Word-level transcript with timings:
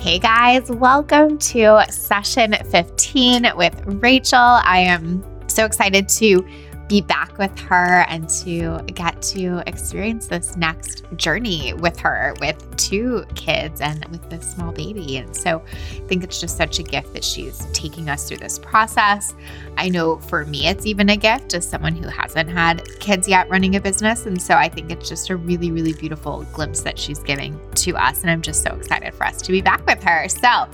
Hey 0.00 0.18
guys, 0.18 0.70
welcome 0.70 1.36
to 1.36 1.84
session 1.90 2.56
15 2.70 3.52
with 3.54 3.78
Rachel. 3.84 4.38
I 4.38 4.78
am 4.78 5.22
so 5.46 5.66
excited 5.66 6.08
to 6.08 6.42
be 6.90 7.00
back 7.00 7.38
with 7.38 7.56
her 7.60 8.04
and 8.08 8.28
to 8.28 8.80
get 8.86 9.22
to 9.22 9.62
experience 9.68 10.26
this 10.26 10.56
next 10.56 11.04
journey 11.14 11.72
with 11.74 11.96
her 12.00 12.34
with 12.40 12.76
two 12.76 13.24
kids 13.36 13.80
and 13.80 14.04
with 14.06 14.28
this 14.28 14.50
small 14.50 14.72
baby. 14.72 15.16
And 15.18 15.34
so 15.34 15.62
I 15.70 16.00
think 16.08 16.24
it's 16.24 16.40
just 16.40 16.56
such 16.56 16.80
a 16.80 16.82
gift 16.82 17.12
that 17.14 17.22
she's 17.22 17.64
taking 17.72 18.10
us 18.10 18.28
through 18.28 18.38
this 18.38 18.58
process. 18.58 19.34
I 19.76 19.88
know 19.88 20.18
for 20.18 20.44
me, 20.44 20.66
it's 20.66 20.84
even 20.84 21.10
a 21.10 21.16
gift 21.16 21.54
as 21.54 21.66
someone 21.66 21.94
who 21.94 22.08
hasn't 22.08 22.50
had 22.50 22.84
kids 22.98 23.28
yet 23.28 23.48
running 23.48 23.76
a 23.76 23.80
business. 23.80 24.26
And 24.26 24.42
so 24.42 24.54
I 24.54 24.68
think 24.68 24.90
it's 24.90 25.08
just 25.08 25.30
a 25.30 25.36
really, 25.36 25.70
really 25.70 25.92
beautiful 25.92 26.44
glimpse 26.52 26.80
that 26.80 26.98
she's 26.98 27.20
giving 27.20 27.56
to 27.76 27.96
us. 27.96 28.22
And 28.22 28.32
I'm 28.32 28.42
just 28.42 28.64
so 28.64 28.74
excited 28.74 29.14
for 29.14 29.26
us 29.26 29.40
to 29.42 29.52
be 29.52 29.60
back 29.60 29.86
with 29.86 30.02
her. 30.02 30.28
So 30.28 30.66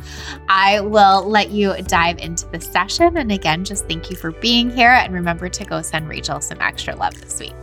I 0.48 0.80
will 0.80 1.28
let 1.28 1.50
you 1.50 1.74
dive 1.82 2.16
into 2.18 2.46
the 2.46 2.60
session. 2.60 3.18
And 3.18 3.30
again, 3.30 3.64
just 3.64 3.86
thank 3.86 4.08
you 4.08 4.16
for 4.16 4.30
being 4.30 4.70
here. 4.70 4.92
And 4.92 5.12
remember 5.12 5.50
to 5.50 5.64
go 5.66 5.82
send 5.82 6.05
Rachel 6.08 6.40
some 6.40 6.60
extra 6.60 6.94
love 6.94 7.14
this 7.20 7.40
week. 7.40 7.54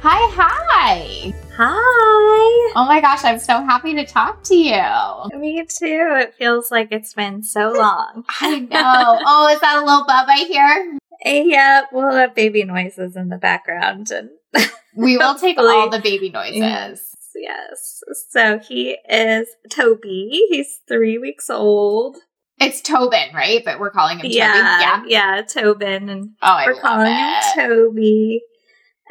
Hi, 0.00 0.30
hi. 0.34 1.32
Hi. 1.56 2.72
Oh 2.76 2.84
my 2.86 3.00
gosh, 3.00 3.24
I'm 3.24 3.38
so 3.38 3.62
happy 3.64 3.94
to 3.94 4.04
talk 4.04 4.42
to 4.44 4.54
you. 4.54 5.38
Me 5.38 5.64
too. 5.64 6.08
It 6.20 6.34
feels 6.34 6.70
like 6.70 6.88
it's 6.90 7.14
been 7.14 7.42
so 7.42 7.72
long. 7.72 8.24
I 8.40 8.58
know. 8.58 9.20
oh, 9.24 9.48
is 9.50 9.60
that 9.60 9.76
a 9.76 9.84
little 9.84 10.04
bub 10.04 10.26
I 10.28 10.44
hear? 10.44 10.98
Yeah, 11.24 11.84
we'll 11.90 12.12
have 12.12 12.34
baby 12.34 12.64
noises 12.64 13.16
in 13.16 13.30
the 13.30 13.38
background 13.38 14.10
and 14.10 14.28
we 14.94 15.16
will 15.16 15.36
take 15.36 15.56
all 15.56 15.88
the 15.88 16.00
baby 16.00 16.28
noises. 16.28 16.58
Yes, 16.58 17.14
yes. 17.34 18.02
So 18.28 18.58
he 18.58 18.98
is 19.08 19.48
Toby. 19.70 20.44
He's 20.50 20.80
three 20.86 21.16
weeks 21.16 21.48
old. 21.48 22.18
It's 22.58 22.80
Tobin, 22.80 23.34
right? 23.34 23.62
But 23.64 23.80
we're 23.80 23.90
calling 23.90 24.18
him 24.18 24.26
yeah, 24.30 24.52
Toby. 24.98 25.10
Yeah, 25.10 25.36
yeah, 25.36 25.42
Tobin, 25.42 26.08
and 26.08 26.30
oh, 26.40 26.62
we're 26.66 26.80
calling 26.80 27.06
it. 27.06 27.44
him 27.56 27.68
Toby. 27.68 28.42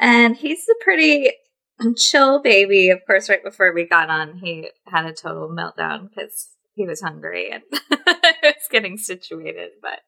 And 0.00 0.36
he's 0.36 0.66
a 0.68 0.84
pretty 0.84 1.30
chill 1.96 2.42
baby. 2.42 2.90
Of 2.90 3.00
course, 3.06 3.28
right 3.28 3.44
before 3.44 3.72
we 3.72 3.86
got 3.86 4.10
on, 4.10 4.38
he 4.38 4.70
had 4.86 5.04
a 5.04 5.12
total 5.12 5.48
meltdown 5.48 6.08
because 6.08 6.48
he 6.74 6.86
was 6.86 7.00
hungry 7.00 7.50
and 7.50 7.62
it 7.72 8.38
was 8.42 8.68
getting 8.70 8.96
situated. 8.96 9.70
But 9.80 10.00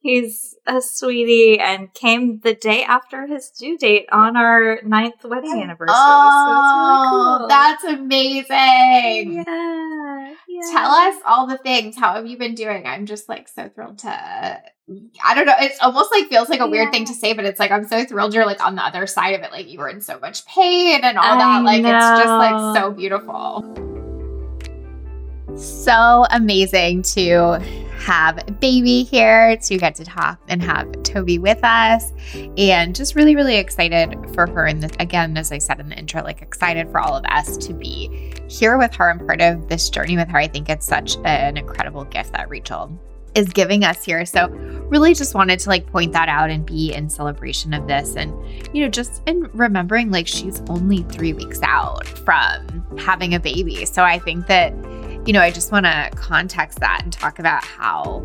he's 0.00 0.56
a 0.66 0.80
sweetie 0.80 1.58
and 1.58 1.92
came 1.94 2.40
the 2.40 2.54
day 2.54 2.84
after 2.84 3.26
his 3.26 3.50
due 3.50 3.76
date 3.78 4.06
on 4.12 4.36
our 4.36 4.80
ninth 4.84 5.24
wedding 5.24 5.54
oh, 5.54 5.62
anniversary. 5.62 5.94
Oh, 5.96 6.44
so 6.46 7.24
really 7.24 7.38
cool. 7.38 7.48
that's 7.48 7.84
amazing. 7.84 9.44
Yeah, 9.46 10.34
yeah. 10.48 10.72
Tell 10.72 10.90
us 10.90 11.16
all 11.26 11.46
the 11.46 11.58
things. 11.58 11.96
How 11.96 12.14
have 12.14 12.26
you 12.26 12.38
been 12.38 12.54
doing? 12.54 12.86
I'm 12.86 13.06
just 13.06 13.28
like 13.28 13.48
so 13.48 13.68
thrilled 13.68 13.98
to 13.98 14.62
I 15.24 15.34
don't 15.34 15.44
know. 15.44 15.54
It's 15.58 15.78
almost 15.80 16.10
like 16.12 16.28
feels 16.28 16.48
like 16.48 16.60
a 16.60 16.66
weird 16.66 16.90
thing 16.92 17.04
to 17.06 17.14
say, 17.14 17.34
but 17.34 17.44
it's 17.44 17.60
like 17.60 17.70
I'm 17.70 17.86
so 17.86 18.04
thrilled 18.04 18.34
you're 18.34 18.46
like 18.46 18.64
on 18.64 18.74
the 18.74 18.82
other 18.82 19.06
side 19.06 19.34
of 19.34 19.42
it. 19.42 19.52
Like 19.52 19.68
you 19.68 19.78
were 19.78 19.88
in 19.88 20.00
so 20.00 20.18
much 20.18 20.46
pain 20.46 21.00
and 21.02 21.18
all 21.18 21.24
I 21.24 21.38
that. 21.38 21.64
Like 21.64 21.82
know. 21.82 21.94
it's 21.94 22.20
just 22.20 22.28
like 22.28 22.76
so 22.76 22.90
beautiful. 22.90 23.84
So 25.56 26.24
amazing 26.30 27.02
to 27.02 27.87
have 27.98 28.60
baby 28.60 29.02
here 29.02 29.56
to 29.56 29.76
get 29.76 29.94
to 29.96 30.04
talk 30.04 30.40
and 30.48 30.62
have 30.62 31.02
Toby 31.02 31.38
with 31.38 31.62
us 31.62 32.12
and 32.56 32.94
just 32.94 33.14
really 33.14 33.34
really 33.34 33.56
excited 33.56 34.16
for 34.34 34.46
her 34.46 34.66
and 34.66 34.82
this 34.82 34.92
again 35.00 35.36
as 35.36 35.52
I 35.52 35.58
said 35.58 35.80
in 35.80 35.88
the 35.88 35.98
intro 35.98 36.22
like 36.22 36.42
excited 36.42 36.90
for 36.90 37.00
all 37.00 37.16
of 37.16 37.24
us 37.26 37.56
to 37.58 37.74
be 37.74 38.32
here 38.48 38.78
with 38.78 38.94
her 38.94 39.10
and 39.10 39.20
part 39.26 39.40
of 39.40 39.68
this 39.68 39.90
journey 39.90 40.16
with 40.16 40.28
her 40.28 40.38
I 40.38 40.48
think 40.48 40.68
it's 40.68 40.86
such 40.86 41.16
an 41.24 41.56
incredible 41.56 42.04
gift 42.04 42.32
that 42.32 42.48
Rachel 42.48 42.98
is 43.34 43.48
giving 43.48 43.84
us 43.84 44.04
here. 44.04 44.24
So, 44.26 44.48
really 44.88 45.14
just 45.14 45.34
wanted 45.34 45.58
to 45.60 45.68
like 45.68 45.86
point 45.86 46.12
that 46.12 46.28
out 46.28 46.50
and 46.50 46.66
be 46.66 46.92
in 46.92 47.08
celebration 47.08 47.72
of 47.72 47.86
this. 47.86 48.16
And, 48.16 48.32
you 48.74 48.82
know, 48.82 48.88
just 48.88 49.22
in 49.26 49.48
remembering 49.52 50.10
like 50.10 50.26
she's 50.26 50.60
only 50.68 51.02
three 51.04 51.32
weeks 51.32 51.60
out 51.62 52.06
from 52.06 52.84
having 52.98 53.34
a 53.34 53.40
baby. 53.40 53.84
So, 53.84 54.02
I 54.02 54.18
think 54.18 54.46
that, 54.48 54.72
you 55.26 55.32
know, 55.32 55.40
I 55.40 55.50
just 55.50 55.72
want 55.72 55.86
to 55.86 56.10
context 56.14 56.80
that 56.80 57.02
and 57.04 57.12
talk 57.12 57.38
about 57.38 57.64
how 57.64 58.24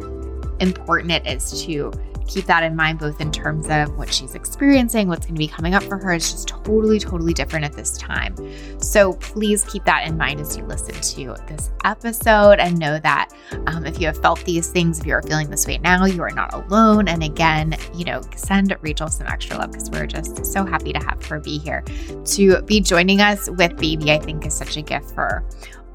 important 0.59 1.11
it 1.11 1.27
is 1.27 1.63
to 1.65 1.91
keep 2.27 2.45
that 2.45 2.63
in 2.63 2.75
mind, 2.75 2.99
both 2.99 3.19
in 3.21 3.31
terms 3.31 3.67
of 3.69 3.95
what 3.97 4.13
she's 4.13 4.35
experiencing, 4.35 5.07
what's 5.07 5.25
going 5.25 5.35
to 5.35 5.39
be 5.39 5.47
coming 5.47 5.73
up 5.73 5.83
for 5.83 5.97
her 5.97 6.13
is 6.13 6.31
just 6.31 6.47
totally, 6.47 6.99
totally 6.99 7.33
different 7.33 7.65
at 7.65 7.73
this 7.73 7.97
time. 7.97 8.35
So 8.79 9.13
please 9.13 9.63
keep 9.65 9.83
that 9.85 10.07
in 10.07 10.17
mind 10.17 10.39
as 10.39 10.57
you 10.57 10.65
listen 10.65 10.95
to 10.95 11.35
this 11.47 11.71
episode 11.83 12.59
and 12.59 12.77
know 12.79 12.99
that 12.99 13.29
um, 13.67 13.85
if 13.85 13.99
you 13.99 14.07
have 14.07 14.17
felt 14.17 14.43
these 14.45 14.69
things, 14.69 14.99
if 14.99 15.05
you 15.05 15.13
are 15.13 15.21
feeling 15.21 15.49
this 15.49 15.67
way 15.67 15.77
now, 15.79 16.05
you 16.05 16.21
are 16.21 16.31
not 16.31 16.53
alone. 16.53 17.07
And 17.07 17.23
again, 17.23 17.75
you 17.93 18.05
know, 18.05 18.21
send 18.35 18.75
Rachel 18.81 19.09
some 19.09 19.27
extra 19.27 19.57
love 19.57 19.71
because 19.71 19.89
we're 19.89 20.07
just 20.07 20.45
so 20.45 20.65
happy 20.65 20.93
to 20.93 20.99
have 20.99 21.23
her 21.25 21.39
be 21.39 21.57
here. 21.57 21.83
To 22.25 22.61
be 22.63 22.79
joining 22.79 23.21
us 23.21 23.49
with 23.49 23.75
baby, 23.77 24.11
I 24.11 24.19
think 24.19 24.45
is 24.45 24.55
such 24.55 24.77
a 24.77 24.81
gift 24.81 25.11
for 25.11 25.43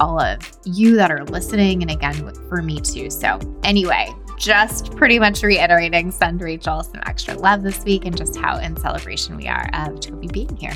all 0.00 0.20
of 0.20 0.38
you 0.64 0.97
that 0.97 1.10
are 1.10 1.25
listening 1.25 1.82
and 1.82 1.91
again 1.91 2.32
for 2.48 2.62
me 2.62 2.81
too. 2.81 3.10
So, 3.10 3.38
anyway, 3.64 4.14
just 4.38 4.94
pretty 4.97 5.19
much 5.19 5.42
reiterating 5.42 6.10
send 6.10 6.41
Rachel 6.41 6.82
some 6.82 7.00
extra 7.06 7.34
love 7.34 7.62
this 7.62 7.84
week 7.84 8.04
and 8.04 8.16
just 8.16 8.36
how 8.36 8.59
in 8.59 8.76
celebration 8.76 9.36
we 9.36 9.48
are 9.48 9.69
of 9.75 10.00
Toby 10.00 10.28
being 10.28 10.56
here. 10.56 10.75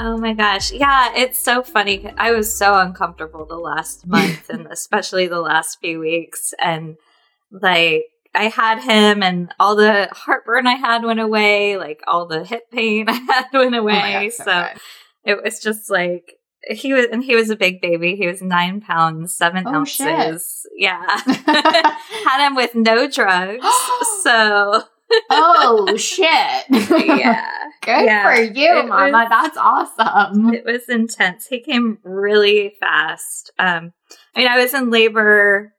Oh 0.00 0.16
my 0.16 0.32
gosh. 0.32 0.72
Yeah, 0.72 1.12
it's 1.16 1.38
so 1.38 1.62
funny. 1.62 2.08
I 2.16 2.30
was 2.30 2.56
so 2.56 2.78
uncomfortable 2.78 3.44
the 3.44 3.56
last 3.56 4.06
month 4.06 4.48
and 4.48 4.66
especially 4.68 5.26
the 5.26 5.40
last 5.40 5.78
few 5.80 5.98
weeks. 5.98 6.54
And 6.62 6.96
like, 7.50 8.04
I 8.34 8.44
had 8.44 8.80
him 8.80 9.22
and 9.22 9.52
all 9.58 9.74
the 9.74 10.08
heartburn 10.12 10.66
I 10.66 10.76
had 10.76 11.02
went 11.02 11.18
away, 11.18 11.76
like 11.76 12.00
all 12.06 12.26
the 12.26 12.44
hip 12.44 12.70
pain 12.70 13.06
I 13.08 13.14
had 13.14 13.46
went 13.52 13.74
oh 13.74 13.80
away. 13.80 14.16
Oh 14.16 14.22
God, 14.22 14.32
so, 14.32 14.44
so 14.44 14.80
it 15.24 15.42
was 15.42 15.60
just 15.60 15.90
like, 15.90 16.37
he 16.68 16.92
was, 16.92 17.06
and 17.12 17.22
he 17.24 17.34
was 17.34 17.50
a 17.50 17.56
big 17.56 17.80
baby. 17.80 18.16
He 18.16 18.26
was 18.26 18.42
nine 18.42 18.80
pounds, 18.80 19.34
seven 19.36 19.64
Oh, 19.66 19.74
ounces. 19.76 20.66
shit. 20.66 20.72
Yeah. 20.76 21.04
had 22.24 22.46
him 22.46 22.54
with 22.54 22.74
no 22.74 23.08
drugs. 23.08 23.64
so, 24.22 24.82
oh 25.30 25.96
shit. 25.98 26.26
yeah. 26.68 27.50
Good 27.82 28.04
Yeah, 28.04 28.22
for 28.34 28.42
you, 28.42 28.78
it 28.80 28.86
Mama. 28.88 29.10
was- 29.12 29.28
That's 29.30 29.56
awesome. 29.56 30.52
It 30.52 30.64
was 30.64 30.88
intense. 30.88 31.46
He 31.46 31.60
came 31.60 31.98
really 32.02 32.74
fast. 32.80 33.50
Um, 33.58 33.92
I 34.34 34.40
mean, 34.40 34.48
I 34.48 34.58
was 34.58 34.74
in 34.74 34.90
labor 34.90 35.72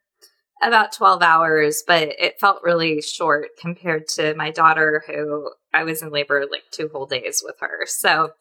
about 0.63 0.91
12 0.91 1.21
hours, 1.21 1.83
but 1.88 2.03
it 2.19 2.39
felt 2.39 2.63
really 2.63 3.01
short 3.01 3.50
compared 3.61 4.07
to 4.16 4.33
my 4.35 4.50
daughter, 4.51 5.03
who 5.07 5.51
I 5.73 5.83
was 5.83 6.01
in 6.01 6.09
labor 6.11 6.45
like 6.50 6.63
two 6.71 6.89
whole 6.91 7.06
days 7.06 7.44
with 7.45 7.56
her. 7.59 7.85
So 7.85 8.31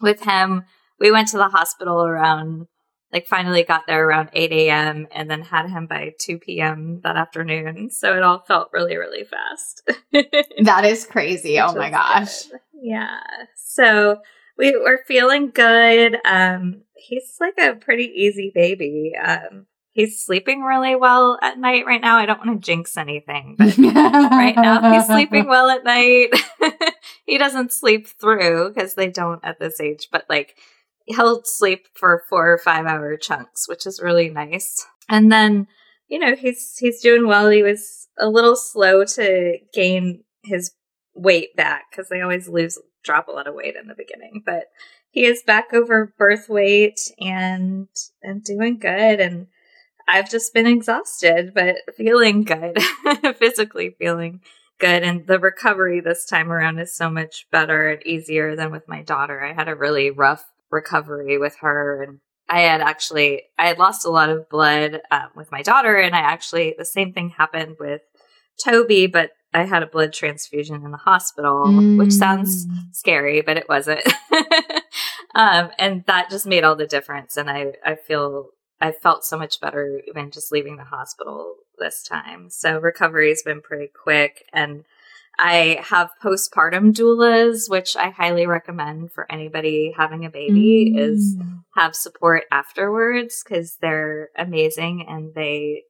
with 0.00 0.22
him, 0.24 0.64
we 0.98 1.10
went 1.10 1.28
to 1.28 1.36
the 1.36 1.48
hospital 1.48 2.02
around, 2.02 2.66
like, 3.12 3.26
finally 3.26 3.62
got 3.62 3.86
there 3.86 4.06
around 4.06 4.30
8 4.32 4.52
a.m. 4.52 5.06
and 5.12 5.30
then 5.30 5.42
had 5.42 5.68
him 5.68 5.86
by 5.86 6.14
2 6.18 6.38
p.m. 6.38 7.00
that 7.02 7.16
afternoon. 7.16 7.90
So 7.90 8.16
it 8.16 8.22
all 8.22 8.44
felt 8.46 8.70
really, 8.72 8.96
really 8.96 9.24
fast. 9.24 9.90
That 10.64 10.84
is 10.84 11.06
crazy. 11.06 11.60
Oh 11.60 11.74
my 11.74 11.90
gosh. 11.90 12.44
good. 12.44 12.60
Yeah. 12.80 13.20
So 13.56 14.18
we 14.56 14.76
were 14.76 15.04
feeling 15.06 15.50
good. 15.50 16.16
Um, 16.24 16.82
he's 16.94 17.36
like 17.40 17.58
a 17.58 17.74
pretty 17.74 18.04
easy 18.04 18.50
baby. 18.54 19.12
Um, 19.22 19.66
he's 19.92 20.22
sleeping 20.22 20.62
really 20.62 20.94
well 20.94 21.38
at 21.42 21.58
night 21.58 21.86
right 21.86 22.00
now. 22.00 22.18
I 22.18 22.26
don't 22.26 22.44
want 22.44 22.62
to 22.62 22.66
jinx 22.66 22.96
anything, 22.96 23.56
but 23.58 23.76
right 23.78 24.56
now 24.56 24.92
he's 24.94 25.06
sleeping 25.06 25.48
well 25.48 25.70
at 25.70 25.84
night. 25.84 26.28
he 27.26 27.38
doesn't 27.38 27.72
sleep 27.72 28.08
through 28.08 28.72
because 28.72 28.94
they 28.94 29.08
don't 29.08 29.44
at 29.44 29.58
this 29.58 29.80
age, 29.80 30.08
but 30.10 30.24
like 30.28 30.56
he'll 31.06 31.42
sleep 31.44 31.86
for 31.94 32.22
four 32.28 32.52
or 32.52 32.58
five 32.58 32.86
hour 32.86 33.16
chunks, 33.16 33.68
which 33.68 33.86
is 33.86 34.02
really 34.02 34.28
nice. 34.28 34.86
And 35.08 35.30
then, 35.30 35.68
you 36.08 36.18
know, 36.18 36.34
he's 36.34 36.76
he's 36.78 37.00
doing 37.00 37.26
well. 37.26 37.48
He 37.48 37.62
was 37.62 38.08
a 38.18 38.28
little 38.28 38.56
slow 38.56 39.04
to 39.04 39.58
gain 39.72 40.24
his 40.44 40.72
weight 41.14 41.56
back 41.56 41.84
because 41.90 42.08
they 42.08 42.20
always 42.20 42.48
lose 42.48 42.78
drop 43.04 43.28
a 43.28 43.32
lot 43.32 43.46
of 43.46 43.54
weight 43.54 43.76
in 43.80 43.86
the 43.86 43.94
beginning, 43.94 44.42
but 44.44 44.64
he 45.10 45.24
is 45.24 45.42
back 45.46 45.72
over 45.72 46.12
birth 46.18 46.48
weight 46.48 47.00
and 47.18 47.88
and 48.22 48.44
doing 48.44 48.78
good 48.78 49.20
and 49.20 49.46
I've 50.08 50.30
just 50.30 50.52
been 50.52 50.66
exhausted 50.66 51.52
but 51.54 51.76
feeling 51.96 52.44
good 52.44 52.78
physically 53.38 53.96
feeling 53.98 54.40
good 54.78 55.02
and 55.02 55.26
the 55.26 55.38
recovery 55.38 56.00
this 56.00 56.26
time 56.26 56.52
around 56.52 56.78
is 56.78 56.94
so 56.94 57.08
much 57.08 57.46
better 57.50 57.88
and 57.88 58.06
easier 58.06 58.56
than 58.56 58.70
with 58.70 58.86
my 58.88 59.02
daughter. 59.02 59.42
I 59.42 59.54
had 59.54 59.68
a 59.68 59.74
really 59.74 60.10
rough 60.10 60.44
recovery 60.70 61.38
with 61.38 61.56
her 61.60 62.02
and 62.02 62.18
I 62.48 62.60
had 62.60 62.80
actually 62.80 63.42
I 63.58 63.66
had 63.68 63.78
lost 63.78 64.04
a 64.04 64.10
lot 64.10 64.30
of 64.30 64.48
blood 64.48 65.00
um, 65.10 65.28
with 65.34 65.50
my 65.50 65.62
daughter 65.62 65.96
and 65.96 66.14
I 66.14 66.20
actually 66.20 66.74
the 66.76 66.84
same 66.84 67.12
thing 67.12 67.30
happened 67.30 67.76
with 67.80 68.02
Toby 68.64 69.06
but 69.06 69.30
I 69.56 69.64
had 69.64 69.82
a 69.82 69.86
blood 69.86 70.12
transfusion 70.12 70.84
in 70.84 70.90
the 70.90 70.98
hospital, 70.98 71.64
mm. 71.66 71.96
which 71.96 72.12
sounds 72.12 72.66
mm. 72.66 72.72
scary, 72.92 73.40
but 73.40 73.56
it 73.56 73.68
wasn't. 73.68 74.06
um, 75.34 75.70
and 75.78 76.04
that 76.06 76.28
just 76.30 76.46
made 76.46 76.62
all 76.62 76.76
the 76.76 76.86
difference. 76.86 77.38
And 77.38 77.48
I, 77.48 77.72
I 77.84 77.94
feel 77.94 78.50
I 78.80 78.92
felt 78.92 79.24
so 79.24 79.38
much 79.38 79.60
better 79.60 80.02
even 80.06 80.30
just 80.30 80.52
leaving 80.52 80.76
the 80.76 80.84
hospital 80.84 81.54
this 81.78 82.02
time. 82.02 82.50
So 82.50 82.78
recovery 82.78 83.30
has 83.30 83.42
been 83.42 83.62
pretty 83.62 83.90
quick. 84.02 84.44
And 84.52 84.84
I 85.38 85.80
have 85.82 86.10
postpartum 86.22 86.92
doulas, 86.94 87.68
which 87.68 87.96
I 87.96 88.10
highly 88.10 88.46
recommend 88.46 89.12
for 89.12 89.30
anybody 89.30 89.94
having 89.96 90.24
a 90.24 90.30
baby 90.30 90.94
mm. 90.94 90.98
is 90.98 91.36
have 91.76 91.94
support 91.94 92.44
afterwards 92.50 93.42
because 93.44 93.76
they're 93.80 94.30
amazing 94.36 95.04
and 95.08 95.34
they 95.34 95.82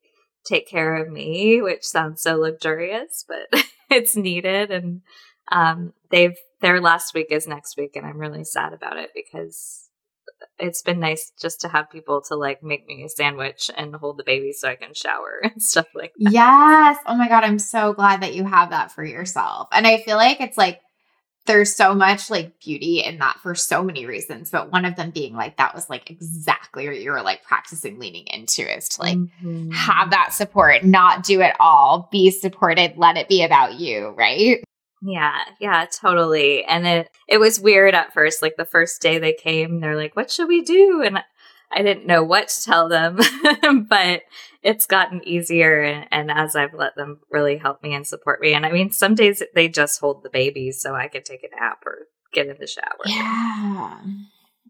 take 0.44 0.68
care 0.68 0.96
of 0.96 1.08
me, 1.08 1.60
which 1.62 1.84
sounds 1.84 2.22
so 2.22 2.36
luxurious, 2.36 3.24
but 3.26 3.64
it's 3.90 4.16
needed. 4.16 4.70
And 4.70 5.02
um, 5.52 5.92
they've 6.10 6.36
their 6.60 6.80
last 6.80 7.14
week 7.14 7.28
is 7.30 7.46
next 7.46 7.76
week, 7.76 7.96
and 7.96 8.06
I'm 8.06 8.18
really 8.18 8.44
sad 8.44 8.72
about 8.72 8.96
it 8.96 9.10
because 9.14 9.85
it's 10.58 10.82
been 10.82 11.00
nice 11.00 11.32
just 11.40 11.60
to 11.60 11.68
have 11.68 11.90
people 11.90 12.22
to 12.28 12.34
like 12.34 12.62
make 12.62 12.86
me 12.86 13.04
a 13.04 13.08
sandwich 13.08 13.70
and 13.76 13.94
hold 13.94 14.18
the 14.18 14.24
baby 14.24 14.52
so 14.52 14.68
I 14.68 14.76
can 14.76 14.94
shower 14.94 15.40
and 15.42 15.62
stuff 15.62 15.86
like 15.94 16.12
that. 16.18 16.32
Yes. 16.32 16.98
Oh 17.06 17.16
my 17.16 17.28
god, 17.28 17.44
I'm 17.44 17.58
so 17.58 17.92
glad 17.92 18.22
that 18.22 18.34
you 18.34 18.44
have 18.44 18.70
that 18.70 18.92
for 18.92 19.04
yourself. 19.04 19.68
And 19.72 19.86
I 19.86 19.98
feel 19.98 20.16
like 20.16 20.40
it's 20.40 20.58
like 20.58 20.80
there's 21.46 21.74
so 21.74 21.94
much 21.94 22.28
like 22.28 22.60
beauty 22.60 23.02
in 23.04 23.18
that 23.18 23.38
for 23.40 23.54
so 23.54 23.82
many 23.82 24.04
reasons 24.04 24.50
but 24.50 24.72
one 24.72 24.84
of 24.84 24.96
them 24.96 25.10
being 25.10 25.34
like 25.34 25.56
that 25.56 25.74
was 25.74 25.88
like 25.88 26.10
exactly 26.10 26.86
what 26.86 27.00
you 27.00 27.10
were 27.10 27.22
like 27.22 27.42
practicing 27.42 27.98
leaning 27.98 28.26
into 28.26 28.62
is 28.62 28.88
to 28.88 29.02
like 29.02 29.16
mm-hmm. 29.16 29.70
have 29.70 30.10
that 30.10 30.32
support 30.32 30.84
not 30.84 31.22
do 31.22 31.40
it 31.40 31.54
all 31.60 32.08
be 32.10 32.30
supported 32.30 32.94
let 32.96 33.16
it 33.16 33.28
be 33.28 33.44
about 33.44 33.74
you 33.74 34.08
right 34.16 34.62
yeah 35.02 35.38
yeah 35.60 35.84
totally 35.84 36.64
and 36.64 36.86
it 36.86 37.10
it 37.28 37.38
was 37.38 37.60
weird 37.60 37.94
at 37.94 38.12
first 38.12 38.42
like 38.42 38.56
the 38.56 38.64
first 38.64 39.00
day 39.02 39.18
they 39.18 39.32
came 39.32 39.80
they're 39.80 39.96
like 39.96 40.16
what 40.16 40.30
should 40.30 40.48
we 40.48 40.62
do 40.62 41.02
and 41.04 41.18
I 41.72 41.82
didn't 41.82 42.06
know 42.06 42.22
what 42.22 42.48
to 42.48 42.62
tell 42.62 42.88
them, 42.88 43.18
but 43.88 44.22
it's 44.62 44.86
gotten 44.86 45.26
easier. 45.26 45.82
And, 45.82 46.06
and, 46.12 46.30
as 46.30 46.54
I've 46.54 46.74
let 46.74 46.94
them 46.96 47.20
really 47.30 47.56
help 47.56 47.82
me 47.82 47.94
and 47.94 48.06
support 48.06 48.40
me. 48.40 48.54
And 48.54 48.64
I 48.64 48.70
mean, 48.72 48.92
some 48.92 49.14
days 49.14 49.42
they 49.54 49.68
just 49.68 50.00
hold 50.00 50.22
the 50.22 50.30
baby 50.30 50.70
so 50.70 50.94
I 50.94 51.08
can 51.08 51.22
take 51.22 51.42
a 51.44 51.60
nap 51.60 51.82
or 51.84 52.06
get 52.32 52.46
in 52.46 52.56
the 52.58 52.66
shower. 52.66 52.84
Yeah. 53.04 53.98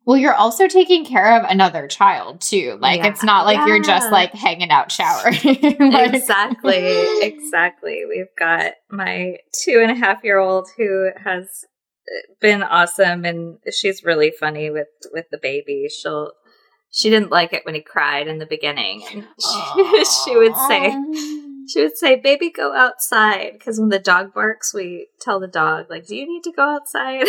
Well, 0.06 0.16
you're 0.16 0.34
also 0.34 0.68
taking 0.68 1.04
care 1.04 1.36
of 1.36 1.50
another 1.50 1.88
child 1.88 2.40
too. 2.40 2.78
Like 2.80 3.00
yeah. 3.00 3.08
it's 3.08 3.24
not 3.24 3.44
like 3.44 3.56
yeah. 3.58 3.66
you're 3.66 3.82
just 3.82 4.12
like 4.12 4.32
hanging 4.32 4.70
out 4.70 4.92
showering. 4.92 5.34
like- 5.92 6.14
exactly. 6.14 6.76
Exactly. 7.36 8.04
We've 8.08 8.26
got 8.38 8.72
my 8.90 9.38
two 9.52 9.80
and 9.82 9.90
a 9.90 9.94
half 9.94 10.22
year 10.22 10.38
old 10.38 10.68
who 10.76 11.10
has 11.24 11.64
uh, 12.08 12.34
been 12.40 12.62
awesome 12.62 13.24
and 13.24 13.58
she's 13.72 14.04
really 14.04 14.30
funny 14.30 14.70
with 14.70 14.88
with 15.12 15.26
the 15.32 15.38
baby. 15.42 15.88
She'll 15.88 16.32
she 16.92 17.10
didn't 17.10 17.30
like 17.30 17.52
it 17.52 17.64
when 17.64 17.74
he 17.74 17.80
cried 17.80 18.28
in 18.28 18.38
the 18.38 18.46
beginning. 18.46 19.02
She, 19.02 20.04
she 20.24 20.36
would 20.36 20.56
say, 20.68 20.96
she 21.68 21.82
would 21.82 21.96
say, 21.96 22.16
"Baby, 22.16 22.50
go 22.50 22.74
outside." 22.74 23.52
Because 23.54 23.80
when 23.80 23.88
the 23.88 23.98
dog 23.98 24.32
barks, 24.32 24.72
we 24.72 25.08
tell 25.20 25.40
the 25.40 25.48
dog, 25.48 25.86
"Like, 25.90 26.06
do 26.06 26.14
you 26.14 26.26
need 26.26 26.42
to 26.44 26.52
go 26.52 26.62
outside?" 26.62 27.26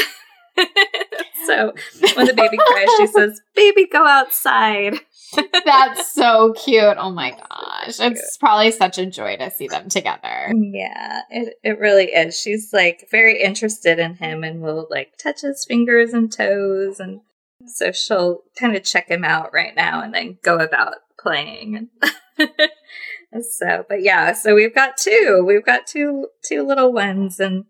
So 1.47 1.73
when 2.15 2.27
the 2.27 2.33
baby 2.33 2.57
cries, 2.57 2.87
she 2.97 3.07
says, 3.07 3.41
"Baby, 3.55 3.87
go 3.87 4.05
outside." 4.05 4.99
That's 5.65 6.11
so 6.13 6.53
cute. 6.53 6.95
Oh 6.97 7.11
my 7.11 7.31
gosh. 7.31 7.99
It's 7.99 8.37
probably 8.37 8.71
such 8.71 8.97
a 8.97 9.05
joy 9.05 9.37
to 9.37 9.51
see 9.51 9.67
them 9.67 9.89
together. 9.89 10.53
Yeah, 10.55 11.21
it, 11.29 11.55
it 11.63 11.79
really 11.79 12.05
is. 12.05 12.39
She's 12.39 12.71
like 12.71 13.07
very 13.11 13.41
interested 13.41 13.99
in 13.99 14.15
him 14.15 14.43
and 14.43 14.61
will 14.61 14.87
like 14.89 15.17
touch 15.17 15.41
his 15.41 15.65
fingers 15.65 16.13
and 16.13 16.31
toes 16.31 16.99
and 16.99 17.21
so 17.65 17.91
she'll 17.91 18.43
kind 18.57 18.75
of 18.75 18.83
check 18.83 19.09
him 19.09 19.25
out 19.25 19.53
right 19.53 19.75
now 19.75 20.01
and 20.01 20.13
then 20.13 20.37
go 20.43 20.57
about 20.57 20.95
playing. 21.19 21.89
so, 22.39 23.85
but 23.89 24.01
yeah, 24.01 24.33
so 24.33 24.55
we've 24.55 24.75
got 24.75 24.95
two. 24.97 25.43
We've 25.45 25.65
got 25.65 25.87
two 25.87 26.27
two 26.43 26.63
little 26.65 26.93
ones 26.93 27.39
and 27.39 27.65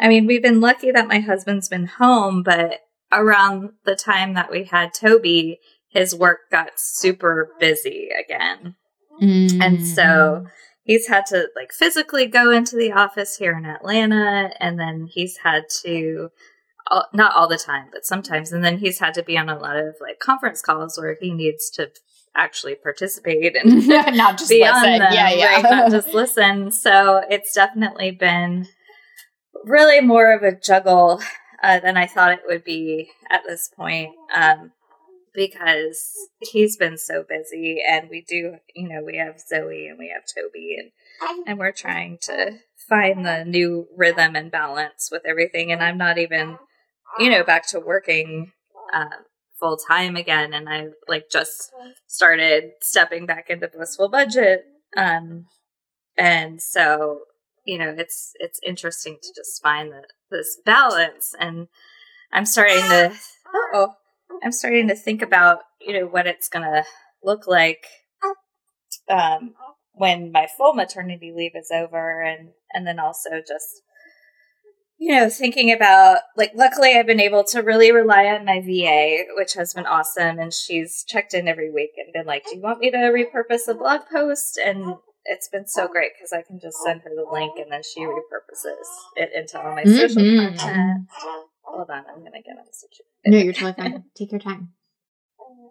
I 0.00 0.08
mean, 0.08 0.26
we've 0.26 0.42
been 0.42 0.60
lucky 0.60 0.90
that 0.90 1.08
my 1.08 1.20
husband's 1.20 1.68
been 1.68 1.86
home, 1.86 2.42
but 2.42 2.80
around 3.12 3.70
the 3.84 3.96
time 3.96 4.34
that 4.34 4.50
we 4.50 4.64
had 4.64 4.94
Toby, 4.94 5.58
his 5.88 6.14
work 6.14 6.40
got 6.50 6.72
super 6.76 7.50
busy 7.60 8.08
again. 8.18 8.76
Mm-hmm. 9.22 9.60
And 9.60 9.86
so 9.86 10.46
he's 10.84 11.06
had 11.08 11.26
to 11.26 11.48
like 11.54 11.72
physically 11.72 12.26
go 12.26 12.50
into 12.50 12.76
the 12.76 12.92
office 12.92 13.36
here 13.36 13.56
in 13.56 13.64
Atlanta 13.64 14.50
and 14.58 14.78
then 14.78 15.08
he's 15.10 15.38
had 15.38 15.64
to 15.82 16.30
all, 16.90 17.06
not 17.12 17.34
all 17.34 17.48
the 17.48 17.58
time, 17.58 17.88
but 17.92 18.04
sometimes. 18.04 18.52
And 18.52 18.64
then 18.64 18.78
he's 18.78 18.98
had 18.98 19.14
to 19.14 19.22
be 19.22 19.36
on 19.36 19.48
a 19.48 19.58
lot 19.58 19.76
of 19.76 19.94
like 20.00 20.18
conference 20.18 20.62
calls 20.62 20.98
where 20.98 21.16
he 21.20 21.32
needs 21.32 21.70
to 21.70 21.90
actually 22.34 22.74
participate 22.74 23.54
and 23.56 23.86
not 24.16 24.38
just 24.38 24.48
be 24.48 24.60
listen. 24.60 24.76
on 24.76 24.98
them, 24.98 25.12
yeah, 25.12 25.30
yeah. 25.30 25.54
Right? 25.54 25.62
not 25.62 25.90
just 25.90 26.08
listen. 26.08 26.72
So 26.72 27.22
it's 27.28 27.52
definitely 27.52 28.10
been 28.10 28.66
really 29.64 30.00
more 30.00 30.32
of 30.32 30.42
a 30.42 30.58
juggle 30.58 31.20
uh, 31.62 31.80
than 31.80 31.96
I 31.96 32.06
thought 32.06 32.32
it 32.32 32.42
would 32.46 32.64
be 32.64 33.10
at 33.30 33.42
this 33.46 33.70
point. 33.74 34.14
Um, 34.34 34.72
because 35.34 36.12
he's 36.40 36.76
been 36.76 36.98
so 36.98 37.24
busy 37.26 37.82
and 37.88 38.10
we 38.10 38.20
do 38.20 38.56
you 38.74 38.86
know 38.86 39.02
we 39.02 39.16
have 39.16 39.40
zoe 39.40 39.86
and 39.88 39.98
we 39.98 40.12
have 40.14 40.24
toby 40.26 40.76
and 40.78 41.46
and 41.46 41.58
we're 41.58 41.72
trying 41.72 42.18
to 42.20 42.58
find 42.86 43.24
the 43.24 43.42
new 43.42 43.86
rhythm 43.96 44.36
and 44.36 44.50
balance 44.50 45.08
with 45.10 45.22
everything 45.24 45.72
and 45.72 45.82
i'm 45.82 45.96
not 45.96 46.18
even 46.18 46.58
you 47.18 47.30
know, 47.30 47.44
back 47.44 47.66
to 47.68 47.80
working 47.80 48.52
uh, 48.92 49.16
full 49.58 49.76
time 49.76 50.16
again. 50.16 50.52
And 50.52 50.68
I 50.68 50.88
like 51.08 51.30
just 51.30 51.70
started 52.06 52.72
stepping 52.80 53.26
back 53.26 53.50
into 53.50 53.68
blissful 53.68 54.08
budget. 54.08 54.64
Um, 54.96 55.46
and 56.16 56.60
so, 56.60 57.20
you 57.64 57.78
know, 57.78 57.94
it's, 57.96 58.32
it's 58.38 58.60
interesting 58.66 59.18
to 59.22 59.28
just 59.34 59.62
find 59.62 59.92
the, 59.92 60.02
this 60.32 60.58
balance. 60.64 61.34
And 61.38 61.68
I'm 62.32 62.46
starting 62.46 62.82
to, 62.82 63.12
oh, 63.74 63.94
I'm 64.42 64.52
starting 64.52 64.88
to 64.88 64.96
think 64.96 65.22
about, 65.22 65.58
you 65.80 65.92
know, 65.92 66.06
what 66.06 66.26
it's 66.26 66.48
to 66.48 66.84
look 67.22 67.46
like, 67.46 67.86
um, 69.08 69.54
when 69.92 70.32
my 70.32 70.48
full 70.56 70.74
maternity 70.74 71.32
leave 71.34 71.52
is 71.54 71.70
over 71.72 72.22
and, 72.22 72.50
and 72.72 72.86
then 72.86 72.98
also 72.98 73.30
just, 73.46 73.82
you 74.98 75.14
know, 75.14 75.28
thinking 75.28 75.72
about 75.72 76.20
like, 76.36 76.52
luckily 76.54 76.96
I've 76.96 77.06
been 77.06 77.20
able 77.20 77.44
to 77.44 77.60
really 77.60 77.92
rely 77.92 78.26
on 78.26 78.44
my 78.44 78.60
VA, 78.60 79.24
which 79.36 79.54
has 79.54 79.74
been 79.74 79.86
awesome. 79.86 80.38
And 80.38 80.52
she's 80.52 81.04
checked 81.06 81.34
in 81.34 81.46
every 81.46 81.70
week 81.70 81.90
and 81.96 82.12
been 82.12 82.26
like, 82.26 82.44
Do 82.44 82.56
you 82.56 82.62
want 82.62 82.80
me 82.80 82.90
to 82.90 82.96
repurpose 82.96 83.68
a 83.68 83.74
blog 83.74 84.02
post? 84.10 84.58
And 84.64 84.96
it's 85.24 85.48
been 85.48 85.66
so 85.66 85.88
great 85.88 86.12
because 86.16 86.32
I 86.32 86.42
can 86.42 86.58
just 86.60 86.78
send 86.84 87.02
her 87.02 87.10
the 87.14 87.30
link 87.30 87.52
and 87.58 87.70
then 87.70 87.82
she 87.82 88.00
repurposes 88.00 88.86
it 89.16 89.30
into 89.34 89.58
all 89.58 89.74
my 89.74 89.82
mm-hmm. 89.82 89.96
social 89.96 90.22
content. 90.22 91.06
Hold 91.62 91.90
on, 91.90 92.04
I'm 92.08 92.20
going 92.20 92.32
to 92.32 92.42
get 92.42 92.54
a 92.54 92.64
message. 92.64 93.00
No, 93.24 93.38
you're 93.38 93.52
totally 93.52 93.72
fine. 93.72 94.04
Take 94.16 94.32
your 94.32 94.40
time. 94.40 94.72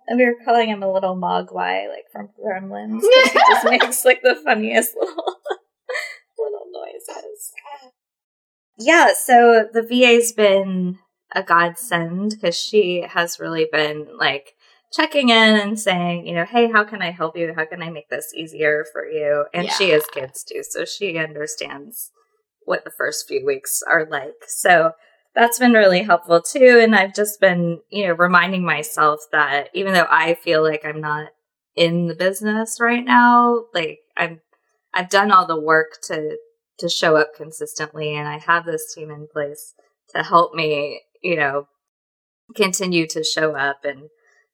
And 0.08 0.18
we 0.18 0.26
were 0.26 0.36
calling 0.44 0.70
him 0.70 0.84
a 0.84 0.92
little 0.92 1.16
mogwai, 1.16 1.88
like 1.88 2.06
from 2.12 2.30
Gremlins. 2.40 3.02
he 3.02 3.40
just 3.50 3.66
makes 3.70 4.06
like 4.06 4.22
the 4.22 4.36
funniest 4.36 4.96
little 5.00 5.38
little 6.38 6.68
noises 6.74 7.54
yeah, 8.82 9.10
so 9.14 9.68
the 9.72 9.84
VA's 9.84 10.32
been 10.32 10.98
a 11.34 11.44
godsend 11.44 12.32
because 12.32 12.58
she 12.58 13.06
has 13.08 13.40
really 13.40 13.68
been 13.72 14.08
like 14.18 14.56
checking 14.92 15.30
in 15.30 15.56
and 15.56 15.80
saying, 15.80 16.28
you 16.28 16.34
know, 16.36 16.46
hey, 16.46 16.70
how 16.72 16.84
can 16.84 17.02
I 17.02 17.12
help 17.12 17.38
you? 17.38 17.54
How 17.56 17.66
can 17.66 17.82
I 17.82 17.90
make 17.90 18.10
this 18.10 18.34
easier 18.36 18.86
for 18.92 19.06
you? 19.06 19.46
And 19.54 19.66
yeah. 19.66 19.74
she 19.74 19.90
has 19.90 20.06
kids 20.14 20.44
too, 20.44 20.64
so 20.68 20.86
she 20.86 21.18
understands 21.18 22.12
what 22.66 22.84
the 22.84 22.92
first 22.92 23.28
few 23.28 23.46
weeks 23.46 23.82
are 23.90 24.06
like. 24.10 24.44
So 24.48 24.92
that's 25.34 25.60
been 25.60 25.74
really 25.74 26.04
helpful 26.04 26.42
too. 26.42 26.80
And 26.82 26.96
I've 26.96 27.16
just 27.16 27.40
been, 27.40 27.80
you 27.90 28.08
know, 28.08 28.14
reminding 28.14 28.66
myself 28.66 29.22
that 29.32 29.70
even 29.74 29.94
though 29.94 30.08
I 30.10 30.36
feel 30.36 30.62
like 30.62 30.86
I'm 30.86 31.02
not 31.02 31.30
in 31.76 32.08
the 32.08 32.16
business 32.16 32.78
right 32.80 33.04
now, 33.04 33.64
like 33.74 34.00
I'm 34.18 34.42
I've 34.94 35.10
done 35.10 35.32
all 35.32 35.48
the 35.48 35.60
work 35.60 36.00
to 36.08 36.38
to 36.80 36.90
show 36.90 37.16
up 37.16 37.30
consistently 37.36 38.16
and 38.16 38.28
I 38.28 38.40
have 38.40 38.66
this 38.66 38.94
team 38.94 39.10
in 39.12 39.28
place 39.32 39.74
to 40.16 40.24
help 40.24 40.54
me, 40.54 41.02
you 41.22 41.36
know, 41.38 41.68
continue 42.56 43.08
to 43.08 43.24
show 43.24 43.56
up 43.56 43.86
and 43.86 44.10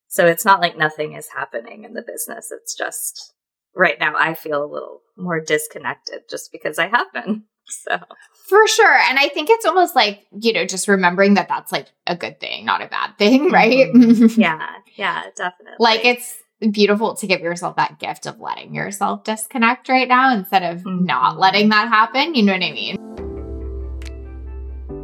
so 0.07 0.25
it's 0.25 0.45
not 0.45 0.61
like 0.61 0.77
nothing 0.77 1.13
is 1.13 1.27
happening 1.35 1.83
in 1.83 1.93
the 1.93 2.01
business. 2.01 2.51
It's 2.51 2.73
just 2.73 3.33
right 3.75 3.99
now 3.99 4.13
I 4.17 4.33
feel 4.33 4.63
a 4.63 4.71
little 4.71 5.01
more 5.17 5.39
disconnected 5.39 6.21
just 6.29 6.51
because 6.51 6.79
I 6.79 6.87
have 6.87 7.11
been. 7.13 7.43
So 7.69 7.97
for 8.47 8.65
sure. 8.65 8.97
And 9.09 9.19
I 9.19 9.27
think 9.27 9.49
it's 9.49 9.65
almost 9.65 9.93
like, 9.93 10.21
you 10.31 10.53
know, 10.53 10.65
just 10.65 10.87
remembering 10.87 11.33
that 11.33 11.49
that's 11.49 11.69
like 11.69 11.87
a 12.05 12.15
good 12.15 12.39
thing, 12.39 12.63
not 12.63 12.81
a 12.81 12.87
bad 12.87 13.17
thing, 13.17 13.51
right? 13.51 13.93
Mm-hmm. 13.93 14.39
yeah. 14.41 14.69
Yeah, 14.95 15.23
definitely. 15.35 15.75
like 15.77 16.05
it's 16.05 16.37
beautiful 16.71 17.15
to 17.15 17.27
give 17.27 17.41
yourself 17.41 17.75
that 17.75 17.99
gift 17.99 18.25
of 18.25 18.39
letting 18.39 18.73
yourself 18.73 19.25
disconnect 19.25 19.89
right 19.89 20.07
now 20.07 20.33
instead 20.33 20.63
of 20.63 20.79
mm-hmm. 20.83 21.03
not 21.03 21.39
letting 21.39 21.67
that 21.67 21.89
happen. 21.89 22.35
You 22.35 22.43
know 22.43 22.53
what 22.53 22.63
I 22.63 22.71
mean? 22.71 22.95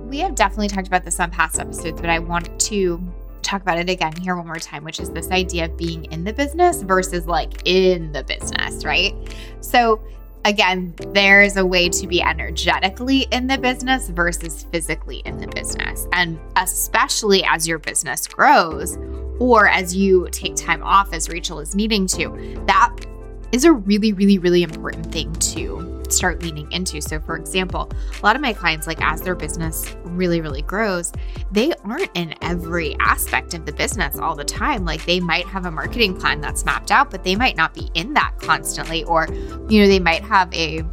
We 0.07 0.19
have 0.19 0.35
definitely 0.35 0.69
talked 0.69 0.87
about 0.87 1.03
this 1.03 1.19
on 1.19 1.31
past 1.31 1.59
episodes, 1.59 1.99
but 1.99 2.09
I 2.09 2.19
want 2.19 2.57
to 2.61 3.13
talk 3.43 3.61
about 3.61 3.77
it 3.77 3.89
again 3.89 4.15
here 4.15 4.35
one 4.35 4.47
more 4.47 4.55
time, 4.55 4.83
which 4.83 4.99
is 4.99 5.09
this 5.11 5.29
idea 5.31 5.65
of 5.65 5.77
being 5.77 6.05
in 6.05 6.23
the 6.23 6.33
business 6.33 6.81
versus 6.81 7.27
like 7.27 7.61
in 7.65 8.11
the 8.11 8.23
business, 8.23 8.85
right? 8.85 9.13
So, 9.61 10.01
again, 10.45 10.93
there's 11.13 11.55
a 11.57 11.65
way 11.65 11.89
to 11.89 12.07
be 12.07 12.21
energetically 12.21 13.27
in 13.31 13.47
the 13.47 13.57
business 13.57 14.09
versus 14.09 14.63
physically 14.71 15.17
in 15.25 15.37
the 15.37 15.47
business. 15.47 16.07
And 16.13 16.39
especially 16.55 17.43
as 17.43 17.67
your 17.67 17.79
business 17.79 18.27
grows 18.27 18.97
or 19.39 19.67
as 19.67 19.95
you 19.95 20.27
take 20.31 20.55
time 20.55 20.83
off, 20.83 21.13
as 21.13 21.29
Rachel 21.29 21.59
is 21.59 21.75
needing 21.75 22.07
to, 22.07 22.63
that 22.67 22.93
is 23.51 23.65
a 23.65 23.71
really, 23.71 24.13
really, 24.13 24.37
really 24.39 24.63
important 24.63 25.11
thing 25.11 25.31
to 25.33 25.92
start 26.13 26.41
leaning 26.41 26.71
into. 26.71 27.01
So, 27.01 27.19
for 27.19 27.35
example, 27.35 27.91
a 27.91 28.25
lot 28.25 28.35
of 28.35 28.41
my 28.41 28.53
clients, 28.53 28.87
like 28.87 29.01
as 29.01 29.21
their 29.21 29.35
business 29.35 29.95
really, 30.03 30.41
really 30.41 30.61
grows, 30.61 31.11
they 31.51 31.73
aren't 31.83 32.11
in 32.13 32.35
every 32.41 32.95
aspect 32.99 33.53
of 33.53 33.65
the 33.65 33.73
business 33.73 34.17
all 34.17 34.35
the 34.35 34.43
time. 34.43 34.85
Like 34.85 35.05
they 35.05 35.19
might 35.19 35.45
have 35.47 35.65
a 35.65 35.71
marketing 35.71 36.17
plan 36.19 36.41
that's 36.41 36.65
mapped 36.65 36.91
out, 36.91 37.11
but 37.11 37.23
they 37.23 37.35
might 37.35 37.57
not 37.57 37.73
be 37.73 37.89
in 37.93 38.13
that 38.13 38.33
constantly. 38.37 39.03
Or, 39.05 39.27
you 39.69 39.81
know, 39.81 39.87
they 39.87 39.99
might 39.99 40.23
have 40.23 40.53
a 40.53 40.83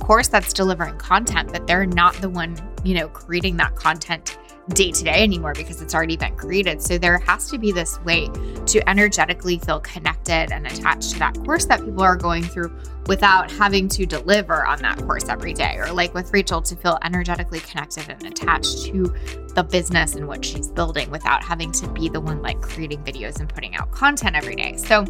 course 0.00 0.28
that's 0.28 0.52
delivering 0.52 0.98
content, 0.98 1.52
but 1.52 1.66
they're 1.66 1.86
not 1.86 2.14
the 2.14 2.28
one, 2.28 2.56
you 2.84 2.94
know, 2.94 3.08
creating 3.08 3.56
that 3.58 3.76
content 3.76 4.38
day 4.74 4.92
to 4.92 5.04
day 5.04 5.22
anymore 5.22 5.52
because 5.54 5.80
it's 5.82 5.94
already 5.94 6.16
been 6.16 6.34
created. 6.36 6.80
So 6.82 6.98
there 6.98 7.18
has 7.18 7.50
to 7.50 7.58
be 7.58 7.72
this 7.72 8.00
way 8.02 8.28
to 8.66 8.88
energetically 8.88 9.58
feel 9.58 9.80
connected 9.80 10.52
and 10.52 10.66
attached 10.66 11.12
to 11.12 11.18
that 11.18 11.34
course 11.44 11.66
that 11.66 11.84
people 11.84 12.02
are 12.02 12.16
going 12.16 12.44
through 12.44 12.76
without 13.06 13.50
having 13.50 13.88
to 13.88 14.06
deliver 14.06 14.64
on 14.66 14.80
that 14.82 14.98
course 14.98 15.28
every 15.28 15.52
day. 15.52 15.76
Or 15.76 15.92
like 15.92 16.14
with 16.14 16.32
Rachel, 16.32 16.62
to 16.62 16.76
feel 16.76 16.98
energetically 17.02 17.60
connected 17.60 18.08
and 18.08 18.24
attached 18.26 18.84
to 18.86 19.14
the 19.54 19.64
business 19.64 20.14
and 20.14 20.28
what 20.28 20.44
she's 20.44 20.68
building 20.68 21.10
without 21.10 21.42
having 21.42 21.72
to 21.72 21.88
be 21.88 22.08
the 22.08 22.20
one 22.20 22.40
like 22.42 22.60
creating 22.60 23.02
videos 23.02 23.40
and 23.40 23.48
putting 23.48 23.74
out 23.74 23.90
content 23.90 24.36
every 24.36 24.54
day. 24.54 24.76
So, 24.76 25.04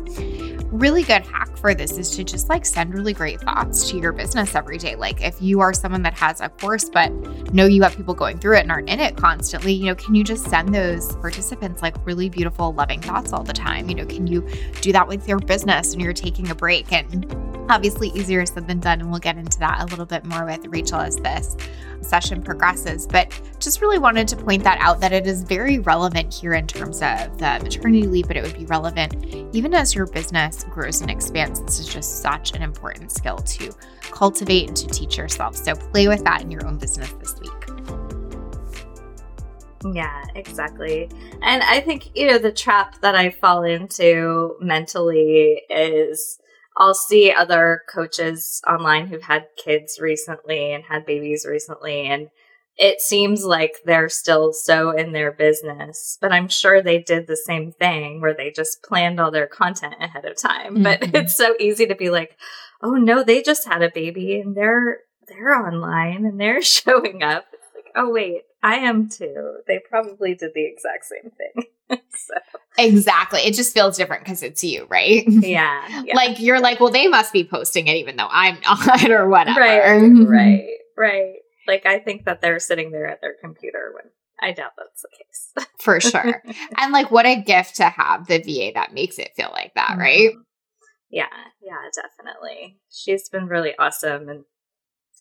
really 0.70 1.02
good 1.02 1.22
hack 1.26 1.56
for 1.56 1.74
this 1.74 1.98
is 1.98 2.14
to 2.16 2.24
just 2.24 2.48
like 2.48 2.64
send 2.64 2.94
really 2.94 3.12
great 3.12 3.40
thoughts 3.40 3.90
to 3.90 3.98
your 3.98 4.12
business 4.12 4.54
every 4.54 4.78
day. 4.78 4.96
Like, 4.96 5.22
if 5.22 5.40
you 5.42 5.60
are 5.60 5.72
someone 5.72 6.02
that 6.02 6.14
has 6.14 6.40
a 6.40 6.48
course, 6.48 6.88
but 6.88 7.10
know 7.52 7.66
you 7.66 7.82
have 7.82 7.96
people 7.96 8.14
going 8.14 8.38
through 8.38 8.56
it 8.56 8.60
and 8.60 8.70
aren't 8.70 8.88
in 8.88 9.00
it 9.00 9.16
constantly, 9.16 9.72
you 9.72 9.86
know, 9.86 9.94
can 9.94 10.14
you 10.14 10.24
just 10.24 10.44
send 10.46 10.74
those 10.74 11.14
participants 11.16 11.82
like 11.82 11.94
really 12.06 12.28
beautiful, 12.28 12.72
loving 12.72 13.00
thoughts 13.00 13.32
all 13.32 13.42
the 13.42 13.52
time? 13.52 13.88
You 13.88 13.96
know, 13.96 14.06
can 14.06 14.26
you 14.26 14.48
do 14.80 14.92
that 14.92 15.06
with 15.06 15.28
your 15.28 15.38
business 15.38 15.94
when 15.94 16.00
you're 16.00 16.12
taking 16.12 16.50
a 16.50 16.54
break? 16.54 16.92
And 16.92 17.26
obviously, 17.80 18.08
easier 18.08 18.44
said 18.44 18.68
than 18.68 18.78
done. 18.78 19.00
And 19.00 19.10
we'll 19.10 19.20
get 19.20 19.38
into 19.38 19.58
that 19.60 19.80
a 19.80 19.86
little 19.86 20.04
bit 20.04 20.22
more 20.26 20.44
with 20.44 20.66
Rachel 20.66 21.00
as 21.00 21.16
this 21.16 21.56
session 22.02 22.42
progresses. 22.42 23.06
But 23.06 23.32
just 23.58 23.80
really 23.80 23.98
wanted 23.98 24.28
to 24.28 24.36
point 24.36 24.64
that 24.64 24.76
out 24.82 25.00
that 25.00 25.14
it 25.14 25.26
is 25.26 25.44
very 25.44 25.78
relevant 25.78 26.34
here 26.34 26.52
in 26.52 26.66
terms 26.66 26.96
of 26.96 27.38
the 27.38 27.58
maternity 27.62 28.06
leave, 28.06 28.28
but 28.28 28.36
it 28.36 28.42
would 28.42 28.58
be 28.58 28.66
relevant 28.66 29.24
even 29.54 29.72
as 29.72 29.94
your 29.94 30.06
business 30.08 30.62
grows 30.64 31.00
and 31.00 31.10
expands. 31.10 31.62
This 31.62 31.80
is 31.80 31.88
just 31.88 32.20
such 32.20 32.52
an 32.52 32.60
important 32.60 33.12
skill 33.12 33.38
to 33.38 33.72
cultivate 34.02 34.68
and 34.68 34.76
to 34.76 34.86
teach 34.88 35.16
yourself. 35.16 35.56
So 35.56 35.74
play 35.74 36.06
with 36.06 36.22
that 36.24 36.42
in 36.42 36.50
your 36.50 36.66
own 36.66 36.76
business 36.76 37.10
this 37.12 37.34
week. 37.40 37.50
Yeah, 39.94 40.22
exactly. 40.34 41.08
And 41.40 41.62
I 41.62 41.80
think, 41.80 42.10
you 42.14 42.26
know, 42.26 42.36
the 42.36 42.52
trap 42.52 43.00
that 43.00 43.14
I 43.14 43.30
fall 43.30 43.62
into 43.62 44.56
mentally 44.60 45.62
is 45.70 46.39
I'll 46.80 46.94
see 46.94 47.30
other 47.30 47.82
coaches 47.92 48.62
online 48.66 49.06
who've 49.06 49.22
had 49.22 49.48
kids 49.62 49.98
recently 50.00 50.72
and 50.72 50.82
had 50.82 51.04
babies 51.04 51.44
recently, 51.46 52.06
and 52.06 52.30
it 52.78 53.02
seems 53.02 53.44
like 53.44 53.74
they're 53.84 54.08
still 54.08 54.54
so 54.54 54.90
in 54.90 55.12
their 55.12 55.30
business. 55.30 56.16
But 56.22 56.32
I'm 56.32 56.48
sure 56.48 56.80
they 56.80 56.98
did 56.98 57.26
the 57.26 57.36
same 57.36 57.72
thing 57.72 58.22
where 58.22 58.34
they 58.34 58.50
just 58.50 58.82
planned 58.82 59.20
all 59.20 59.30
their 59.30 59.46
content 59.46 59.96
ahead 60.00 60.24
of 60.24 60.38
time. 60.38 60.76
Mm-hmm. 60.76 60.82
But 60.82 61.14
it's 61.14 61.36
so 61.36 61.54
easy 61.60 61.86
to 61.86 61.94
be 61.94 62.08
like, 62.08 62.38
oh 62.82 62.94
no, 62.94 63.22
they 63.22 63.42
just 63.42 63.68
had 63.68 63.82
a 63.82 63.90
baby 63.90 64.40
and 64.40 64.56
they're 64.56 65.00
they're 65.28 65.54
online 65.54 66.24
and 66.24 66.40
they're 66.40 66.62
showing 66.62 67.22
up. 67.22 67.44
It's 67.52 67.74
like, 67.74 67.92
oh 67.94 68.10
wait, 68.10 68.44
I 68.62 68.76
am 68.76 69.08
too. 69.08 69.58
They 69.66 69.80
probably 69.88 70.34
did 70.34 70.52
the 70.54 70.64
exact 70.66 71.06
same 71.06 71.30
thing. 71.30 72.00
so. 72.10 72.34
Exactly. 72.78 73.40
It 73.40 73.54
just 73.54 73.74
feels 73.74 73.96
different 73.96 74.24
because 74.24 74.42
it's 74.42 74.62
you, 74.62 74.86
right? 74.88 75.24
Yeah, 75.28 76.02
yeah, 76.04 76.14
Like 76.14 76.38
you're 76.40 76.60
like, 76.60 76.80
well, 76.80 76.90
they 76.90 77.08
must 77.08 77.32
be 77.32 77.44
posting 77.44 77.88
it 77.88 77.96
even 77.96 78.16
though 78.16 78.28
I'm 78.30 78.60
not 78.64 79.10
or 79.10 79.28
whatever. 79.28 79.60
Right. 79.60 80.26
Right. 80.26 80.66
Right. 80.96 81.34
Like 81.66 81.86
I 81.86 81.98
think 81.98 82.24
that 82.26 82.40
they're 82.42 82.58
sitting 82.58 82.90
there 82.90 83.06
at 83.06 83.20
their 83.20 83.34
computer 83.40 83.92
when 83.94 84.10
I 84.40 84.52
doubt 84.52 84.72
that's 84.76 85.02
the 85.02 85.08
case. 85.16 85.68
For 85.78 86.00
sure. 86.00 86.42
and 86.76 86.92
like 86.92 87.10
what 87.10 87.26
a 87.26 87.40
gift 87.40 87.76
to 87.76 87.84
have 87.84 88.26
the 88.26 88.38
VA 88.38 88.72
that 88.74 88.92
makes 88.92 89.18
it 89.18 89.32
feel 89.36 89.50
like 89.52 89.74
that, 89.74 89.90
mm-hmm. 89.92 90.00
right? 90.00 90.30
Yeah, 91.10 91.26
yeah, 91.62 91.76
definitely. 91.94 92.78
She's 92.90 93.28
been 93.28 93.46
really 93.46 93.72
awesome 93.78 94.28
and 94.28 94.44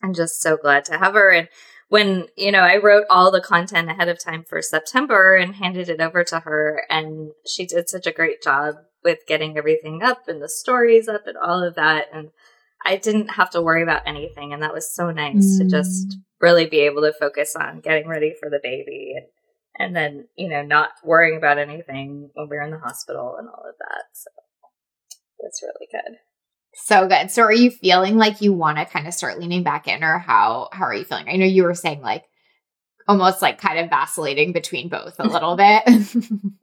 I'm 0.03 0.13
just 0.13 0.41
so 0.41 0.58
glad 0.58 0.86
to 0.86 0.98
have 0.98 1.13
her. 1.13 1.29
And 1.29 1.48
when, 1.89 2.27
you 2.38 2.51
know, 2.51 2.62
I 2.62 2.77
wrote 2.77 3.05
all 3.10 3.31
the 3.31 3.41
content 3.41 3.89
ahead 3.89 4.08
of 4.08 4.24
time 4.24 4.43
for 4.48 4.62
September 4.62 5.36
and 5.36 5.55
handed 5.55 5.89
it 5.89 6.00
over 6.00 6.24
to 6.24 6.39
her, 6.41 6.84
and 6.89 7.31
she 7.46 7.65
did 7.65 7.89
such 7.89 8.08
a 8.08 8.13
great 8.13 8.41
job 8.41 8.75
with 9.03 9.19
getting 9.27 9.58
everything 9.58 10.03
up 10.03 10.27
and 10.27 10.41
the 10.41 10.50
stories 10.50 11.08
up 11.08 11.25
and 11.25 11.38
all 11.38 11.63
of 11.63 11.75
that. 11.75 12.08
And 12.13 12.29
I 12.86 12.98
didn't 12.98 13.29
have 13.29 13.50
to 13.51 13.62
worry 13.62 13.81
about 13.81 14.03
anything. 14.05 14.53
And 14.53 14.62
that 14.62 14.74
was 14.74 14.93
so 14.93 15.12
nice 15.12 15.55
mm. 15.55 15.58
to 15.60 15.69
just 15.69 16.10
mm. 16.10 16.13
really 16.39 16.65
be 16.65 16.79
able 16.81 17.01
to 17.01 17.13
focus 17.13 17.55
on 17.55 17.79
getting 17.79 18.08
ready 18.08 18.34
for 18.39 18.50
the 18.50 18.60
baby 18.62 19.13
and, 19.15 19.25
and 19.77 19.96
then, 19.96 20.27
you 20.36 20.50
know, 20.50 20.62
not 20.62 20.89
worrying 21.03 21.38
about 21.38 21.58
anything 21.58 22.29
when 22.34 22.50
we 22.50 22.58
were 22.58 22.63
in 22.63 22.72
the 22.72 22.79
hospital 22.79 23.36
and 23.39 23.48
all 23.48 23.63
of 23.67 23.75
that. 23.79 24.03
So 24.13 24.29
it's 25.39 25.63
really 25.63 25.88
good. 25.91 26.17
So 26.74 27.08
good. 27.08 27.32
So 27.32 27.44
are 27.44 27.54
you 27.54 27.72
feeling 27.72 28.18
like 28.18 28.42
you 28.42 28.54
want 28.54 28.78
to 28.78 28.86
kind 28.86 29.08
of 29.08 29.14
start 29.14 29.40
leaning 29.40 29.64
back 29.64 29.88
in 29.88 30.04
or 30.04 30.20
how 30.20 30.70
how 30.72 30.86
are 30.86 30.94
you 30.94 31.04
feeling? 31.04 31.28
I 31.28 31.36
know 31.36 31.46
you 31.46 31.64
were 31.64 31.74
saying 31.74 32.02
like 32.02 32.24
almost 33.08 33.42
like 33.42 33.60
kind 33.60 33.80
of 33.80 33.90
vacillating 33.90 34.54
between 34.54 34.88
both 34.88 35.16
a 35.20 35.28
little 35.28 35.56
bit. 35.58 35.84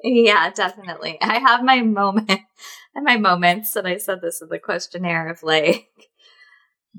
yeah, 0.02 0.50
definitely. 0.50 1.18
I 1.20 1.38
have 1.38 1.64
my 1.64 1.82
moment 1.82 2.30
and 2.94 3.04
my 3.04 3.16
moments 3.16 3.74
and 3.76 3.86
I 3.86 3.98
said 3.98 4.20
this 4.22 4.40
in 4.40 4.48
the 4.48 4.58
questionnaire 4.58 5.28
of 5.28 5.42
like 5.42 5.88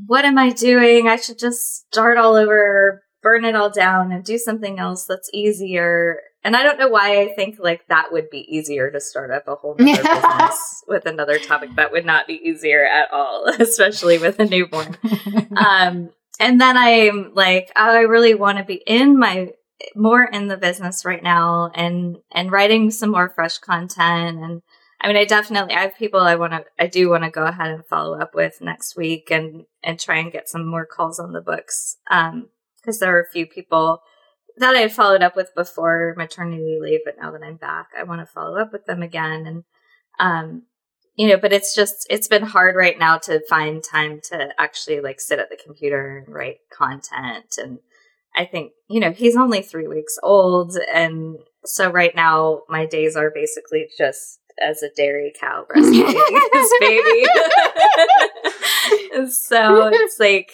what 0.06 0.26
am 0.26 0.38
I 0.38 0.52
doing? 0.52 1.08
I 1.08 1.16
should 1.16 1.40
just 1.40 1.88
start 1.88 2.18
all 2.18 2.36
over, 2.36 3.04
burn 3.24 3.46
it 3.46 3.56
all 3.56 3.72
down 3.72 4.12
and 4.12 4.24
do 4.24 4.38
something 4.38 4.80
else 4.80 5.06
that's 5.06 5.30
easier 5.34 6.20
and 6.48 6.56
I 6.56 6.64
don't 6.64 6.80
know 6.80 6.88
why 6.88 7.20
I 7.20 7.34
think 7.36 7.58
like 7.60 7.86
that 7.90 8.14
would 8.14 8.30
be 8.30 8.40
easier 8.48 8.90
to 8.90 9.02
start 9.02 9.32
up 9.32 9.50
a 9.50 9.56
whole 9.56 9.74
other 9.74 9.84
business 9.86 10.84
with 10.88 11.06
another 11.06 11.40
topic. 11.40 11.72
That 11.76 11.92
would 11.92 12.06
not 12.06 12.26
be 12.26 12.36
easier 12.36 12.86
at 12.86 13.12
all, 13.12 13.48
especially 13.60 14.18
with 14.18 14.40
a 14.40 14.46
newborn. 14.46 14.96
um, 15.58 16.12
and 16.40 16.62
then 16.62 16.78
I'm 16.78 17.34
like, 17.34 17.74
oh, 17.76 17.92
I 17.92 18.04
really 18.04 18.34
want 18.34 18.60
to 18.60 18.64
be 18.64 18.82
in 18.88 19.20
my 19.20 19.50
more 19.94 20.24
in 20.24 20.48
the 20.48 20.56
business 20.56 21.04
right 21.04 21.22
now 21.22 21.70
and 21.76 22.20
and 22.32 22.50
writing 22.50 22.92
some 22.92 23.12
more 23.12 23.30
fresh 23.30 23.58
content 23.58 24.40
and 24.40 24.62
I 25.02 25.08
mean 25.08 25.18
I 25.18 25.26
definitely 25.26 25.76
I 25.76 25.82
have 25.82 25.98
people 25.98 26.22
I 26.22 26.34
want 26.34 26.54
to 26.54 26.64
I 26.80 26.88
do 26.88 27.10
want 27.10 27.26
to 27.26 27.30
go 27.30 27.44
ahead 27.44 27.70
and 27.70 27.86
follow 27.86 28.18
up 28.20 28.34
with 28.34 28.60
next 28.60 28.96
week 28.96 29.30
and 29.30 29.66
and 29.84 30.00
try 30.00 30.18
and 30.18 30.32
get 30.32 30.50
some 30.50 30.66
more 30.66 30.88
calls 30.88 31.20
on 31.20 31.34
the 31.34 31.42
books 31.42 31.98
um 32.10 32.48
because 32.82 32.98
there 32.98 33.16
are 33.16 33.22
a 33.22 33.30
few 33.32 33.46
people 33.46 34.02
that 34.58 34.76
I 34.76 34.80
had 34.80 34.92
followed 34.92 35.22
up 35.22 35.36
with 35.36 35.54
before 35.56 36.14
maternity 36.18 36.80
leave, 36.82 37.02
but 37.06 37.16
now 37.20 37.32
that 37.32 37.44
I'm 37.44 37.58
back, 37.58 37.90
I 37.98 38.04
want 38.04 38.22
to 38.22 38.26
follow 38.26 38.60
up 38.60 38.72
with 38.72 38.86
them 38.86 39.02
again. 39.02 39.46
And, 39.46 39.64
um, 40.20 40.64
you 41.16 41.28
know, 41.28 41.38
but 41.38 41.54
it's 41.54 41.76
just, 41.76 42.08
it's 42.10 42.28
been 42.28 42.44
hard 42.44 42.76
right 42.76 42.98
now 42.98 43.18
to 43.20 43.42
find 43.48 43.84
time 43.84 44.22
to 44.30 44.50
actually 44.60 45.00
like 45.02 45.20
sit 45.20 45.40
at 45.40 45.50
the 45.50 45.58
computer 45.58 46.18
and 46.18 46.34
write 46.34 46.58
content. 46.72 47.56
And 47.58 47.80
I 48.36 48.46
think, 48.46 48.72
you 48.90 49.00
know, 49.00 49.12
he's 49.12 49.36
only 49.36 49.62
three 49.62 49.88
weeks 49.88 50.18
old. 50.22 50.78
And 50.94 51.38
so 51.66 51.90
right 51.90 52.16
now 52.16 52.62
my 52.70 52.86
days 52.86 53.16
are 53.16 53.32
basically 53.32 53.88
just 53.98 54.40
as 54.62 54.84
a 54.84 54.90
dairy 54.96 55.34
cow 55.40 55.66
breastfeeding 55.70 56.14
his 56.54 56.74
baby. 56.80 57.26
so 59.32 59.90
it's 59.94 60.20
like 60.20 60.52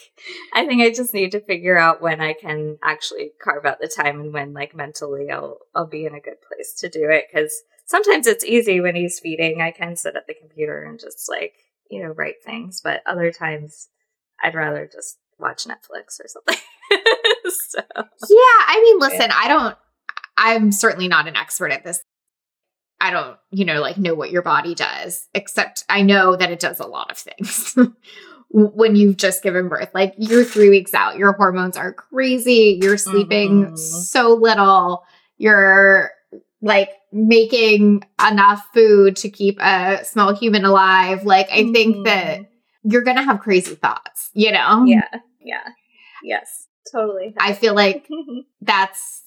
I 0.53 0.65
think 0.65 0.81
I 0.81 0.91
just 0.91 1.13
need 1.13 1.31
to 1.33 1.39
figure 1.39 1.77
out 1.77 2.01
when 2.01 2.22
I 2.22 2.33
can 2.33 2.77
actually 2.83 3.31
carve 3.41 3.65
out 3.65 3.79
the 3.79 3.88
time 3.88 4.19
and 4.19 4.33
when 4.33 4.53
like 4.53 4.75
mentally 4.75 5.29
I'll 5.31 5.60
I'll 5.75 5.88
be 5.88 6.05
in 6.05 6.15
a 6.15 6.19
good 6.19 6.38
place 6.48 6.74
to 6.79 6.89
do 6.89 7.10
it 7.10 7.25
because 7.31 7.53
sometimes 7.86 8.27
it's 8.27 8.45
easy 8.45 8.81
when 8.81 8.95
he's 8.95 9.19
feeding. 9.19 9.62
I 9.62 9.72
can 9.72 9.95
sit 9.95 10.15
at 10.15 10.27
the 10.27 10.33
computer 10.33 10.83
and 10.83 11.00
just 11.00 11.29
like 11.29 11.53
you 11.89 12.01
know 12.01 12.10
write 12.10 12.43
things, 12.43 12.81
but 12.83 13.01
other 13.05 13.31
times 13.31 13.89
I'd 14.43 14.55
rather 14.55 14.89
just 14.91 15.17
watch 15.39 15.65
Netflix 15.65 16.19
or 16.19 16.27
something. 16.27 16.57
so, 17.69 17.81
yeah, 17.93 18.60
I 18.67 18.81
mean, 18.83 19.00
listen, 19.00 19.29
yeah. 19.29 19.36
I 19.36 19.48
don't. 19.48 19.77
I'm 20.36 20.72
certainly 20.72 21.07
not 21.07 21.27
an 21.27 21.36
expert 21.36 21.72
at 21.72 21.83
this. 21.83 22.03
I 23.03 23.12
don't, 23.12 23.38
you 23.51 23.65
know, 23.65 23.81
like 23.81 23.98
know 23.98 24.15
what 24.15 24.31
your 24.31 24.41
body 24.41 24.74
does, 24.74 25.27
except 25.36 25.83
I 25.89 26.03
know 26.03 26.38
that 26.38 26.51
it 26.51 26.62
does 26.62 26.79
a 26.79 26.88
lot 26.88 27.12
of 27.12 27.17
things. 27.17 27.77
when 28.50 28.95
you've 28.95 29.17
just 29.17 29.43
given 29.43 29.67
birth, 29.67 29.89
like 29.93 30.13
you're 30.17 30.45
three 30.45 30.69
weeks 30.69 30.93
out, 30.93 31.17
your 31.17 31.33
hormones 31.33 31.75
are 31.75 31.91
crazy, 31.91 32.79
you're 32.81 32.98
sleeping 32.98 33.65
mm-hmm. 33.65 33.75
so 33.75 34.36
little, 34.36 35.03
you're 35.38 36.12
like 36.62 36.91
making 37.12 38.03
enough 38.25 38.65
food 38.74 39.17
to 39.17 39.29
keep 39.29 39.60
a 39.60 40.00
small 40.05 40.33
human 40.33 40.63
alive. 40.63 41.25
Like, 41.25 41.50
I 41.51 41.63
mm-hmm. 41.63 41.74
think 41.74 42.05
that 42.05 42.51
you're 42.83 43.03
going 43.03 43.17
to 43.17 43.24
have 43.24 43.41
crazy 43.41 43.75
thoughts, 43.75 44.29
you 44.33 44.51
know? 44.53 44.86
Yeah. 44.86 45.10
Yeah. 45.41 45.67
Yes. 46.24 46.67
Totally. 46.89 47.33
I 47.38 47.51
feel 47.51 47.75
like 47.75 48.07
that's 48.62 49.24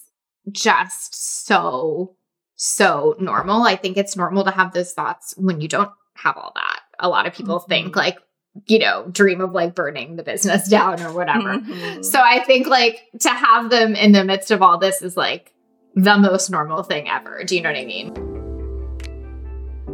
just 0.50 1.46
so, 1.46 2.15
so 2.56 3.14
normal. 3.20 3.62
I 3.62 3.76
think 3.76 3.96
it's 3.96 4.16
normal 4.16 4.44
to 4.44 4.50
have 4.50 4.72
those 4.72 4.92
thoughts 4.92 5.34
when 5.36 5.60
you 5.60 5.68
don't 5.68 5.90
have 6.14 6.36
all 6.36 6.52
that. 6.54 6.80
A 6.98 7.08
lot 7.08 7.26
of 7.26 7.34
people 7.34 7.60
mm-hmm. 7.60 7.68
think, 7.68 7.96
like, 7.96 8.18
you 8.66 8.78
know, 8.78 9.06
dream 9.10 9.42
of 9.42 9.52
like 9.52 9.74
burning 9.74 10.16
the 10.16 10.22
business 10.22 10.68
down 10.70 11.00
or 11.02 11.12
whatever. 11.12 11.58
Mm-hmm. 11.58 12.02
So 12.02 12.20
I 12.20 12.40
think 12.40 12.66
like 12.66 13.02
to 13.20 13.28
have 13.28 13.70
them 13.70 13.94
in 13.94 14.12
the 14.12 14.24
midst 14.24 14.50
of 14.50 14.62
all 14.62 14.78
this 14.78 15.02
is 15.02 15.16
like 15.16 15.52
the 15.94 16.18
most 16.18 16.50
normal 16.50 16.82
thing 16.82 17.08
ever. 17.08 17.44
Do 17.44 17.54
you 17.54 17.62
know 17.62 17.70
what 17.70 17.78
I 17.78 17.84
mean? 17.84 18.35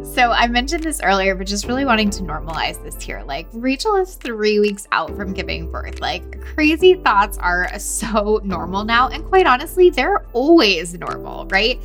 So 0.03 0.31
I 0.31 0.47
mentioned 0.47 0.83
this 0.83 0.99
earlier, 1.01 1.33
but 1.33 1.47
just 1.47 1.65
really 1.65 1.85
wanting 1.85 2.09
to 2.11 2.23
normalize 2.23 2.81
this 2.83 3.01
here. 3.01 3.23
Like 3.25 3.47
Rachel 3.53 3.95
is 3.95 4.15
three 4.15 4.59
weeks 4.59 4.85
out 4.91 5.15
from 5.15 5.33
giving 5.33 5.71
birth. 5.71 6.01
Like 6.01 6.41
crazy 6.41 6.95
thoughts 6.95 7.37
are 7.37 7.67
so 7.79 8.41
normal 8.43 8.83
now. 8.83 9.07
And 9.07 9.25
quite 9.25 9.47
honestly, 9.47 9.89
they're 9.89 10.25
always 10.33 10.93
normal, 10.93 11.47
right? 11.47 11.79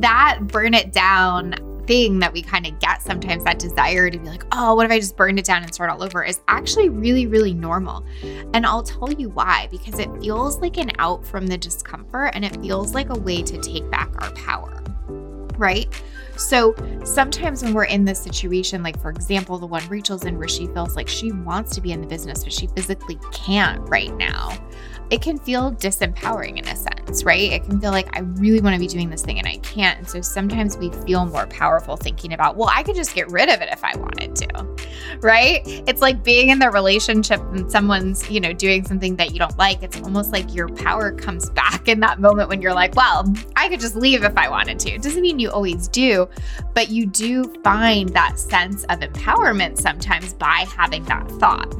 That 0.00 0.38
burn 0.46 0.72
it 0.72 0.92
down 0.92 1.56
thing 1.86 2.18
that 2.20 2.32
we 2.32 2.42
kind 2.42 2.66
of 2.66 2.78
get 2.78 3.02
sometimes 3.02 3.44
that 3.44 3.58
desire 3.58 4.08
to 4.08 4.18
be 4.18 4.28
like, 4.28 4.44
oh, 4.52 4.74
what 4.74 4.86
if 4.86 4.92
I 4.92 4.98
just 4.98 5.16
burned 5.16 5.38
it 5.38 5.44
down 5.44 5.62
and 5.62 5.74
start 5.74 5.90
all 5.90 6.02
over 6.02 6.24
is 6.24 6.40
actually 6.48 6.88
really, 6.88 7.26
really 7.26 7.52
normal. 7.52 8.06
And 8.54 8.64
I'll 8.64 8.82
tell 8.82 9.12
you 9.12 9.28
why 9.30 9.68
because 9.70 9.98
it 9.98 10.08
feels 10.20 10.58
like 10.60 10.78
an 10.78 10.92
out 10.98 11.26
from 11.26 11.46
the 11.46 11.58
discomfort 11.58 12.30
and 12.34 12.44
it 12.44 12.56
feels 12.62 12.94
like 12.94 13.10
a 13.10 13.18
way 13.18 13.42
to 13.42 13.58
take 13.58 13.90
back 13.90 14.10
our 14.22 14.30
power, 14.32 14.82
right? 15.58 15.88
So 16.36 16.74
sometimes 17.04 17.62
when 17.62 17.74
we're 17.74 17.84
in 17.84 18.04
this 18.04 18.20
situation, 18.20 18.82
like 18.82 19.00
for 19.00 19.10
example, 19.10 19.58
the 19.58 19.66
one 19.66 19.86
Rachel's 19.88 20.24
in 20.24 20.38
where 20.38 20.48
she 20.48 20.66
feels 20.68 20.96
like 20.96 21.08
she 21.08 21.32
wants 21.32 21.74
to 21.74 21.80
be 21.80 21.92
in 21.92 22.00
the 22.00 22.06
business, 22.06 22.44
but 22.44 22.52
she 22.52 22.66
physically 22.68 23.18
can't 23.32 23.80
right 23.88 24.14
now 24.16 24.58
it 25.10 25.20
can 25.20 25.38
feel 25.38 25.72
disempowering 25.72 26.58
in 26.58 26.66
a 26.66 26.76
sense, 26.76 27.24
right? 27.24 27.52
It 27.52 27.64
can 27.64 27.80
feel 27.80 27.90
like 27.90 28.16
I 28.16 28.20
really 28.20 28.60
want 28.60 28.74
to 28.74 28.80
be 28.80 28.86
doing 28.86 29.10
this 29.10 29.22
thing 29.22 29.38
and 29.38 29.46
I 29.46 29.58
can't. 29.58 29.98
And 29.98 30.08
so 30.08 30.20
sometimes 30.20 30.76
we 30.76 30.90
feel 31.06 31.26
more 31.26 31.46
powerful 31.46 31.96
thinking 31.96 32.32
about, 32.32 32.56
well, 32.56 32.70
I 32.72 32.82
could 32.82 32.96
just 32.96 33.14
get 33.14 33.30
rid 33.30 33.48
of 33.48 33.60
it 33.60 33.68
if 33.70 33.84
I 33.84 33.96
wanted 33.96 34.34
to, 34.36 34.66
right? 35.20 35.62
It's 35.64 36.00
like 36.00 36.22
being 36.22 36.50
in 36.50 36.58
the 36.58 36.70
relationship 36.70 37.40
and 37.52 37.70
someone's, 37.70 38.30
you 38.30 38.40
know, 38.40 38.52
doing 38.52 38.84
something 38.84 39.16
that 39.16 39.32
you 39.32 39.38
don't 39.38 39.56
like. 39.58 39.82
It's 39.82 40.00
almost 40.00 40.32
like 40.32 40.54
your 40.54 40.68
power 40.68 41.12
comes 41.12 41.50
back 41.50 41.88
in 41.88 42.00
that 42.00 42.20
moment 42.20 42.48
when 42.48 42.60
you're 42.62 42.74
like, 42.74 42.94
well, 42.94 43.32
I 43.56 43.68
could 43.68 43.80
just 43.80 43.96
leave 43.96 44.24
if 44.24 44.36
I 44.36 44.48
wanted 44.48 44.78
to. 44.80 44.90
It 44.90 45.02
doesn't 45.02 45.22
mean 45.22 45.38
you 45.38 45.50
always 45.50 45.88
do, 45.88 46.28
but 46.74 46.90
you 46.90 47.06
do 47.06 47.44
find 47.62 48.08
that 48.10 48.38
sense 48.38 48.84
of 48.84 49.00
empowerment 49.00 49.78
sometimes 49.78 50.34
by 50.34 50.66
having 50.76 51.04
that 51.04 51.30
thought. 51.32 51.74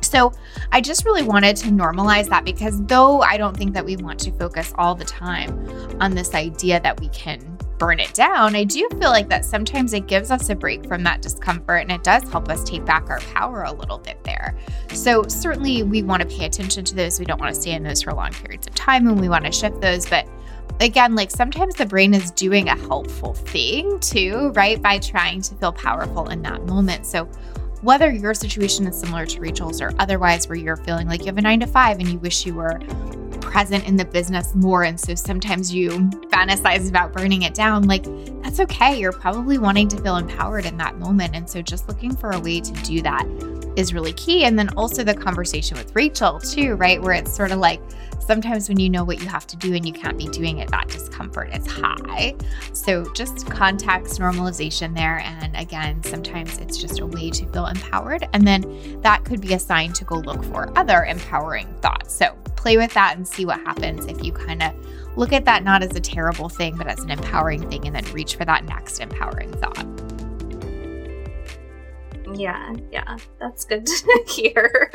So 0.00 0.32
I 0.72 0.80
just 0.80 1.04
really 1.04 1.22
wanted 1.22 1.56
to 1.56 1.68
normalize 1.68 2.28
that 2.30 2.44
because 2.44 2.82
though 2.86 3.20
I 3.20 3.36
don't 3.36 3.56
think 3.56 3.74
that 3.74 3.84
we 3.84 3.96
want 3.96 4.18
to 4.20 4.32
focus 4.32 4.72
all 4.76 4.94
the 4.94 5.04
time 5.04 5.68
on 6.00 6.14
this 6.14 6.34
idea 6.34 6.80
that 6.80 6.98
we 7.00 7.08
can 7.08 7.57
burn 7.78 8.00
it 8.00 8.12
down, 8.14 8.56
I 8.56 8.64
do 8.64 8.88
feel 8.90 9.10
like 9.10 9.28
that 9.28 9.44
sometimes 9.44 9.92
it 9.92 10.06
gives 10.06 10.30
us 10.30 10.48
a 10.50 10.54
break 10.54 10.86
from 10.86 11.02
that 11.04 11.22
discomfort 11.22 11.82
and 11.82 11.92
it 11.92 12.02
does 12.02 12.28
help 12.30 12.48
us 12.48 12.62
take 12.64 12.84
back 12.84 13.08
our 13.08 13.20
power 13.20 13.62
a 13.62 13.72
little 13.72 13.98
bit 13.98 14.22
there. 14.24 14.56
So, 14.92 15.24
certainly, 15.28 15.82
we 15.82 16.02
want 16.02 16.22
to 16.22 16.28
pay 16.28 16.44
attention 16.44 16.84
to 16.84 16.94
those. 16.94 17.18
We 17.18 17.24
don't 17.24 17.40
want 17.40 17.54
to 17.54 17.60
stay 17.60 17.72
in 17.72 17.82
those 17.82 18.02
for 18.02 18.12
long 18.12 18.32
periods 18.32 18.66
of 18.66 18.74
time 18.74 19.06
and 19.06 19.20
we 19.20 19.28
want 19.28 19.44
to 19.44 19.52
shift 19.52 19.80
those. 19.80 20.08
But 20.08 20.28
again, 20.80 21.14
like 21.14 21.30
sometimes 21.30 21.74
the 21.74 21.86
brain 21.86 22.14
is 22.14 22.30
doing 22.32 22.68
a 22.68 22.76
helpful 22.76 23.34
thing 23.34 23.98
too, 24.00 24.50
right? 24.54 24.80
By 24.80 24.98
trying 24.98 25.42
to 25.42 25.54
feel 25.56 25.72
powerful 25.72 26.28
in 26.28 26.42
that 26.42 26.64
moment. 26.66 27.06
So, 27.06 27.28
whether 27.82 28.10
your 28.10 28.34
situation 28.34 28.86
is 28.86 28.98
similar 28.98 29.26
to 29.26 29.40
Rachel's 29.40 29.80
or 29.80 29.92
otherwise, 29.98 30.48
where 30.48 30.58
you're 30.58 30.76
feeling 30.76 31.08
like 31.08 31.20
you 31.20 31.26
have 31.26 31.38
a 31.38 31.42
nine 31.42 31.60
to 31.60 31.66
five 31.66 31.98
and 31.98 32.08
you 32.08 32.18
wish 32.18 32.44
you 32.46 32.54
were 32.54 32.78
present 33.40 33.86
in 33.88 33.96
the 33.96 34.04
business 34.04 34.54
more. 34.54 34.84
And 34.84 35.00
so 35.00 35.14
sometimes 35.14 35.72
you 35.72 35.90
fantasize 36.30 36.88
about 36.88 37.12
burning 37.12 37.42
it 37.42 37.54
down, 37.54 37.84
like 37.84 38.04
that's 38.42 38.60
okay. 38.60 38.98
You're 38.98 39.12
probably 39.12 39.58
wanting 39.58 39.88
to 39.88 39.96
feel 40.02 40.16
empowered 40.16 40.66
in 40.66 40.76
that 40.78 40.98
moment. 40.98 41.34
And 41.34 41.48
so 41.48 41.62
just 41.62 41.88
looking 41.88 42.14
for 42.14 42.30
a 42.30 42.40
way 42.40 42.60
to 42.60 42.72
do 42.82 43.00
that 43.02 43.26
is 43.76 43.94
really 43.94 44.12
key. 44.12 44.44
And 44.44 44.58
then 44.58 44.68
also 44.70 45.02
the 45.04 45.14
conversation 45.14 45.76
with 45.76 45.94
Rachel, 45.94 46.40
too, 46.40 46.74
right? 46.74 47.00
Where 47.00 47.12
it's 47.12 47.34
sort 47.34 47.52
of 47.52 47.58
like, 47.58 47.80
sometimes 48.18 48.68
when 48.68 48.78
you 48.78 48.90
know 48.90 49.04
what 49.04 49.20
you 49.20 49.28
have 49.28 49.46
to 49.48 49.56
do 49.56 49.74
and 49.74 49.86
you 49.86 49.92
can't 49.92 50.18
be 50.18 50.26
doing 50.28 50.58
it, 50.58 50.70
that 50.70 50.88
discomfort 50.88 51.54
is 51.54 51.66
high. 51.66 52.34
So 52.72 53.10
just 53.14 53.46
context 53.46 54.20
normalization 54.20 54.94
there. 54.94 55.20
And 55.20 55.56
again, 55.56 56.02
sometimes 56.02 56.58
it's 56.58 56.78
just 56.78 57.00
a 57.00 57.06
way 57.06 57.30
to 57.30 57.46
feel 57.46 57.66
empowered. 57.66 58.28
And 58.32 58.46
then 58.46 59.00
that 59.02 59.24
could 59.24 59.40
be 59.40 59.54
a 59.54 59.58
sign 59.58 59.92
to 59.94 60.04
go 60.04 60.16
look 60.16 60.44
for 60.44 60.76
other 60.78 61.04
empowering 61.04 61.72
thoughts. 61.80 62.14
So 62.14 62.36
play 62.56 62.76
with 62.76 62.92
that 62.94 63.16
and 63.16 63.26
see 63.26 63.44
what 63.44 63.60
happens 63.60 64.06
if 64.06 64.22
you 64.22 64.32
kind 64.32 64.62
of 64.62 64.74
look 65.16 65.32
at 65.32 65.44
that 65.44 65.64
not 65.64 65.82
as 65.82 65.94
a 65.96 66.00
terrible 66.00 66.48
thing, 66.48 66.76
but 66.76 66.86
as 66.86 67.00
an 67.00 67.10
empowering 67.10 67.68
thing, 67.70 67.86
and 67.86 67.94
then 67.94 68.04
reach 68.12 68.36
for 68.36 68.44
that 68.44 68.64
next 68.64 68.98
empowering 69.00 69.52
thought. 69.54 69.86
Yeah, 72.34 72.74
yeah, 72.92 73.16
that's 73.40 73.64
good 73.64 73.86
to 73.86 74.24
hear. 74.28 74.92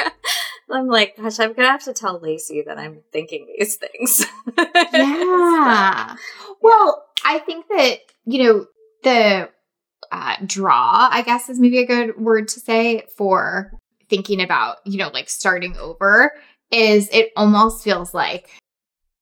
I'm 0.74 0.88
like, 0.88 1.18
gosh, 1.18 1.40
I'm 1.40 1.54
gonna 1.54 1.70
have 1.70 1.84
to 1.84 1.94
tell 1.94 2.20
Lacey 2.20 2.64
that 2.66 2.78
I'm 2.78 3.02
thinking 3.12 3.48
these 3.58 3.78
things. 3.78 4.26
yeah. 4.94 6.16
Well, 6.62 7.06
I 7.24 7.40
think 7.40 7.68
that 7.70 8.00
you 8.26 8.44
know 8.44 8.66
the 9.04 9.50
uh, 10.12 10.36
draw, 10.46 11.10
I 11.12 11.22
guess, 11.22 11.50
is 11.50 11.60
maybe 11.60 11.80
a 11.80 11.86
good 11.86 12.18
word 12.18 12.48
to 12.50 12.60
say 12.60 13.04
for 13.16 13.72
thinking 14.10 14.42
about 14.42 14.78
you 14.86 14.98
know 14.98 15.10
like 15.10 15.30
starting 15.30 15.78
over. 15.78 16.32
Is 16.72 17.10
it 17.12 17.32
almost 17.36 17.84
feels 17.84 18.14
like 18.14 18.50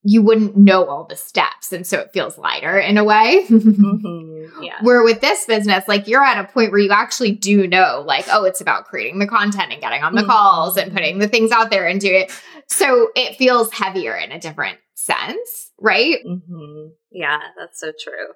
you 0.04 0.22
wouldn't 0.22 0.58
know 0.58 0.86
all 0.86 1.04
the 1.04 1.16
steps. 1.16 1.72
And 1.72 1.86
so 1.86 2.00
it 2.00 2.12
feels 2.12 2.38
lighter 2.38 2.78
in 2.80 2.98
a 2.98 3.04
way. 3.04 3.46
mm-hmm. 3.50 4.64
yeah. 4.64 4.78
Where 4.82 5.04
with 5.04 5.22
this 5.22 5.46
business, 5.46 5.88
like 5.88 6.08
you're 6.08 6.24
at 6.24 6.44
a 6.44 6.52
point 6.52 6.72
where 6.72 6.80
you 6.80 6.92
actually 6.92 7.34
do 7.34 7.68
know, 7.68 8.04
like, 8.06 8.26
oh, 8.32 8.44
it's 8.44 8.62
about 8.62 8.86
creating 8.86 9.20
the 9.20 9.28
content 9.28 9.72
and 9.72 9.82
getting 9.82 10.02
on 10.02 10.16
the 10.16 10.22
mm-hmm. 10.22 10.32
calls 10.32 10.78
and 10.78 10.92
putting 10.92 11.20
the 11.20 11.28
things 11.28 11.52
out 11.52 11.70
there 11.70 11.88
and 11.88 12.02
do 12.02 12.12
it. 12.12 12.32
So 12.68 13.10
it 13.16 13.36
feels 13.36 13.72
heavier 13.72 14.16
in 14.16 14.32
a 14.32 14.40
different 14.40 14.80
sense, 14.96 15.72
right? 15.80 16.18
Mm-hmm. 16.26 16.88
Yeah, 17.12 17.40
that's 17.58 17.80
so 17.80 17.92
true. 17.92 18.28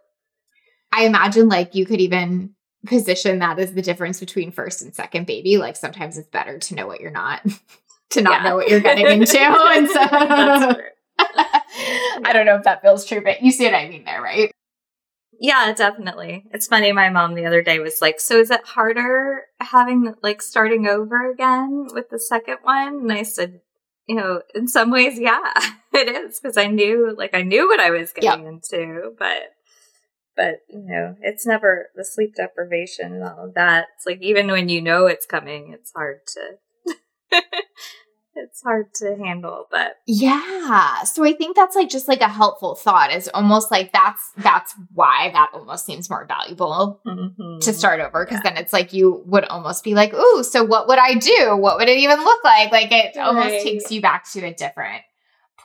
I 0.91 1.06
imagine 1.06 1.49
like 1.49 1.73
you 1.73 1.86
could 1.86 1.99
even 1.99 2.54
position 2.86 3.39
that 3.39 3.60
as 3.60 3.73
the 3.73 3.82
difference 3.82 4.19
between 4.19 4.51
first 4.51 4.82
and 4.82 4.93
second 4.95 5.25
baby. 5.25 5.58
Like 5.58 5.75
sometimes 5.75 6.17
it's 6.17 6.30
better 6.30 6.60
to 6.60 6.75
know 6.75 6.88
what 6.88 7.01
you're 7.01 7.12
not, 7.12 7.41
to 8.12 8.21
not 8.21 8.43
yeah. 8.43 8.49
know 8.49 8.56
what 8.56 8.69
you're 8.69 8.80
getting 8.80 9.08
into. 9.08 9.39
and 9.39 9.89
so 9.89 10.82
I 11.38 12.32
don't 12.34 12.45
know 12.45 12.56
if 12.56 12.63
that 12.63 12.82
feels 12.82 13.06
true, 13.06 13.21
but 13.21 13.41
you 13.41 13.52
see 13.52 13.65
what 13.65 13.76
I 13.76 13.89
mean 13.89 14.06
there, 14.06 14.21
right? 14.21 14.52
Yeah, 15.39 15.74
definitely. 15.74 16.45
It's 16.52 16.67
funny. 16.67 16.91
My 16.91 17.10
mom 17.10 17.36
the 17.36 17.45
other 17.45 17.62
day 17.62 17.80
was 17.80 18.02
like, 18.02 18.19
"So 18.19 18.39
is 18.39 18.52
it 18.52 18.63
harder 18.63 19.43
having 19.60 20.13
like 20.24 20.41
starting 20.41 20.88
over 20.88 21.30
again 21.30 21.88
with 21.93 22.10
the 22.10 22.19
second 22.19 22.58
one?" 22.63 23.00
And 23.02 23.12
I 23.12 23.24
said, 23.24 23.60
"You 24.08 24.15
know, 24.15 24.41
in 24.54 24.67
some 24.67 24.91
ways, 24.91 25.19
yeah, 25.19 25.52
it 25.93 26.08
is 26.08 26.39
because 26.39 26.58
I 26.58 26.67
knew, 26.67 27.13
like, 27.17 27.36
I 27.36 27.41
knew 27.41 27.67
what 27.67 27.80
I 27.80 27.89
was 27.89 28.13
getting 28.13 28.45
yep. 28.45 28.54
into, 28.54 29.15
but." 29.17 29.52
But 30.38 30.63
you 30.69 30.84
know, 30.86 31.15
it's 31.21 31.45
never 31.45 31.91
the 31.95 32.04
sleep 32.04 32.36
deprivation 32.36 33.13
and 33.13 33.24
all 33.24 33.45
of 33.45 33.54
that. 33.54 33.88
It's 33.95 34.06
like 34.06 34.21
even 34.21 34.48
when 34.48 34.67
you 34.67 34.82
know 34.82 35.06
it's 35.06 35.26
coming, 35.26 35.71
it's 35.71 35.93
hard 35.95 36.28
to 36.28 36.58
it's 38.36 38.62
hard 38.62 38.93
to 38.95 39.15
handle, 39.17 39.67
but 39.71 39.98
yeah. 40.06 41.04
So 41.04 41.24
I 41.24 41.34
think 41.34 41.56
that's 41.56 41.76
like 41.76 41.89
just 41.89 42.08
like 42.08 42.21
a 42.21 42.28
helpful 42.28 42.76
thought 42.76 43.13
is 43.13 43.30
almost 43.30 43.71
like 43.71 43.91
that's 43.91 44.32
that's 44.38 44.74
why 44.93 45.32
that 45.34 45.52
almost 45.54 45.86
seems 45.86 46.10
more 46.10 46.26
valuable 46.26 47.02
mm-hmm. 47.06 47.60
to 47.60 47.74
start 47.74 48.00
over 48.00 48.26
because 48.26 48.41
yeah. 48.43 48.52
then 48.52 48.58
it's 48.58 48.74
like 48.74 48.93
you 48.93 49.24
would 49.26 49.45
almost 49.45 49.84
be 49.84 49.93
like, 49.93 50.13
"Ooh, 50.13 50.43
so 50.43 50.63
what 50.63 50.88
would 50.88 51.00
I 51.00 51.15
do? 51.15 51.56
What 51.56 51.78
would 51.78 51.89
it 51.89 51.98
even 51.98 52.19
look 52.19 52.43
like?" 52.43 52.71
Like 52.71 52.91
it 52.91 53.15
right. 53.15 53.26
almost 53.26 53.63
takes 53.63 53.91
you 53.91 54.02
back 54.02 54.30
to 54.32 54.45
a 54.45 54.54
different 54.54 55.04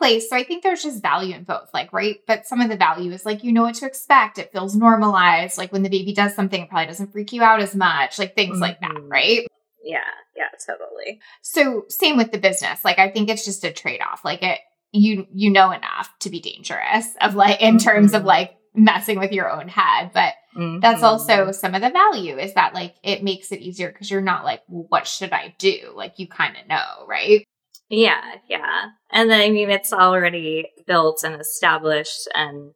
place. 0.01 0.31
So 0.31 0.37
I 0.37 0.43
think 0.43 0.63
there's 0.63 0.83
just 0.83 1.03
value 1.03 1.35
in 1.35 1.45
both, 1.45 1.69
like, 1.75 1.93
right? 1.93 2.21
But 2.27 2.47
some 2.47 2.61
of 2.61 2.71
the 2.71 2.77
value 2.77 3.13
is 3.13 3.27
like, 3.27 3.45
you 3.45 3.53
know 3.53 3.63
what 3.63 3.75
to 3.77 3.87
expect. 3.87 4.39
It 4.39 4.51
feels 4.51 4.75
normalized. 4.75 5.59
Like 5.59 5.73
when 5.73 5.83
the 5.83 5.91
baby 5.91 6.15
does 6.15 6.35
something, 6.35 6.63
it 6.63 6.71
probably 6.71 6.87
doesn't 6.87 7.13
freak 7.13 7.33
you 7.33 7.43
out 7.43 7.61
as 7.61 7.77
much, 7.77 8.19
like 8.19 8.35
things 8.35 8.55
mm-hmm. 8.55 8.63
like 8.63 8.81
that, 8.81 8.93
mm-hmm. 8.93 9.09
right? 9.09 9.47
Yeah, 9.83 10.01
yeah, 10.37 10.49
totally. 10.67 11.21
So 11.43 11.85
same 11.89 12.17
with 12.17 12.33
the 12.33 12.39
business. 12.39 12.85
Like 12.85 12.99
I 12.99 13.11
think 13.11 13.29
it's 13.29 13.45
just 13.45 13.65
a 13.65 13.73
trade-off. 13.73 14.25
Like 14.25 14.43
it 14.43 14.59
you 14.93 15.27
you 15.33 15.51
know 15.51 15.71
enough 15.71 16.11
to 16.21 16.31
be 16.31 16.41
dangerous 16.41 17.07
of 17.21 17.35
like 17.35 17.61
in 17.61 17.77
mm-hmm. 17.77 17.89
terms 17.89 18.13
of 18.13 18.21
mm-hmm. 18.21 18.29
like 18.29 18.57
messing 18.75 19.19
with 19.19 19.33
your 19.33 19.51
own 19.51 19.69
head, 19.69 20.11
but 20.13 20.35
mm-hmm. 20.57 20.81
that's 20.81 21.03
also 21.03 21.53
some 21.53 21.75
of 21.75 21.83
the 21.83 21.91
value 21.91 22.39
is 22.39 22.55
that 22.55 22.75
like 22.75 22.95
it 23.03 23.23
makes 23.23 23.53
it 23.53 23.61
easier 23.61 23.91
because 23.91 24.11
you're 24.11 24.21
not 24.21 24.45
like, 24.45 24.63
well, 24.69 24.87
what 24.89 25.07
should 25.07 25.33
I 25.33 25.55
do? 25.59 25.93
Like 25.95 26.19
you 26.19 26.29
kind 26.29 26.57
of 26.57 26.69
know, 26.69 27.07
right? 27.09 27.45
Yeah, 27.89 28.21
yeah. 28.49 28.91
And 29.11 29.31
then 29.31 29.41
I 29.41 29.51
mean 29.51 29.71
it's 29.71 29.93
already 29.93 30.71
built 30.87 31.23
and 31.25 31.41
established 31.41 32.29
and 32.35 32.73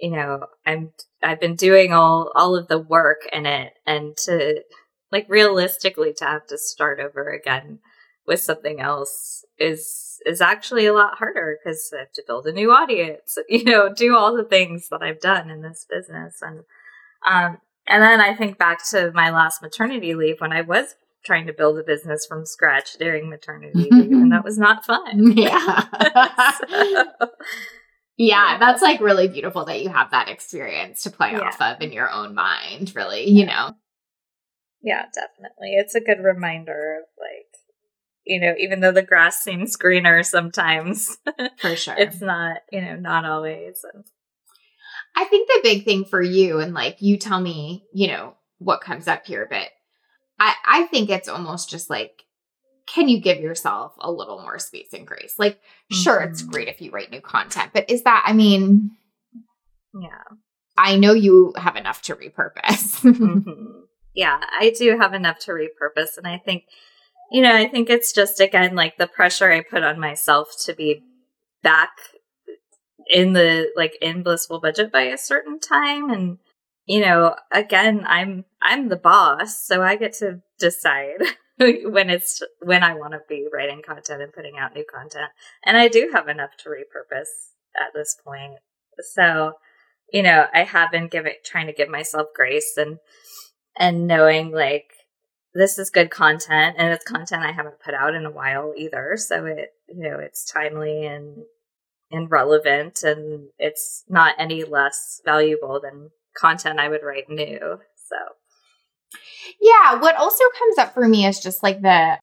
you 0.00 0.10
know, 0.10 0.46
I'm 0.66 0.92
I've 1.22 1.40
been 1.40 1.56
doing 1.56 1.92
all 1.92 2.32
all 2.34 2.56
of 2.56 2.68
the 2.68 2.78
work 2.78 3.22
in 3.32 3.46
it 3.46 3.72
and 3.86 4.16
to 4.24 4.62
like 5.14 5.26
realistically 5.28 6.12
to 6.12 6.24
have 6.24 6.44
to 6.48 6.58
start 6.58 6.98
over 6.98 7.30
again 7.30 7.78
with 8.26 8.40
something 8.40 8.80
else 8.80 9.44
is 9.60 10.18
is 10.26 10.40
actually 10.40 10.86
a 10.86 10.92
lot 10.92 11.18
harder 11.18 11.56
because 11.62 11.92
I 11.94 12.00
have 12.00 12.12
to 12.14 12.24
build 12.26 12.46
a 12.46 12.52
new 12.52 12.72
audience, 12.72 13.38
you 13.48 13.62
know, 13.62 13.94
do 13.94 14.16
all 14.16 14.36
the 14.36 14.42
things 14.42 14.88
that 14.90 15.02
I've 15.02 15.20
done 15.20 15.50
in 15.50 15.62
this 15.62 15.86
business. 15.88 16.42
And 16.42 16.64
um 17.24 17.58
and 17.86 18.02
then 18.02 18.20
I 18.20 18.34
think 18.34 18.58
back 18.58 18.84
to 18.90 19.12
my 19.14 19.30
last 19.30 19.62
maternity 19.62 20.14
leave 20.14 20.40
when 20.40 20.52
I 20.52 20.62
was 20.62 20.96
trying 21.24 21.46
to 21.46 21.52
build 21.52 21.78
a 21.78 21.84
business 21.84 22.26
from 22.26 22.44
scratch 22.44 22.94
during 22.94 23.30
maternity 23.30 23.88
leave, 23.90 24.12
and 24.12 24.32
that 24.32 24.44
was 24.44 24.58
not 24.58 24.84
fun. 24.84 25.32
Yeah. 25.36 25.84
so, 26.58 27.28
yeah, 28.16 28.58
that's 28.58 28.82
like 28.82 29.00
really 29.00 29.28
beautiful 29.28 29.64
that 29.64 29.82
you 29.82 29.88
have 29.88 30.10
that 30.10 30.28
experience 30.28 31.02
to 31.02 31.10
play 31.10 31.32
yeah. 31.32 31.40
off 31.40 31.60
of 31.60 31.80
in 31.80 31.92
your 31.92 32.10
own 32.10 32.34
mind, 32.34 32.92
really, 32.94 33.28
you 33.28 33.46
know. 33.46 33.74
Yeah, 34.84 35.06
definitely. 35.14 35.76
It's 35.76 35.94
a 35.94 36.00
good 36.00 36.22
reminder 36.22 36.98
of 37.00 37.04
like, 37.18 37.46
you 38.26 38.38
know, 38.38 38.54
even 38.58 38.80
though 38.80 38.92
the 38.92 39.02
grass 39.02 39.42
seems 39.42 39.76
greener 39.76 40.22
sometimes, 40.22 41.16
for 41.58 41.74
sure, 41.74 41.94
it's 41.96 42.20
not, 42.20 42.58
you 42.70 42.82
know, 42.82 42.94
not 42.94 43.24
always. 43.24 43.82
And 43.94 44.04
I 45.16 45.24
think 45.24 45.48
the 45.48 45.60
big 45.62 45.84
thing 45.86 46.04
for 46.04 46.20
you, 46.20 46.60
and 46.60 46.74
like 46.74 46.98
you 47.00 47.16
tell 47.16 47.40
me, 47.40 47.86
you 47.94 48.08
know, 48.08 48.34
what 48.58 48.82
comes 48.82 49.08
up 49.08 49.26
here, 49.26 49.46
but 49.48 49.68
I, 50.38 50.54
I 50.66 50.82
think 50.84 51.08
it's 51.08 51.28
almost 51.30 51.70
just 51.70 51.88
like, 51.88 52.22
can 52.86 53.08
you 53.08 53.22
give 53.22 53.40
yourself 53.40 53.94
a 53.98 54.12
little 54.12 54.42
more 54.42 54.58
space 54.58 54.92
and 54.92 55.06
grace? 55.06 55.36
Like, 55.38 55.54
mm-hmm. 55.54 55.96
sure, 55.96 56.20
it's 56.20 56.42
mm-hmm. 56.42 56.50
great 56.50 56.68
if 56.68 56.82
you 56.82 56.90
write 56.90 57.10
new 57.10 57.22
content, 57.22 57.70
but 57.72 57.88
is 57.88 58.02
that, 58.02 58.22
I 58.26 58.34
mean, 58.34 58.90
yeah. 59.98 60.36
I 60.76 60.96
know 60.98 61.14
you 61.14 61.54
have 61.56 61.76
enough 61.76 62.02
to 62.02 62.16
repurpose. 62.16 63.00
mm-hmm 63.00 63.80
yeah, 64.14 64.38
I 64.58 64.70
do 64.70 64.96
have 64.98 65.12
enough 65.12 65.40
to 65.40 65.50
repurpose. 65.50 66.16
And 66.16 66.26
I 66.26 66.38
think, 66.38 66.64
you 67.30 67.42
know, 67.42 67.54
I 67.54 67.68
think 67.68 67.90
it's 67.90 68.12
just, 68.12 68.40
again, 68.40 68.76
like 68.76 68.96
the 68.96 69.08
pressure 69.08 69.50
I 69.50 69.62
put 69.62 69.82
on 69.82 69.98
myself 69.98 70.50
to 70.64 70.74
be 70.74 71.02
back 71.62 71.90
in 73.10 73.32
the, 73.32 73.70
like, 73.76 73.94
in 74.00 74.22
blissful 74.22 74.60
budget 74.60 74.92
by 74.92 75.02
a 75.02 75.18
certain 75.18 75.58
time. 75.58 76.10
And, 76.10 76.38
you 76.86 77.00
know, 77.00 77.34
again, 77.52 78.04
I'm, 78.06 78.44
I'm 78.62 78.88
the 78.88 78.96
boss, 78.96 79.66
so 79.66 79.82
I 79.82 79.96
get 79.96 80.12
to 80.14 80.42
decide 80.60 81.22
when 81.58 82.08
it's, 82.08 82.40
when 82.62 82.84
I 82.84 82.94
want 82.94 83.14
to 83.14 83.20
be 83.28 83.48
writing 83.52 83.82
content 83.84 84.22
and 84.22 84.32
putting 84.32 84.58
out 84.58 84.74
new 84.74 84.84
content. 84.84 85.30
And 85.64 85.76
I 85.76 85.88
do 85.88 86.10
have 86.14 86.28
enough 86.28 86.50
to 86.58 86.68
repurpose 86.68 87.50
at 87.76 87.92
this 87.94 88.16
point. 88.24 88.54
So, 89.12 89.54
you 90.12 90.22
know, 90.22 90.46
I 90.54 90.62
have 90.62 90.92
been 90.92 91.08
giving, 91.08 91.34
trying 91.44 91.66
to 91.66 91.72
give 91.72 91.88
myself 91.88 92.28
grace 92.36 92.74
and, 92.76 92.98
and 93.78 94.06
knowing 94.06 94.52
like 94.52 94.90
this 95.54 95.78
is 95.78 95.90
good 95.90 96.10
content 96.10 96.76
and 96.78 96.92
it's 96.92 97.04
content 97.04 97.44
I 97.44 97.52
haven't 97.52 97.80
put 97.80 97.94
out 97.94 98.14
in 98.14 98.26
a 98.26 98.30
while 98.30 98.74
either. 98.76 99.16
So 99.16 99.46
it, 99.46 99.72
you 99.88 100.08
know, 100.08 100.18
it's 100.18 100.50
timely 100.50 101.06
and, 101.06 101.44
and 102.10 102.30
relevant 102.30 103.02
and 103.02 103.48
it's 103.58 104.04
not 104.08 104.34
any 104.38 104.64
less 104.64 105.20
valuable 105.24 105.80
than 105.80 106.10
content 106.36 106.80
I 106.80 106.88
would 106.88 107.02
write 107.02 107.28
new. 107.28 107.58
So 107.60 108.16
yeah, 109.60 110.00
what 110.00 110.16
also 110.16 110.44
comes 110.58 110.78
up 110.78 110.94
for 110.94 111.08
me 111.08 111.26
is 111.26 111.40
just 111.40 111.62
like 111.62 111.82
the 111.82 112.18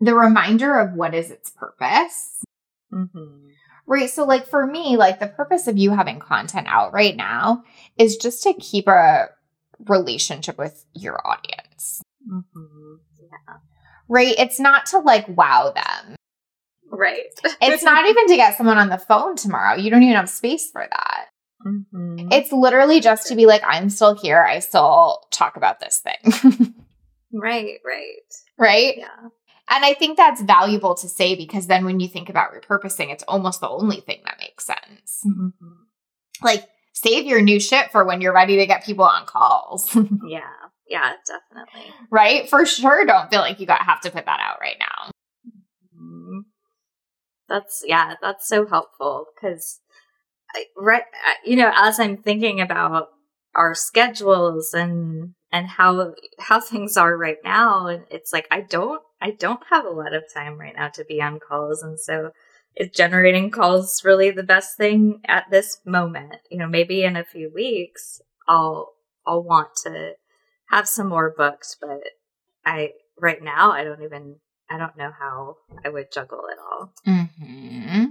the 0.00 0.14
reminder 0.14 0.78
of 0.78 0.92
what 0.92 1.14
is 1.14 1.30
its 1.30 1.50
purpose. 1.50 2.42
Mm-hmm. 2.92 3.46
Right. 3.86 4.10
So, 4.10 4.24
like 4.24 4.46
for 4.46 4.66
me, 4.66 4.96
like 4.96 5.20
the 5.20 5.28
purpose 5.28 5.68
of 5.68 5.78
you 5.78 5.92
having 5.92 6.18
content 6.18 6.66
out 6.68 6.92
right 6.92 7.14
now 7.14 7.62
is 7.96 8.16
just 8.16 8.42
to 8.42 8.54
keep 8.54 8.88
a 8.88 9.28
relationship 9.86 10.58
with 10.58 10.84
your 10.94 11.20
audience. 11.26 12.02
Mm-hmm. 12.28 12.94
Yeah. 13.20 13.56
Right? 14.08 14.34
It's 14.38 14.60
not 14.60 14.86
to 14.86 14.98
like 14.98 15.26
wow 15.28 15.72
them. 15.74 16.16
Right. 16.88 17.26
it's 17.60 17.82
not 17.82 18.08
even 18.08 18.28
to 18.28 18.36
get 18.36 18.56
someone 18.56 18.78
on 18.78 18.88
the 18.88 18.98
phone 18.98 19.36
tomorrow. 19.36 19.76
You 19.76 19.90
don't 19.90 20.02
even 20.02 20.16
have 20.16 20.30
space 20.30 20.70
for 20.70 20.86
that. 20.88 21.26
Mm-hmm. 21.66 22.28
It's 22.30 22.52
literally 22.52 23.00
just 23.00 23.26
to 23.28 23.34
be 23.34 23.46
like, 23.46 23.62
I'm 23.66 23.90
still 23.90 24.14
here. 24.14 24.42
I 24.42 24.60
still 24.60 25.26
talk 25.30 25.56
about 25.56 25.80
this 25.80 26.00
thing. 26.00 26.74
right, 27.32 27.78
right. 27.84 28.34
Right? 28.58 28.98
Yeah. 28.98 29.28
And 29.68 29.84
I 29.84 29.94
think 29.94 30.16
that's 30.16 30.40
valuable 30.42 30.94
to 30.94 31.08
say 31.08 31.34
because 31.34 31.66
then 31.66 31.84
when 31.84 31.98
you 31.98 32.08
think 32.08 32.28
about 32.28 32.52
repurposing, 32.52 33.12
it's 33.12 33.24
almost 33.24 33.60
the 33.60 33.68
only 33.68 34.00
thing 34.00 34.20
that 34.24 34.38
makes 34.38 34.64
sense. 34.64 35.22
Mm-hmm. 35.26 35.68
Like, 36.42 36.68
save 36.96 37.26
your 37.26 37.42
new 37.42 37.60
shit 37.60 37.92
for 37.92 38.04
when 38.04 38.20
you're 38.20 38.32
ready 38.32 38.56
to 38.56 38.66
get 38.66 38.84
people 38.84 39.04
on 39.04 39.26
calls. 39.26 39.94
yeah. 40.26 40.40
Yeah, 40.88 41.12
definitely. 41.26 41.92
Right? 42.10 42.48
For 42.48 42.64
sure 42.64 43.04
don't 43.04 43.28
feel 43.28 43.40
like 43.40 43.60
you 43.60 43.66
got 43.66 43.82
have 43.82 44.00
to 44.02 44.10
put 44.10 44.24
that 44.24 44.40
out 44.40 44.58
right 44.60 44.76
now. 44.80 45.10
Mm-hmm. 45.94 46.38
That's 47.48 47.82
yeah, 47.84 48.14
that's 48.20 48.48
so 48.48 48.66
helpful 48.66 49.26
cuz 49.40 49.80
right 50.76 51.02
you 51.44 51.56
know, 51.56 51.72
as 51.76 52.00
I'm 52.00 52.16
thinking 52.16 52.60
about 52.60 53.08
our 53.54 53.74
schedules 53.74 54.72
and 54.72 55.34
and 55.52 55.66
how 55.66 56.14
how 56.38 56.60
things 56.60 56.96
are 56.96 57.16
right 57.16 57.38
now 57.44 57.88
and 57.88 58.04
it's 58.10 58.32
like 58.32 58.46
I 58.50 58.60
don't 58.62 59.02
I 59.20 59.32
don't 59.32 59.62
have 59.70 59.84
a 59.84 59.90
lot 59.90 60.14
of 60.14 60.24
time 60.32 60.58
right 60.58 60.74
now 60.74 60.88
to 60.90 61.04
be 61.04 61.20
on 61.20 61.40
calls 61.40 61.82
and 61.82 61.98
so 61.98 62.30
is 62.76 62.90
generating 62.90 63.50
calls 63.50 64.02
really 64.04 64.30
the 64.30 64.42
best 64.42 64.76
thing 64.76 65.20
at 65.26 65.44
this 65.50 65.80
moment? 65.84 66.36
You 66.50 66.58
know, 66.58 66.68
maybe 66.68 67.04
in 67.04 67.16
a 67.16 67.24
few 67.24 67.50
weeks 67.54 68.20
I'll 68.48 68.92
I'll 69.26 69.42
want 69.42 69.68
to 69.84 70.12
have 70.70 70.88
some 70.88 71.08
more 71.08 71.34
books, 71.36 71.76
but 71.80 72.02
I 72.64 72.90
right 73.20 73.42
now 73.42 73.72
I 73.72 73.84
don't 73.84 74.02
even 74.02 74.36
I 74.70 74.78
don't 74.78 74.96
know 74.96 75.10
how 75.18 75.56
I 75.84 75.88
would 75.88 76.12
juggle 76.12 76.42
it 76.50 76.58
all. 76.58 76.92
Mm-hmm. 77.06 78.04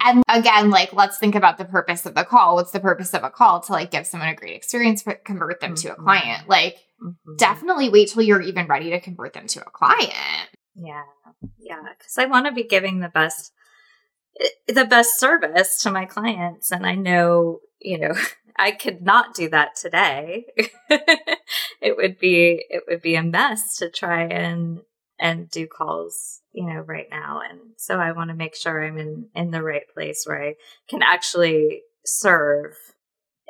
And 0.00 0.24
again, 0.28 0.70
like 0.70 0.92
let's 0.92 1.18
think 1.18 1.34
about 1.34 1.58
the 1.58 1.64
purpose 1.64 2.04
of 2.06 2.14
the 2.14 2.24
call. 2.24 2.56
What's 2.56 2.72
the 2.72 2.80
purpose 2.80 3.14
of 3.14 3.24
a 3.24 3.30
call? 3.30 3.60
To 3.62 3.72
like 3.72 3.90
give 3.90 4.06
someone 4.06 4.28
a 4.28 4.34
great 4.34 4.56
experience, 4.56 5.02
but 5.02 5.24
convert 5.24 5.60
them 5.60 5.74
mm-hmm. 5.74 5.88
to 5.88 5.92
a 5.92 5.94
mm-hmm. 5.94 6.04
client. 6.04 6.48
Like 6.48 6.76
mm-hmm. 7.02 7.36
definitely 7.36 7.88
wait 7.88 8.10
till 8.10 8.22
you're 8.22 8.42
even 8.42 8.66
ready 8.66 8.90
to 8.90 9.00
convert 9.00 9.32
them 9.32 9.46
to 9.48 9.60
a 9.60 9.70
client. 9.70 10.48
Yeah, 10.74 11.02
yeah, 11.58 11.82
because 11.98 12.16
I 12.18 12.26
want 12.26 12.46
to 12.46 12.52
be 12.52 12.64
giving 12.64 13.00
the 13.00 13.08
best 13.08 13.52
the 14.66 14.84
best 14.84 15.18
service 15.18 15.82
to 15.82 15.90
my 15.90 16.04
clients. 16.04 16.70
And 16.70 16.86
I 16.86 16.94
know, 16.94 17.60
you 17.80 17.98
know, 17.98 18.14
I 18.56 18.72
could 18.72 19.02
not 19.02 19.34
do 19.34 19.48
that 19.48 19.76
today. 19.76 20.44
it 21.80 21.96
would 21.96 22.18
be, 22.18 22.64
it 22.68 22.84
would 22.88 23.02
be 23.02 23.14
a 23.14 23.22
mess 23.22 23.76
to 23.78 23.90
try 23.90 24.24
and, 24.24 24.80
and 25.18 25.50
do 25.50 25.66
calls, 25.66 26.40
you 26.52 26.66
know, 26.66 26.80
right 26.80 27.06
now. 27.10 27.40
And 27.48 27.60
so 27.76 27.98
I 27.98 28.12
want 28.12 28.30
to 28.30 28.36
make 28.36 28.54
sure 28.54 28.84
I'm 28.84 28.98
in, 28.98 29.28
in 29.34 29.50
the 29.50 29.62
right 29.62 29.88
place 29.94 30.24
where 30.26 30.42
I 30.42 30.54
can 30.88 31.02
actually 31.02 31.82
serve 32.04 32.74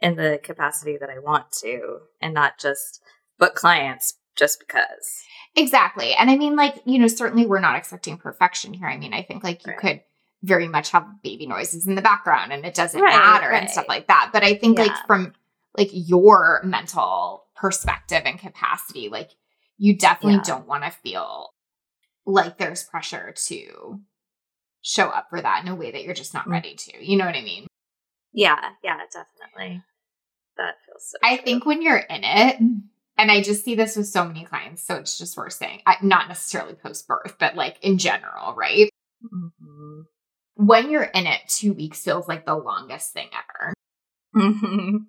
in 0.00 0.16
the 0.16 0.38
capacity 0.42 0.96
that 0.98 1.10
I 1.10 1.18
want 1.18 1.50
to 1.62 1.98
and 2.20 2.34
not 2.34 2.58
just 2.58 3.00
book 3.38 3.54
clients 3.54 4.14
just 4.36 4.60
because. 4.60 5.24
Exactly. 5.56 6.14
And 6.14 6.30
I 6.30 6.36
mean, 6.36 6.56
like, 6.56 6.80
you 6.84 6.98
know, 6.98 7.06
certainly 7.06 7.46
we're 7.46 7.60
not 7.60 7.76
expecting 7.76 8.16
perfection 8.16 8.72
here. 8.72 8.88
I 8.88 8.96
mean, 8.96 9.12
I 9.12 9.22
think 9.22 9.44
like 9.44 9.66
you 9.66 9.72
right. 9.72 9.80
could 9.80 10.00
very 10.42 10.68
much 10.68 10.90
have 10.90 11.22
baby 11.22 11.46
noises 11.46 11.86
in 11.86 11.94
the 11.94 12.02
background 12.02 12.52
and 12.52 12.64
it 12.64 12.74
doesn't 12.74 13.00
right, 13.00 13.14
matter 13.14 13.48
right. 13.48 13.62
and 13.62 13.70
stuff 13.70 13.86
like 13.88 14.08
that. 14.08 14.30
But 14.32 14.42
I 14.42 14.54
think 14.54 14.78
yeah. 14.78 14.84
like 14.84 15.06
from 15.06 15.32
like 15.76 15.90
your 15.92 16.60
mental 16.64 17.44
perspective 17.54 18.22
and 18.24 18.38
capacity, 18.38 19.08
like 19.08 19.30
you 19.78 19.96
definitely 19.96 20.38
yeah. 20.38 20.42
don't 20.44 20.66
want 20.66 20.84
to 20.84 20.90
feel 20.90 21.50
like 22.26 22.58
there's 22.58 22.82
pressure 22.84 23.34
to 23.46 24.00
show 24.82 25.06
up 25.06 25.28
for 25.30 25.40
that 25.40 25.62
in 25.62 25.68
a 25.70 25.74
way 25.74 25.92
that 25.92 26.02
you're 26.04 26.14
just 26.14 26.34
not 26.34 26.46
Mm. 26.46 26.52
ready 26.52 26.74
to. 26.74 27.04
You 27.04 27.16
know 27.16 27.26
what 27.26 27.36
I 27.36 27.42
mean? 27.42 27.66
Yeah, 28.32 28.58
yeah, 28.82 28.98
definitely. 29.12 29.82
That 30.56 30.74
feels 30.84 31.10
so 31.10 31.18
I 31.22 31.36
true. 31.36 31.44
think 31.44 31.66
when 31.66 31.82
you're 31.82 31.96
in 31.96 32.24
it, 32.24 32.58
and 32.58 33.30
I 33.30 33.42
just 33.42 33.64
see 33.64 33.74
this 33.74 33.96
with 33.96 34.08
so 34.08 34.24
many 34.24 34.44
clients, 34.44 34.82
so 34.82 34.96
it's 34.96 35.18
just 35.18 35.36
worth 35.36 35.52
saying, 35.52 35.82
I, 35.86 35.96
not 36.02 36.28
necessarily 36.28 36.74
post 36.74 37.06
birth, 37.06 37.36
but 37.38 37.54
like 37.54 37.78
in 37.82 37.98
general, 37.98 38.54
right? 38.54 38.90
Mhm. 39.22 40.06
When 40.54 40.90
you're 40.90 41.02
in 41.02 41.26
it, 41.26 41.40
two 41.48 41.72
weeks 41.72 42.02
feels 42.04 42.28
like 42.28 42.44
the 42.46 42.54
longest 42.56 43.12
thing 43.12 43.28
ever. 43.32 43.72
Mhm. 44.36 45.06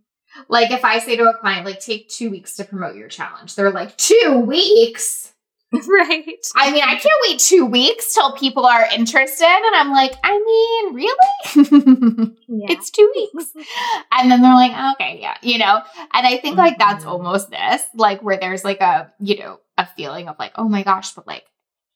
Like 0.48 0.72
if 0.72 0.84
I 0.84 1.00
say 1.00 1.16
to 1.16 1.30
a 1.30 1.38
client, 1.38 1.66
like, 1.66 1.80
take 1.80 2.10
two 2.10 2.30
weeks 2.32 2.56
to 2.56 2.64
promote 2.64 2.96
your 2.96 3.08
challenge, 3.08 3.56
they're 3.56 3.72
like, 3.72 3.96
two 3.98 4.44
weeks? 4.48 5.32
right. 5.74 6.38
I 6.56 6.72
mean, 6.72 6.84
I 6.84 6.96
can't 6.96 7.22
wait 7.28 7.40
two 7.40 7.66
weeks 7.66 8.14
till 8.14 8.32
people 8.34 8.66
are 8.66 8.88
interested. 8.96 9.46
And 9.46 9.76
I'm 9.76 9.92
like, 9.92 10.14
I 10.24 10.38
mean, 10.40 10.94
really? 10.94 12.36
Yeah. 12.48 12.68
it's 12.72 12.90
two 12.92 13.12
weeks. 13.16 13.52
And 14.12 14.32
then 14.32 14.42
they're 14.44 14.54
like, 14.54 14.94
okay, 14.96 15.20
yeah, 15.20 15.36
you 15.42 15.58
know? 15.58 15.82
And 16.14 16.28
I 16.28 16.38
think 16.38 16.56
like 16.58 16.78
that's 16.78 17.04
Mhm. 17.04 17.10
almost 17.10 17.50
this, 17.50 17.84
like 17.96 18.22
where 18.22 18.38
there's 18.38 18.64
like 18.64 18.80
a, 18.82 19.12
you 19.20 19.40
know, 19.40 19.60
a 19.78 19.86
feeling 19.88 20.30
of 20.30 20.38
like, 20.38 20.52
oh 20.56 20.70
my 20.70 20.84
gosh, 20.84 21.12
but 21.14 21.26
like, 21.26 21.46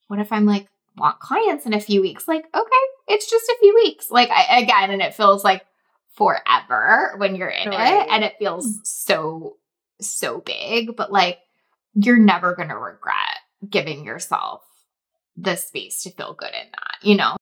what 0.07 0.19
if 0.19 0.31
I'm 0.31 0.45
like, 0.47 0.67
want 0.97 1.19
clients 1.19 1.65
in 1.65 1.73
a 1.73 1.79
few 1.79 2.01
weeks? 2.01 2.27
Like, 2.27 2.45
okay, 2.53 2.85
it's 3.07 3.29
just 3.29 3.47
a 3.47 3.57
few 3.59 3.73
weeks. 3.75 4.11
Like, 4.11 4.29
I, 4.29 4.59
again, 4.59 4.91
and 4.91 5.01
it 5.01 5.13
feels 5.13 5.43
like 5.43 5.63
forever 6.13 7.13
when 7.17 7.35
you're 7.35 7.49
in 7.49 7.69
Right. 7.69 8.01
it. 8.01 8.07
And 8.09 8.23
it 8.23 8.35
feels 8.39 8.79
so, 8.83 9.57
so 10.01 10.41
big, 10.41 10.95
but 10.95 11.11
like, 11.11 11.39
you're 11.93 12.17
never 12.17 12.55
going 12.55 12.69
to 12.69 12.77
regret 12.77 13.37
giving 13.67 14.05
yourself 14.05 14.61
the 15.35 15.55
space 15.55 16.03
to 16.03 16.11
feel 16.11 16.33
good 16.33 16.53
in 16.53 16.71
that, 16.71 17.07
you 17.07 17.15
know? 17.15 17.37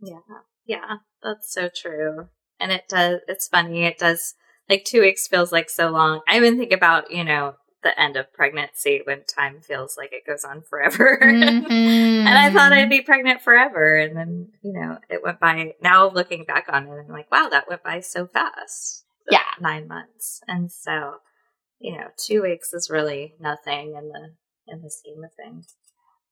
Yeah. 0.00 0.18
Yeah. 0.66 0.96
That's 1.22 1.52
so 1.52 1.68
true. 1.74 2.28
And 2.58 2.72
it 2.72 2.84
does, 2.88 3.20
it's 3.28 3.48
funny. 3.48 3.84
It 3.84 3.98
does, 3.98 4.34
like, 4.68 4.84
two 4.84 5.02
weeks 5.02 5.28
feels 5.28 5.52
like 5.52 5.68
so 5.68 5.90
long. 5.90 6.22
I 6.26 6.36
even 6.36 6.58
think 6.58 6.72
about, 6.72 7.10
you 7.10 7.24
know, 7.24 7.54
the 7.86 8.00
end 8.00 8.16
of 8.16 8.32
pregnancy 8.32 9.00
when 9.04 9.22
time 9.24 9.60
feels 9.60 9.96
like 9.96 10.12
it 10.12 10.26
goes 10.26 10.44
on 10.44 10.62
forever. 10.62 11.20
Mm-hmm. 11.36 12.26
and 12.26 12.38
I 12.38 12.50
thought 12.50 12.72
I'd 12.72 12.90
be 12.90 13.02
pregnant 13.02 13.42
forever. 13.42 13.96
And 13.96 14.16
then, 14.16 14.48
you 14.62 14.72
know, 14.72 14.98
it 15.08 15.22
went 15.22 15.38
by. 15.38 15.74
Now 15.82 16.10
looking 16.10 16.44
back 16.44 16.66
on 16.68 16.86
it, 16.86 16.90
I'm 16.90 17.08
like, 17.08 17.30
wow, 17.30 17.48
that 17.50 17.68
went 17.68 17.82
by 17.82 18.00
so 18.00 18.26
fast. 18.26 19.04
Yeah. 19.30 19.40
Nine 19.60 19.86
months. 19.86 20.40
And 20.48 20.70
so, 20.70 21.16
you 21.78 21.96
know, 21.96 22.08
two 22.16 22.42
weeks 22.42 22.72
is 22.72 22.90
really 22.90 23.34
nothing 23.38 23.94
in 23.96 24.08
the, 24.08 24.34
in 24.68 24.82
the 24.82 24.90
scheme 24.90 25.22
of 25.24 25.30
things. 25.34 25.74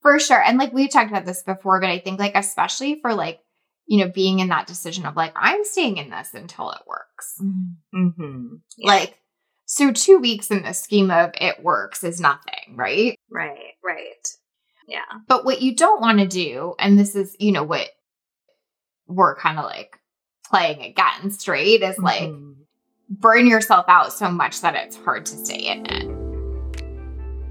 For 0.02 0.18
sure. 0.18 0.42
And 0.42 0.58
like 0.58 0.72
we've 0.72 0.90
talked 0.90 1.10
about 1.10 1.26
this 1.26 1.42
before, 1.42 1.80
but 1.80 1.90
I 1.90 1.98
think 1.98 2.18
like 2.18 2.34
especially 2.34 3.00
for 3.00 3.14
like, 3.14 3.40
you 3.86 4.04
know, 4.04 4.10
being 4.10 4.38
in 4.38 4.48
that 4.48 4.66
decision 4.66 5.06
of 5.06 5.16
like, 5.16 5.32
I'm 5.36 5.64
staying 5.64 5.98
in 5.98 6.10
this 6.10 6.34
until 6.34 6.70
it 6.70 6.82
works. 6.86 7.34
Mm-hmm. 7.94 8.56
Like, 8.82 9.14
so 9.74 9.90
two 9.90 10.18
weeks 10.18 10.52
in 10.52 10.62
the 10.62 10.72
scheme 10.72 11.10
of 11.10 11.32
it 11.40 11.60
works 11.62 12.04
is 12.04 12.20
nothing, 12.20 12.76
right? 12.76 13.18
right, 13.28 13.72
right. 13.84 14.28
Yeah. 14.86 15.00
But 15.26 15.44
what 15.44 15.62
you 15.62 15.74
don't 15.74 16.00
want 16.00 16.20
to 16.20 16.28
do, 16.28 16.74
and 16.78 16.96
this 16.96 17.16
is, 17.16 17.34
you 17.40 17.50
know, 17.50 17.64
what 17.64 17.88
we're 19.08 19.34
kind 19.34 19.58
of 19.58 19.64
like 19.64 19.98
playing 20.48 20.80
against, 20.82 21.48
right? 21.48 21.82
Is 21.82 21.98
like 21.98 22.30
Mhm. 22.30 22.54
burn 23.08 23.48
yourself 23.48 23.86
out 23.88 24.12
so 24.12 24.30
much 24.30 24.60
that 24.60 24.76
it's 24.76 24.96
hard 24.96 25.26
to 25.26 25.36
stay 25.36 25.66
in 25.66 25.86
it. 25.86 26.23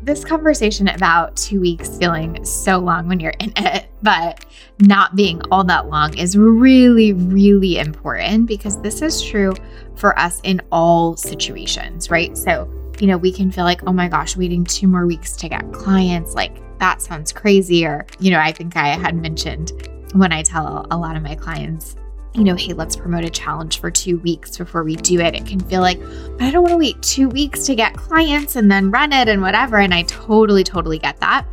This 0.04 0.26
conversation 0.26 0.90
about 0.90 1.38
two 1.38 1.62
weeks 1.62 1.98
feeling 1.98 2.44
so 2.44 2.78
long 2.78 3.08
when 3.08 3.22
you're 3.22 3.34
in 3.40 3.54
it, 3.56 3.86
but 4.02 4.46
not 4.80 5.16
being 5.16 5.42
all 5.50 5.64
that 5.64 5.88
long 5.88 6.18
is 6.18 6.36
really, 6.36 7.14
really 7.14 7.78
important 7.78 8.46
because 8.48 8.82
this 8.82 9.02
is 9.02 9.24
true 9.24 9.54
for 9.96 10.20
us 10.20 10.42
in 10.44 10.62
all 10.74 11.16
situations, 11.16 12.12
right? 12.12 12.38
So, 12.38 12.70
you 13.00 13.08
know, 13.08 13.16
we 13.16 13.32
can 13.32 13.50
feel 13.50 13.64
like, 13.64 13.88
oh 13.88 13.94
my 13.94 14.10
gosh, 14.10 14.36
waiting 14.36 14.66
two 14.66 14.90
more 14.90 15.08
weeks 15.08 15.38
to 15.38 15.48
get 15.48 15.72
clients, 15.72 16.34
like 16.34 16.58
that 16.80 17.02
sounds 17.02 17.32
crazy. 17.32 17.86
Or, 17.86 18.06
you 18.20 18.30
know, 18.30 18.40
I 18.40 18.52
think 18.52 18.76
I 18.76 18.90
had 18.90 19.16
mentioned 19.16 19.72
when 20.12 20.34
I 20.34 20.42
tell 20.44 20.86
a 20.92 20.98
lot 20.98 21.16
of 21.16 21.24
my 21.24 21.36
clients, 21.36 21.96
you 22.34 22.44
know, 22.44 22.56
hey, 22.56 22.74
let's 22.74 22.96
promote 22.96 23.24
a 23.24 23.30
challenge 23.30 23.80
for 23.80 23.92
two 23.92 24.18
weeks 24.20 24.58
before 24.58 24.84
we 24.84 24.96
do 24.96 25.20
it. 25.20 25.36
It 25.36 25.46
can 25.46 25.60
feel 25.60 25.82
like, 25.82 26.00
but 26.00 26.42
I 26.42 26.52
don't 26.52 26.64
want 26.64 26.74
to 26.74 26.78
wait 26.78 27.02
two 27.02 27.30
weeks 27.30 27.66
to 27.68 27.76
get 27.76 27.96
clients 27.96 28.56
and 28.56 28.72
then 28.72 28.90
run 28.90 29.14
it 29.14 29.28
and 29.28 29.42
whatever. 29.42 29.78
And 29.78 29.94
I 29.94 30.04
totally, 30.04 30.64
totally 30.64 30.98
get 30.98 31.20
that. 31.20 31.46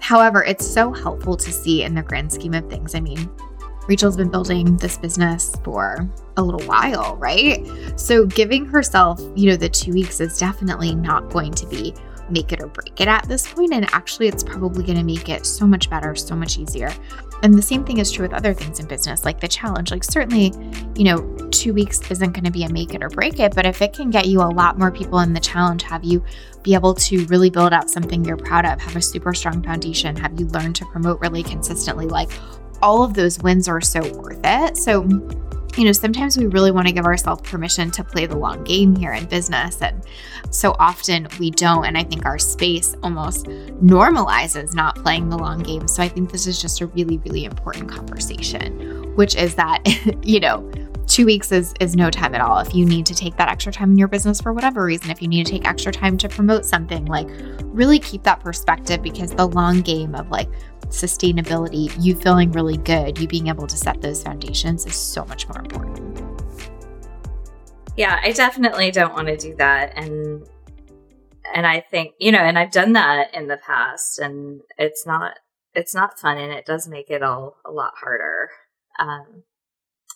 However, 0.00 0.42
it's 0.42 0.66
so 0.66 0.92
helpful 0.92 1.36
to 1.36 1.52
see 1.52 1.82
in 1.84 1.94
the 1.94 2.02
grand 2.02 2.32
scheme 2.32 2.54
of 2.54 2.68
things. 2.68 2.94
I 2.94 3.00
mean, 3.00 3.30
Rachel's 3.88 4.16
been 4.16 4.30
building 4.30 4.76
this 4.78 4.98
business 4.98 5.54
for 5.62 6.08
a 6.36 6.42
little 6.42 6.66
while, 6.66 7.16
right? 7.16 7.64
So 7.96 8.26
giving 8.26 8.66
herself, 8.66 9.20
you 9.36 9.50
know, 9.50 9.56
the 9.56 9.68
two 9.68 9.92
weeks 9.92 10.20
is 10.20 10.38
definitely 10.38 10.94
not 10.94 11.30
going 11.30 11.52
to 11.52 11.66
be 11.66 11.94
make 12.30 12.52
it 12.52 12.60
or 12.60 12.66
break 12.66 13.00
it 13.00 13.08
at 13.08 13.28
this 13.28 13.52
point. 13.52 13.72
And 13.72 13.84
actually, 13.92 14.28
it's 14.28 14.42
probably 14.42 14.84
going 14.84 14.98
to 14.98 15.04
make 15.04 15.28
it 15.28 15.46
so 15.46 15.66
much 15.66 15.90
better, 15.90 16.14
so 16.14 16.34
much 16.34 16.58
easier. 16.58 16.92
And 17.42 17.54
the 17.54 17.62
same 17.62 17.84
thing 17.84 17.98
is 17.98 18.10
true 18.10 18.22
with 18.22 18.32
other 18.32 18.54
things 18.54 18.80
in 18.80 18.86
business, 18.86 19.24
like 19.24 19.40
the 19.40 19.48
challenge. 19.48 19.90
Like, 19.90 20.04
certainly, 20.04 20.52
you 20.96 21.04
know, 21.04 21.36
two 21.50 21.74
weeks 21.74 22.10
isn't 22.10 22.32
going 22.32 22.44
to 22.44 22.50
be 22.50 22.64
a 22.64 22.68
make 22.68 22.94
it 22.94 23.02
or 23.02 23.10
break 23.10 23.38
it, 23.38 23.54
but 23.54 23.66
if 23.66 23.82
it 23.82 23.92
can 23.92 24.10
get 24.10 24.26
you 24.26 24.40
a 24.40 24.44
lot 24.48 24.78
more 24.78 24.90
people 24.90 25.20
in 25.20 25.32
the 25.32 25.40
challenge, 25.40 25.82
have 25.82 26.04
you 26.04 26.24
be 26.62 26.74
able 26.74 26.94
to 26.94 27.24
really 27.26 27.50
build 27.50 27.72
out 27.72 27.90
something 27.90 28.24
you're 28.24 28.36
proud 28.36 28.64
of, 28.64 28.80
have 28.80 28.96
a 28.96 29.02
super 29.02 29.34
strong 29.34 29.62
foundation, 29.62 30.16
have 30.16 30.38
you 30.40 30.46
learned 30.46 30.74
to 30.76 30.86
promote 30.86 31.20
really 31.20 31.42
consistently, 31.42 32.06
like 32.06 32.30
all 32.82 33.02
of 33.02 33.14
those 33.14 33.38
wins 33.40 33.68
are 33.68 33.80
so 33.80 34.00
worth 34.18 34.40
it. 34.44 34.76
So, 34.76 35.02
you 35.76 35.84
know, 35.84 35.92
sometimes 35.92 36.36
we 36.36 36.46
really 36.46 36.70
want 36.70 36.86
to 36.86 36.92
give 36.92 37.04
ourselves 37.04 37.42
permission 37.42 37.90
to 37.92 38.04
play 38.04 38.26
the 38.26 38.36
long 38.36 38.64
game 38.64 38.96
here 38.96 39.12
in 39.12 39.26
business. 39.26 39.80
And 39.82 40.02
so 40.50 40.74
often 40.78 41.28
we 41.38 41.50
don't. 41.50 41.84
And 41.84 41.98
I 41.98 42.02
think 42.02 42.24
our 42.24 42.38
space 42.38 42.96
almost 43.02 43.46
normalizes 43.46 44.74
not 44.74 44.96
playing 44.96 45.28
the 45.28 45.36
long 45.36 45.62
game. 45.62 45.86
So 45.86 46.02
I 46.02 46.08
think 46.08 46.32
this 46.32 46.46
is 46.46 46.60
just 46.60 46.80
a 46.80 46.86
really, 46.86 47.18
really 47.18 47.44
important 47.44 47.90
conversation, 47.90 49.14
which 49.16 49.36
is 49.36 49.54
that, 49.56 49.82
you 50.22 50.40
know, 50.40 50.70
two 51.06 51.24
weeks 51.24 51.52
is 51.52 51.72
is 51.78 51.94
no 51.94 52.10
time 52.10 52.34
at 52.34 52.40
all 52.40 52.58
if 52.58 52.74
you 52.74 52.84
need 52.84 53.06
to 53.06 53.14
take 53.14 53.36
that 53.36 53.48
extra 53.48 53.72
time 53.72 53.92
in 53.92 53.98
your 53.98 54.08
business 54.08 54.40
for 54.40 54.52
whatever 54.52 54.84
reason 54.84 55.08
if 55.08 55.22
you 55.22 55.28
need 55.28 55.46
to 55.46 55.52
take 55.52 55.66
extra 55.66 55.92
time 55.92 56.18
to 56.18 56.28
promote 56.28 56.64
something 56.64 57.04
like 57.04 57.28
really 57.62 57.98
keep 58.00 58.24
that 58.24 58.40
perspective 58.40 59.00
because 59.02 59.30
the 59.30 59.46
long 59.46 59.80
game 59.80 60.16
of 60.16 60.28
like 60.30 60.48
sustainability 60.88 61.92
you 62.02 62.14
feeling 62.14 62.50
really 62.52 62.76
good 62.76 63.18
you 63.18 63.26
being 63.26 63.48
able 63.48 63.66
to 63.66 63.76
set 63.76 64.00
those 64.00 64.22
foundations 64.22 64.86
is 64.86 64.94
so 64.94 65.24
much 65.26 65.48
more 65.48 65.58
important 65.58 66.20
Yeah, 67.96 68.20
I 68.22 68.32
definitely 68.32 68.90
don't 68.90 69.14
want 69.14 69.28
to 69.28 69.36
do 69.36 69.54
that 69.56 69.96
and 69.96 70.46
and 71.54 71.66
I 71.66 71.80
think, 71.80 72.14
you 72.18 72.32
know, 72.32 72.40
and 72.40 72.58
I've 72.58 72.72
done 72.72 72.92
that 72.94 73.34
in 73.34 73.46
the 73.46 73.56
past 73.56 74.18
and 74.18 74.60
it's 74.76 75.06
not 75.06 75.38
it's 75.74 75.94
not 75.94 76.18
fun 76.18 76.38
and 76.38 76.52
it 76.52 76.66
does 76.66 76.88
make 76.88 77.10
it 77.10 77.22
all 77.22 77.56
a 77.64 77.70
lot 77.70 77.94
harder. 77.96 78.50
Um 78.98 79.44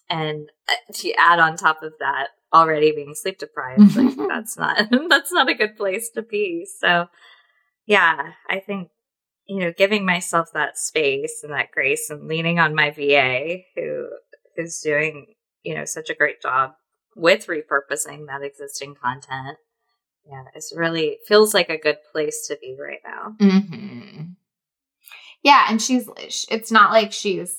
and 0.08 0.50
uh, 0.68 0.74
if 0.88 1.04
you 1.04 1.14
add 1.18 1.38
on 1.38 1.56
top 1.56 1.82
of 1.82 1.94
that 2.00 2.28
already 2.52 2.92
being 2.92 3.14
sleep 3.14 3.38
deprived, 3.38 3.96
like 3.96 4.16
that's 4.28 4.58
not 4.58 4.88
that's 5.08 5.32
not 5.32 5.48
a 5.48 5.54
good 5.54 5.76
place 5.76 6.10
to 6.10 6.22
be. 6.22 6.66
So 6.80 7.06
yeah, 7.86 8.32
I 8.48 8.58
think 8.58 8.90
you 9.50 9.58
know, 9.58 9.72
giving 9.76 10.06
myself 10.06 10.52
that 10.54 10.78
space 10.78 11.40
and 11.42 11.52
that 11.52 11.72
grace 11.72 12.08
and 12.08 12.28
leaning 12.28 12.60
on 12.60 12.72
my 12.72 12.90
VA 12.92 13.58
who's 13.74 14.80
doing, 14.80 15.34
you 15.64 15.74
know, 15.74 15.84
such 15.84 16.08
a 16.08 16.14
great 16.14 16.40
job 16.40 16.70
with 17.16 17.48
repurposing 17.48 18.26
that 18.28 18.42
existing 18.44 18.94
content. 18.94 19.58
Yeah, 20.24 20.44
it's 20.54 20.72
really 20.74 21.18
feels 21.26 21.52
like 21.52 21.68
a 21.68 21.76
good 21.78 21.96
place 22.12 22.46
to 22.46 22.56
be 22.60 22.76
right 22.80 23.00
now. 23.04 23.34
mm-hmm. 23.40 24.22
yeah 25.42 25.66
and 25.68 25.82
she's 25.82 26.08
it's 26.48 26.70
not 26.70 26.92
like 26.92 27.10
she's 27.12 27.56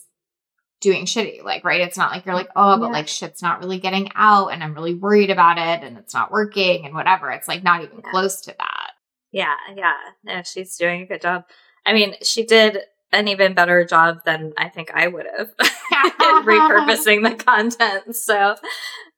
doing 0.79 1.03
shitty 1.05 1.43
like 1.43 1.65
right 1.65 1.81
it's 1.81 1.97
not 1.97 2.11
like 2.11 2.25
you're 2.25 2.35
like 2.35 2.49
oh 2.55 2.77
but 2.77 2.85
Yeah. 2.85 2.91
like 2.91 3.07
shit's 3.07 3.41
not 3.41 3.59
really 3.59 3.79
getting 3.79 4.09
out 4.15 4.47
and 4.49 4.63
i'm 4.63 4.73
really 4.73 4.95
worried 4.95 5.29
about 5.29 5.57
it 5.57 5.85
and 5.85 5.97
it's 5.97 6.13
not 6.13 6.31
working 6.31 6.85
and 6.85 6.93
whatever 6.95 7.29
it's 7.31 7.47
like 7.47 7.63
not 7.63 7.83
even 7.83 7.97
Yeah. 8.03 8.11
close 8.11 8.41
to 8.41 8.55
that 8.57 8.91
Yeah, 9.31 9.55
yeah. 9.75 9.93
No, 10.23 10.41
she's 10.43 10.75
doing 10.77 11.01
a 11.03 11.05
good 11.05 11.21
job. 11.21 11.43
I 11.85 11.93
mean, 11.93 12.15
she 12.23 12.45
did 12.45 12.79
an 13.11 13.27
even 13.27 13.53
better 13.53 13.83
job 13.85 14.19
than 14.25 14.53
I 14.57 14.69
think 14.69 14.91
I 14.93 15.07
would 15.07 15.25
have 15.37 15.49
in 15.59 15.65
repurposing 16.45 17.27
the 17.29 17.35
content. 17.43 18.15
So, 18.15 18.55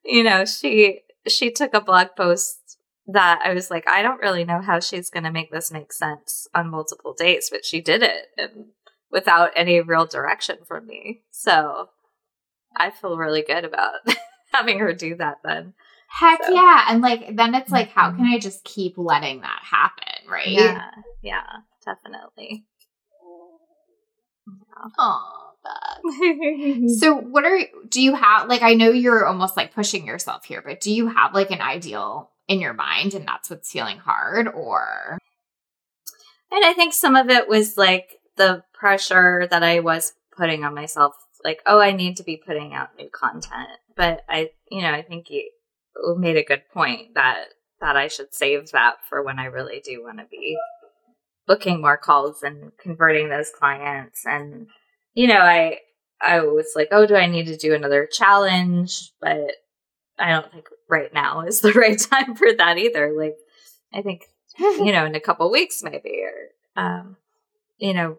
you 0.04 0.22
know, 0.24 0.44
she 0.44 1.00
she 1.28 1.50
took 1.50 1.74
a 1.74 1.80
blog 1.80 2.08
post 2.16 2.58
that 3.06 3.40
I 3.44 3.52
was 3.54 3.70
like, 3.70 3.88
I 3.88 4.02
don't 4.02 4.20
really 4.20 4.44
know 4.44 4.60
how 4.60 4.80
she's 4.80 5.10
going 5.10 5.24
to 5.24 5.30
make 5.30 5.50
this 5.52 5.70
make 5.70 5.92
sense 5.92 6.48
on 6.54 6.70
multiple 6.70 7.12
days, 7.14 7.48
but 7.50 7.64
she 7.64 7.80
did 7.80 8.02
it 8.02 8.28
and 8.38 8.66
without 9.10 9.50
any 9.54 9.80
real 9.80 10.06
direction 10.06 10.56
from 10.66 10.86
me. 10.86 11.22
So, 11.30 11.90
I 12.76 12.90
feel 12.90 13.16
really 13.16 13.42
good 13.42 13.64
about 13.64 13.92
having 14.52 14.78
her 14.80 14.92
do 14.92 15.14
that 15.16 15.36
then. 15.44 15.74
heck 16.08 16.42
So- 16.44 16.52
yeah 16.52 16.86
and 16.88 17.00
like 17.02 17.36
then 17.36 17.54
it's 17.54 17.70
like 17.70 17.90
how 17.90 18.10
Mhm. 18.10 18.16
can 18.16 18.26
i 18.26 18.38
just 18.38 18.64
keep 18.64 18.94
letting 18.96 19.40
that 19.42 19.60
happen 19.62 20.28
right 20.28 20.48
Yeah, 20.48 20.90
yeah, 21.22 21.46
definitely. 21.84 22.64
Oh, 24.98 25.44
so 26.98 27.14
what 27.14 27.44
are 27.44 27.58
do 27.88 28.02
you 28.02 28.14
have 28.14 28.48
like 28.48 28.62
I 28.62 28.74
know 28.74 28.90
you're 28.90 29.26
almost 29.26 29.56
like 29.56 29.74
pushing 29.74 30.06
yourself 30.06 30.44
here, 30.44 30.62
but 30.64 30.80
do 30.80 30.92
you 30.92 31.08
have 31.08 31.34
like 31.34 31.50
an 31.50 31.60
ideal 31.60 32.30
in 32.48 32.60
your 32.60 32.74
mind 32.74 33.14
and 33.14 33.26
that's 33.26 33.48
what's 33.48 33.72
feeling 33.72 33.98
hard 33.98 34.48
or 34.48 35.18
and 36.50 36.64
I 36.64 36.74
think 36.74 36.92
some 36.92 37.16
of 37.16 37.30
it 37.30 37.48
was 37.48 37.76
like 37.76 38.18
the 38.36 38.62
pressure 38.74 39.48
that 39.50 39.62
I 39.62 39.80
was 39.80 40.12
putting 40.36 40.64
on 40.64 40.74
myself 40.74 41.14
like 41.42 41.62
oh 41.66 41.80
I 41.80 41.92
need 41.92 42.18
to 42.18 42.22
be 42.22 42.36
putting 42.36 42.74
out 42.74 42.96
new 42.98 43.08
content. 43.08 43.68
But 43.96 44.22
I 44.28 44.50
you 44.70 44.82
know, 44.82 44.92
I 44.92 45.02
think 45.02 45.30
you 45.30 45.48
made 46.18 46.36
a 46.36 46.44
good 46.44 46.62
point 46.72 47.14
that 47.14 47.46
that 47.80 47.96
I 47.96 48.08
should 48.08 48.34
save 48.34 48.70
that 48.72 48.96
for 49.08 49.22
when 49.22 49.38
I 49.38 49.46
really 49.46 49.80
do 49.84 50.02
want 50.02 50.18
to 50.18 50.26
be 50.30 50.56
booking 51.46 51.80
more 51.80 51.98
calls 51.98 52.42
and 52.42 52.72
converting 52.78 53.28
those 53.28 53.50
clients 53.50 54.24
and 54.26 54.66
you 55.14 55.28
know, 55.28 55.38
I 55.38 55.78
I 56.20 56.40
was 56.40 56.72
like, 56.74 56.88
oh, 56.90 57.06
do 57.06 57.16
I 57.16 57.26
need 57.26 57.46
to 57.46 57.56
do 57.56 57.74
another 57.74 58.06
challenge? 58.10 59.12
But 59.20 59.52
I 60.18 60.30
don't 60.30 60.50
think 60.52 60.66
right 60.88 61.12
now 61.12 61.40
is 61.40 61.60
the 61.60 61.72
right 61.74 61.98
time 61.98 62.34
for 62.34 62.52
that 62.52 62.78
either. 62.78 63.12
Like, 63.16 63.36
I 63.92 64.02
think 64.02 64.22
you 64.58 64.92
know, 64.92 65.04
in 65.06 65.14
a 65.14 65.20
couple 65.20 65.50
weeks 65.50 65.82
maybe, 65.82 66.22
or 66.22 66.82
um, 66.82 67.16
you 67.78 67.94
know, 67.94 68.18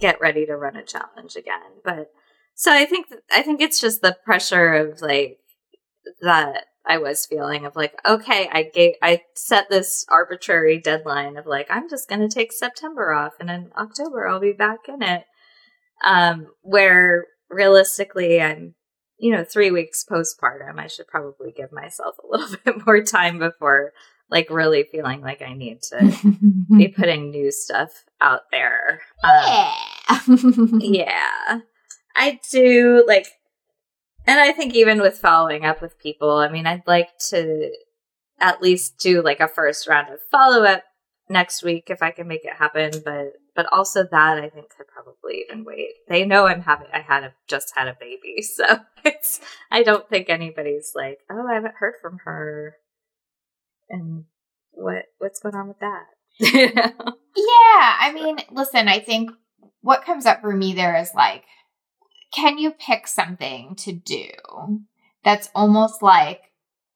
get 0.00 0.20
ready 0.20 0.46
to 0.46 0.56
run 0.56 0.76
a 0.76 0.84
challenge 0.84 1.36
again. 1.36 1.80
But 1.84 2.10
so 2.54 2.72
I 2.72 2.84
think 2.84 3.06
I 3.32 3.42
think 3.42 3.60
it's 3.60 3.80
just 3.80 4.02
the 4.02 4.16
pressure 4.24 4.74
of 4.74 5.00
like 5.00 5.38
that 6.22 6.64
I 6.86 6.98
was 6.98 7.26
feeling 7.26 7.66
of 7.66 7.76
like, 7.76 7.94
okay, 8.06 8.48
I 8.52 8.62
gave 8.62 8.94
I 9.02 9.22
set 9.34 9.68
this 9.68 10.04
arbitrary 10.08 10.78
deadline 10.78 11.36
of 11.36 11.46
like, 11.46 11.66
I'm 11.70 11.88
just 11.88 12.08
gonna 12.08 12.28
take 12.28 12.52
September 12.52 13.12
off 13.12 13.34
and 13.40 13.50
in 13.50 13.70
October 13.76 14.26
I'll 14.26 14.40
be 14.40 14.52
back 14.52 14.80
in 14.88 15.02
it 15.02 15.24
um, 16.04 16.46
where 16.62 17.26
realistically 17.50 18.40
I'm, 18.40 18.74
you 19.18 19.32
know, 19.32 19.44
three 19.44 19.70
weeks 19.70 20.04
postpartum. 20.08 20.78
I 20.78 20.86
should 20.86 21.08
probably 21.08 21.52
give 21.56 21.72
myself 21.72 22.16
a 22.22 22.26
little 22.26 22.56
bit 22.64 22.86
more 22.86 23.02
time 23.02 23.38
before 23.38 23.92
like 24.30 24.50
really 24.50 24.84
feeling 24.84 25.20
like 25.20 25.42
I 25.42 25.54
need 25.54 25.82
to 25.82 26.34
be 26.76 26.88
putting 26.96 27.30
new 27.30 27.50
stuff 27.50 28.04
out 28.20 28.42
there. 28.50 29.00
Um, 29.24 30.80
yeah. 30.80 31.60
I 32.16 32.40
do 32.50 33.04
like, 33.06 33.26
and 34.28 34.38
I 34.38 34.52
think 34.52 34.74
even 34.74 35.00
with 35.00 35.18
following 35.18 35.64
up 35.64 35.80
with 35.80 35.98
people, 35.98 36.30
I 36.30 36.50
mean, 36.50 36.66
I'd 36.66 36.86
like 36.86 37.08
to 37.30 37.70
at 38.38 38.60
least 38.60 38.98
do 38.98 39.22
like 39.22 39.40
a 39.40 39.48
first 39.48 39.88
round 39.88 40.12
of 40.12 40.20
follow 40.30 40.64
up 40.64 40.84
next 41.30 41.62
week 41.62 41.84
if 41.88 42.02
I 42.02 42.10
can 42.10 42.28
make 42.28 42.44
it 42.44 42.56
happen. 42.58 42.90
But 43.02 43.32
but 43.56 43.66
also 43.72 44.04
that 44.04 44.38
I 44.38 44.50
think 44.50 44.68
could 44.68 44.86
probably 44.86 45.46
even 45.48 45.64
wait. 45.64 45.94
They 46.10 46.26
know 46.26 46.46
I'm 46.46 46.60
having 46.60 46.88
I 46.92 47.00
had 47.00 47.24
a, 47.24 47.32
just 47.48 47.72
had 47.74 47.88
a 47.88 47.96
baby, 47.98 48.42
so 48.42 48.64
it's 49.02 49.40
I 49.70 49.82
don't 49.82 50.06
think 50.10 50.28
anybody's 50.28 50.92
like, 50.94 51.20
oh, 51.30 51.46
I 51.50 51.54
haven't 51.54 51.76
heard 51.78 51.94
from 52.02 52.18
her, 52.26 52.76
and 53.88 54.24
what 54.72 55.06
what's 55.16 55.40
going 55.40 55.54
on 55.54 55.68
with 55.68 55.80
that? 55.80 56.04
yeah, 56.40 57.96
I 57.98 58.12
mean, 58.14 58.36
listen, 58.52 58.88
I 58.88 58.98
think 58.98 59.30
what 59.80 60.04
comes 60.04 60.26
up 60.26 60.42
for 60.42 60.54
me 60.54 60.74
there 60.74 60.96
is 60.96 61.12
like, 61.14 61.44
can 62.32 62.58
you 62.58 62.72
pick 62.72 63.06
something 63.06 63.74
to 63.76 63.92
do 63.92 64.30
that's 65.24 65.50
almost 65.54 66.02
like 66.02 66.42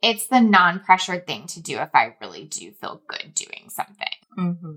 it's 0.02 0.26
the 0.26 0.40
non 0.40 0.80
pressured 0.80 1.26
thing 1.26 1.46
to 1.48 1.60
do 1.60 1.78
if 1.78 1.90
I 1.94 2.16
really 2.20 2.44
do 2.44 2.72
feel 2.72 3.00
good 3.06 3.34
doing 3.34 3.68
something. 3.68 4.08
Mm-hmm. 4.38 4.76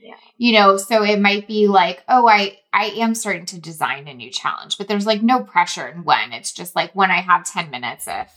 Yeah. 0.00 0.14
You 0.36 0.52
know, 0.52 0.76
so 0.76 1.02
it 1.02 1.18
might 1.18 1.48
be 1.48 1.66
like, 1.66 2.04
oh, 2.08 2.28
I 2.28 2.58
I 2.72 2.86
am 2.96 3.14
starting 3.14 3.46
to 3.46 3.60
design 3.60 4.06
a 4.06 4.14
new 4.14 4.30
challenge, 4.30 4.78
but 4.78 4.86
there's 4.86 5.06
like 5.06 5.22
no 5.22 5.42
pressure 5.42 5.88
in 5.88 6.04
when. 6.04 6.32
It's 6.32 6.52
just 6.52 6.76
like 6.76 6.94
when 6.94 7.10
I 7.10 7.20
have 7.20 7.50
10 7.50 7.70
minutes 7.70 8.06
if 8.06 8.30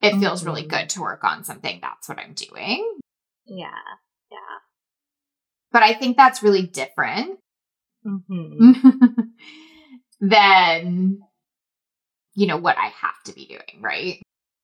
it 0.00 0.12
mm-hmm. 0.12 0.20
feels 0.20 0.44
really 0.44 0.62
mm-hmm. 0.62 0.70
good 0.70 0.88
to 0.90 1.00
work 1.00 1.24
on 1.24 1.44
something, 1.44 1.78
that's 1.82 2.08
what 2.08 2.18
I'm 2.18 2.32
doing. 2.34 2.98
Yeah. 3.44 3.66
Yeah. 4.30 4.38
But 5.72 5.82
I 5.82 5.94
think 5.94 6.16
that's 6.16 6.42
really 6.42 6.62
different 6.62 7.38
mm-hmm. 8.06 8.72
than 10.20 11.20
you 12.34 12.46
know 12.46 12.56
what 12.56 12.78
I 12.78 12.86
have 12.88 13.22
to 13.26 13.32
be 13.32 13.46
doing, 13.46 13.82
right? 13.82 14.22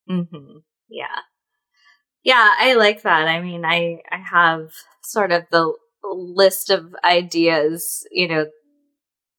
Mm-hmm. 0.09 0.59
Yeah. 0.89 1.21
Yeah, 2.23 2.55
I 2.59 2.75
like 2.75 3.03
that. 3.03 3.29
I 3.29 3.41
mean, 3.41 3.65
I 3.65 4.01
I 4.11 4.19
have 4.19 4.71
sort 5.03 5.33
of 5.33 5.45
the 5.51 5.73
list 6.03 6.71
of 6.71 6.95
ideas, 7.05 8.07
you 8.11 8.29
know, 8.29 8.47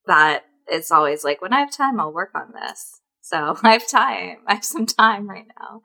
that 0.08 0.46
it's 0.68 0.92
always 0.92 1.24
like 1.24 1.42
when 1.42 1.54
I 1.54 1.60
have 1.60 1.72
time, 1.72 2.00
I'll 2.00 2.14
work 2.14 2.32
on 2.36 2.54
this. 2.54 3.02
So 3.22 3.58
I 3.64 3.74
have 3.74 3.88
time. 3.88 4.38
I 4.48 4.56
have 4.56 4.66
some 4.66 4.86
time 4.86 5.30
right 5.30 5.48
now. 5.60 5.82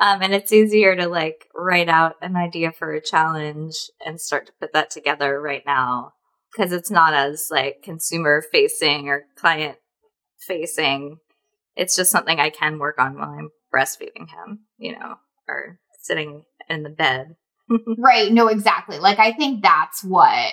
Um, 0.00 0.22
and 0.22 0.34
it's 0.34 0.52
easier 0.52 0.96
to 0.96 1.08
like 1.08 1.46
write 1.54 1.88
out 1.88 2.16
an 2.22 2.36
idea 2.36 2.72
for 2.72 2.92
a 2.92 3.02
challenge 3.02 3.76
and 4.04 4.20
start 4.20 4.46
to 4.46 4.52
put 4.60 4.72
that 4.74 4.90
together 4.90 5.40
right 5.40 5.62
now 5.66 6.12
because 6.56 6.72
it's 6.72 6.90
not 6.90 7.12
as 7.14 7.48
like 7.50 7.82
consumer 7.82 8.42
facing 8.52 9.08
or 9.08 9.24
client 9.36 9.76
facing. 10.38 11.18
It's 11.76 11.96
just 11.96 12.10
something 12.10 12.40
I 12.40 12.50
can 12.50 12.78
work 12.78 12.98
on 12.98 13.18
while 13.18 13.30
I'm 13.30 13.50
breastfeeding 13.74 14.30
him, 14.30 14.60
you 14.78 14.92
know, 14.92 15.16
or 15.48 15.78
sitting 16.00 16.44
in 16.68 16.82
the 16.82 16.90
bed 16.90 17.36
right. 17.98 18.32
No, 18.32 18.48
exactly. 18.48 18.98
Like 18.98 19.18
I 19.18 19.32
think 19.32 19.62
that's 19.62 20.04
what 20.04 20.52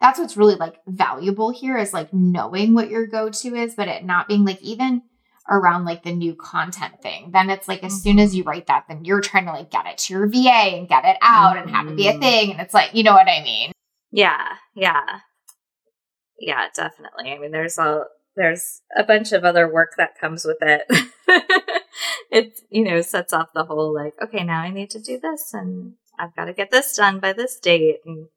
that's 0.00 0.18
what's 0.18 0.36
really 0.36 0.56
like 0.56 0.76
valuable 0.86 1.50
here 1.50 1.78
is 1.78 1.92
like 1.92 2.12
knowing 2.12 2.74
what 2.74 2.90
your 2.90 3.06
go-to 3.06 3.54
is, 3.54 3.74
but 3.74 3.88
it 3.88 4.04
not 4.04 4.28
being 4.28 4.44
like 4.44 4.60
even 4.60 5.02
around 5.48 5.84
like 5.84 6.02
the 6.02 6.12
new 6.12 6.34
content 6.34 7.00
thing. 7.02 7.30
Then 7.32 7.50
it's 7.50 7.68
like 7.68 7.84
as 7.84 7.92
mm-hmm. 7.92 8.02
soon 8.02 8.18
as 8.18 8.30
mm-hmm. 8.30 8.38
you 8.38 8.44
write 8.44 8.66
that, 8.66 8.84
then 8.88 9.04
you're 9.04 9.20
trying 9.20 9.46
to 9.46 9.52
like 9.52 9.70
get 9.70 9.86
it 9.86 9.98
to 9.98 10.14
your 10.14 10.26
VA 10.26 10.76
and 10.76 10.88
get 10.88 11.04
it 11.04 11.16
out 11.22 11.56
mm-hmm. 11.56 11.68
and 11.68 11.76
have 11.76 11.86
it 11.86 11.96
be 11.96 12.08
a 12.08 12.12
mm-hmm. 12.12 12.20
thing. 12.20 12.52
And 12.52 12.60
it's 12.60 12.74
like, 12.74 12.94
you 12.94 13.02
know 13.02 13.12
what 13.12 13.28
I 13.28 13.42
mean? 13.42 13.72
Yeah, 14.10 14.46
yeah. 14.74 15.20
Yeah, 16.38 16.66
definitely. 16.74 17.32
I 17.32 17.38
mean 17.38 17.50
there's 17.50 17.78
a 17.78 18.04
there's 18.36 18.82
a 18.96 19.04
bunch 19.04 19.32
of 19.32 19.44
other 19.44 19.72
work 19.72 19.92
that 19.98 20.18
comes 20.18 20.44
with 20.44 20.58
it. 20.62 20.82
it, 22.30 22.60
you 22.70 22.84
know, 22.84 23.00
sets 23.00 23.32
off 23.32 23.52
the 23.54 23.64
whole 23.64 23.94
like, 23.94 24.14
okay, 24.22 24.42
now 24.42 24.60
I 24.60 24.70
need 24.70 24.90
to 24.90 25.00
do 25.00 25.20
this 25.20 25.52
and 25.52 25.94
I've 26.18 26.34
got 26.34 26.46
to 26.46 26.52
get 26.52 26.70
this 26.70 26.96
done 26.96 27.20
by 27.20 27.32
this 27.32 27.58
date. 27.58 28.00
And 28.06 28.28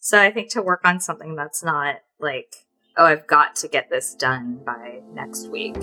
so 0.00 0.20
I 0.20 0.30
think 0.30 0.50
to 0.50 0.62
work 0.62 0.80
on 0.84 1.00
something 1.00 1.36
that's 1.36 1.62
not 1.62 1.96
like, 2.18 2.54
oh, 2.96 3.04
I've 3.04 3.26
got 3.26 3.56
to 3.56 3.68
get 3.68 3.90
this 3.90 4.14
done 4.14 4.60
by 4.64 5.00
next 5.12 5.48
week. 5.48 5.76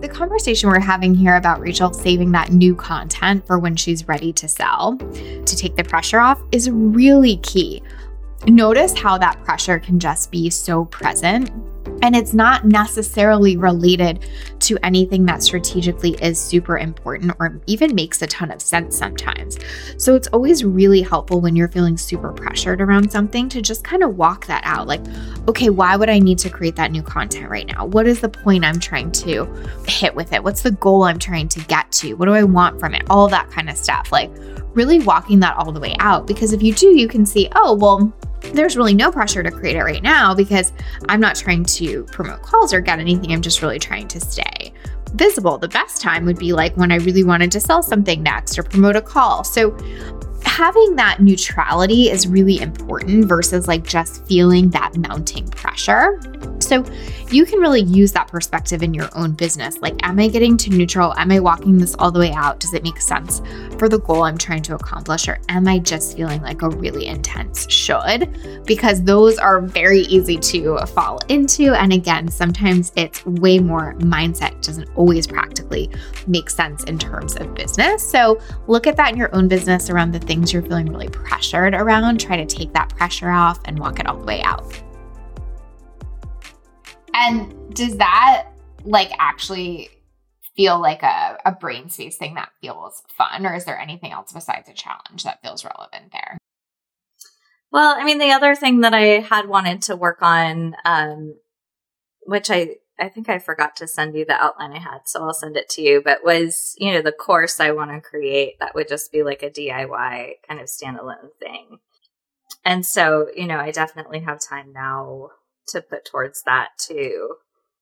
The 0.00 0.08
conversation 0.08 0.68
we're 0.68 0.80
having 0.80 1.14
here 1.14 1.36
about 1.36 1.60
Rachel 1.60 1.92
saving 1.92 2.32
that 2.32 2.52
new 2.52 2.74
content 2.74 3.46
for 3.46 3.58
when 3.58 3.76
she's 3.76 4.08
ready 4.08 4.32
to 4.32 4.48
sell 4.48 4.96
to 4.96 5.56
take 5.56 5.76
the 5.76 5.84
pressure 5.84 6.18
off 6.18 6.40
is 6.52 6.70
really 6.70 7.36
key. 7.38 7.82
Notice 8.46 8.98
how 8.98 9.18
that 9.18 9.42
pressure 9.44 9.78
can 9.78 10.00
just 10.00 10.30
be 10.30 10.50
so 10.50 10.84
present 10.86 11.50
and 12.02 12.16
it's 12.16 12.34
not 12.34 12.64
necessarily 12.64 13.56
related 13.56 14.26
to 14.58 14.76
anything 14.82 15.24
that 15.26 15.42
strategically 15.42 16.12
is 16.20 16.38
super 16.38 16.78
important 16.78 17.32
or 17.38 17.60
even 17.66 17.94
makes 17.94 18.20
a 18.22 18.26
ton 18.26 18.50
of 18.50 18.60
sense 18.60 18.96
sometimes. 18.96 19.58
So 19.98 20.16
it's 20.16 20.26
always 20.28 20.64
really 20.64 21.00
helpful 21.00 21.40
when 21.40 21.54
you're 21.54 21.68
feeling 21.68 21.96
super 21.96 22.32
pressured 22.32 22.80
around 22.80 23.10
something 23.10 23.48
to 23.50 23.62
just 23.62 23.84
kind 23.84 24.02
of 24.02 24.16
walk 24.16 24.46
that 24.46 24.62
out. 24.64 24.88
Like, 24.88 25.00
okay, 25.46 25.70
why 25.70 25.94
would 25.94 26.10
I 26.10 26.18
need 26.18 26.38
to 26.40 26.50
create 26.50 26.74
that 26.76 26.90
new 26.90 27.02
content 27.02 27.48
right 27.48 27.66
now? 27.66 27.86
What 27.86 28.08
is 28.08 28.20
the 28.20 28.28
point 28.28 28.64
I'm 28.64 28.80
trying 28.80 29.12
to 29.12 29.46
hit 29.86 30.14
with 30.14 30.32
it? 30.32 30.42
What's 30.42 30.62
the 30.62 30.72
goal 30.72 31.04
I'm 31.04 31.20
trying 31.20 31.48
to 31.50 31.60
get 31.66 31.90
to? 31.92 32.14
What 32.14 32.26
do 32.26 32.34
I 32.34 32.42
want 32.42 32.80
from 32.80 32.94
it? 32.94 33.04
All 33.10 33.28
that 33.28 33.48
kind 33.50 33.70
of 33.70 33.76
stuff. 33.76 34.10
Like, 34.10 34.30
really 34.74 34.98
walking 34.98 35.38
that 35.40 35.56
all 35.56 35.70
the 35.70 35.80
way 35.80 35.94
out. 36.00 36.26
Because 36.26 36.52
if 36.52 36.62
you 36.62 36.74
do, 36.74 36.98
you 36.98 37.06
can 37.06 37.24
see, 37.24 37.48
oh, 37.54 37.74
well, 37.74 38.12
there's 38.54 38.76
really 38.76 38.94
no 38.94 39.10
pressure 39.10 39.42
to 39.42 39.50
create 39.50 39.76
it 39.76 39.82
right 39.82 40.02
now 40.02 40.34
because 40.34 40.72
I'm 41.08 41.20
not 41.20 41.36
trying 41.36 41.64
to 41.64 42.04
promote 42.04 42.42
calls 42.42 42.72
or 42.72 42.80
get 42.80 42.98
anything. 42.98 43.32
I'm 43.32 43.42
just 43.42 43.62
really 43.62 43.78
trying 43.78 44.08
to 44.08 44.20
stay 44.20 44.72
visible. 45.14 45.58
The 45.58 45.68
best 45.68 46.00
time 46.00 46.24
would 46.24 46.38
be 46.38 46.52
like 46.52 46.76
when 46.76 46.90
I 46.90 46.96
really 46.96 47.24
wanted 47.24 47.52
to 47.52 47.60
sell 47.60 47.82
something 47.82 48.22
next 48.22 48.58
or 48.58 48.62
promote 48.62 48.96
a 48.96 49.02
call. 49.02 49.44
So 49.44 49.76
having 50.52 50.96
that 50.96 51.18
neutrality 51.18 52.10
is 52.10 52.28
really 52.28 52.60
important 52.60 53.24
versus 53.24 53.66
like 53.66 53.82
just 53.84 54.22
feeling 54.26 54.68
that 54.68 54.94
mounting 54.98 55.48
pressure. 55.48 56.20
So 56.58 56.84
you 57.30 57.46
can 57.46 57.58
really 57.58 57.80
use 57.80 58.12
that 58.12 58.28
perspective 58.28 58.82
in 58.82 58.92
your 58.92 59.08
own 59.14 59.32
business. 59.32 59.78
Like, 59.78 59.94
am 60.06 60.18
I 60.18 60.28
getting 60.28 60.58
to 60.58 60.70
neutral? 60.70 61.14
Am 61.14 61.32
I 61.32 61.40
walking 61.40 61.78
this 61.78 61.94
all 61.94 62.12
the 62.12 62.18
way 62.18 62.32
out? 62.32 62.60
Does 62.60 62.74
it 62.74 62.82
make 62.82 63.00
sense 63.00 63.40
for 63.78 63.88
the 63.88 63.98
goal 63.98 64.24
I'm 64.24 64.36
trying 64.36 64.62
to 64.64 64.74
accomplish? 64.74 65.26
Or 65.26 65.40
am 65.48 65.66
I 65.66 65.78
just 65.78 66.16
feeling 66.18 66.42
like 66.42 66.60
a 66.60 66.68
really 66.68 67.06
intense 67.06 67.66
should? 67.70 68.62
Because 68.66 69.02
those 69.02 69.38
are 69.38 69.62
very 69.62 70.00
easy 70.02 70.36
to 70.36 70.84
fall 70.88 71.18
into. 71.30 71.72
And 71.72 71.94
again, 71.94 72.28
sometimes 72.28 72.92
it's 72.94 73.24
way 73.24 73.58
more 73.58 73.94
mindset, 73.94 74.62
doesn't 74.62 74.90
always 74.96 75.26
practically 75.26 75.90
make 76.26 76.50
sense 76.50 76.84
in 76.84 76.98
terms 76.98 77.36
of 77.36 77.54
business. 77.54 78.08
So 78.08 78.38
look 78.66 78.86
at 78.86 78.96
that 78.98 79.12
in 79.12 79.16
your 79.16 79.34
own 79.34 79.48
business 79.48 79.88
around 79.88 80.12
the 80.12 80.20
things 80.20 80.41
you're 80.50 80.62
feeling 80.62 80.86
really 80.86 81.10
pressured 81.10 81.74
around. 81.74 82.20
Try 82.20 82.36
to 82.36 82.46
take 82.46 82.72
that 82.72 82.88
pressure 82.96 83.28
off 83.28 83.60
and 83.66 83.78
walk 83.78 84.00
it 84.00 84.06
all 84.06 84.18
the 84.18 84.24
way 84.24 84.40
out. 84.42 84.82
And 87.12 87.74
does 87.74 87.98
that 87.98 88.48
like 88.84 89.10
actually 89.18 89.90
feel 90.56 90.80
like 90.80 91.02
a, 91.02 91.38
a 91.44 91.52
brain 91.52 91.90
space 91.90 92.16
thing 92.16 92.34
that 92.34 92.50
feels 92.60 93.02
fun, 93.08 93.44
or 93.46 93.54
is 93.54 93.64
there 93.64 93.78
anything 93.78 94.12
else 94.12 94.32
besides 94.32 94.68
a 94.68 94.72
challenge 94.72 95.24
that 95.24 95.42
feels 95.42 95.64
relevant 95.64 96.12
there? 96.12 96.38
Well, 97.70 97.94
I 97.98 98.04
mean, 98.04 98.18
the 98.18 98.32
other 98.32 98.54
thing 98.54 98.80
that 98.80 98.92
I 98.92 99.20
had 99.20 99.48
wanted 99.48 99.82
to 99.82 99.96
work 99.96 100.18
on, 100.20 100.74
um, 100.84 101.36
which 102.24 102.50
I 102.50 102.76
I 103.02 103.08
think 103.08 103.28
I 103.28 103.40
forgot 103.40 103.74
to 103.76 103.88
send 103.88 104.14
you 104.14 104.24
the 104.24 104.40
outline 104.40 104.72
I 104.72 104.78
had, 104.78 105.00
so 105.06 105.24
I'll 105.24 105.34
send 105.34 105.56
it 105.56 105.68
to 105.70 105.82
you. 105.82 106.00
But 106.04 106.24
was 106.24 106.76
you 106.78 106.92
know 106.92 107.02
the 107.02 107.10
course 107.10 107.58
I 107.58 107.72
want 107.72 107.90
to 107.90 108.00
create 108.00 108.60
that 108.60 108.76
would 108.76 108.86
just 108.86 109.10
be 109.10 109.24
like 109.24 109.42
a 109.42 109.50
DIY 109.50 110.34
kind 110.46 110.60
of 110.60 110.66
standalone 110.66 111.30
thing. 111.40 111.80
And 112.64 112.86
so 112.86 113.26
you 113.34 113.48
know 113.48 113.58
I 113.58 113.72
definitely 113.72 114.20
have 114.20 114.40
time 114.40 114.72
now 114.72 115.30
to 115.68 115.80
put 115.80 116.04
towards 116.04 116.44
that 116.44 116.68
too. 116.78 117.34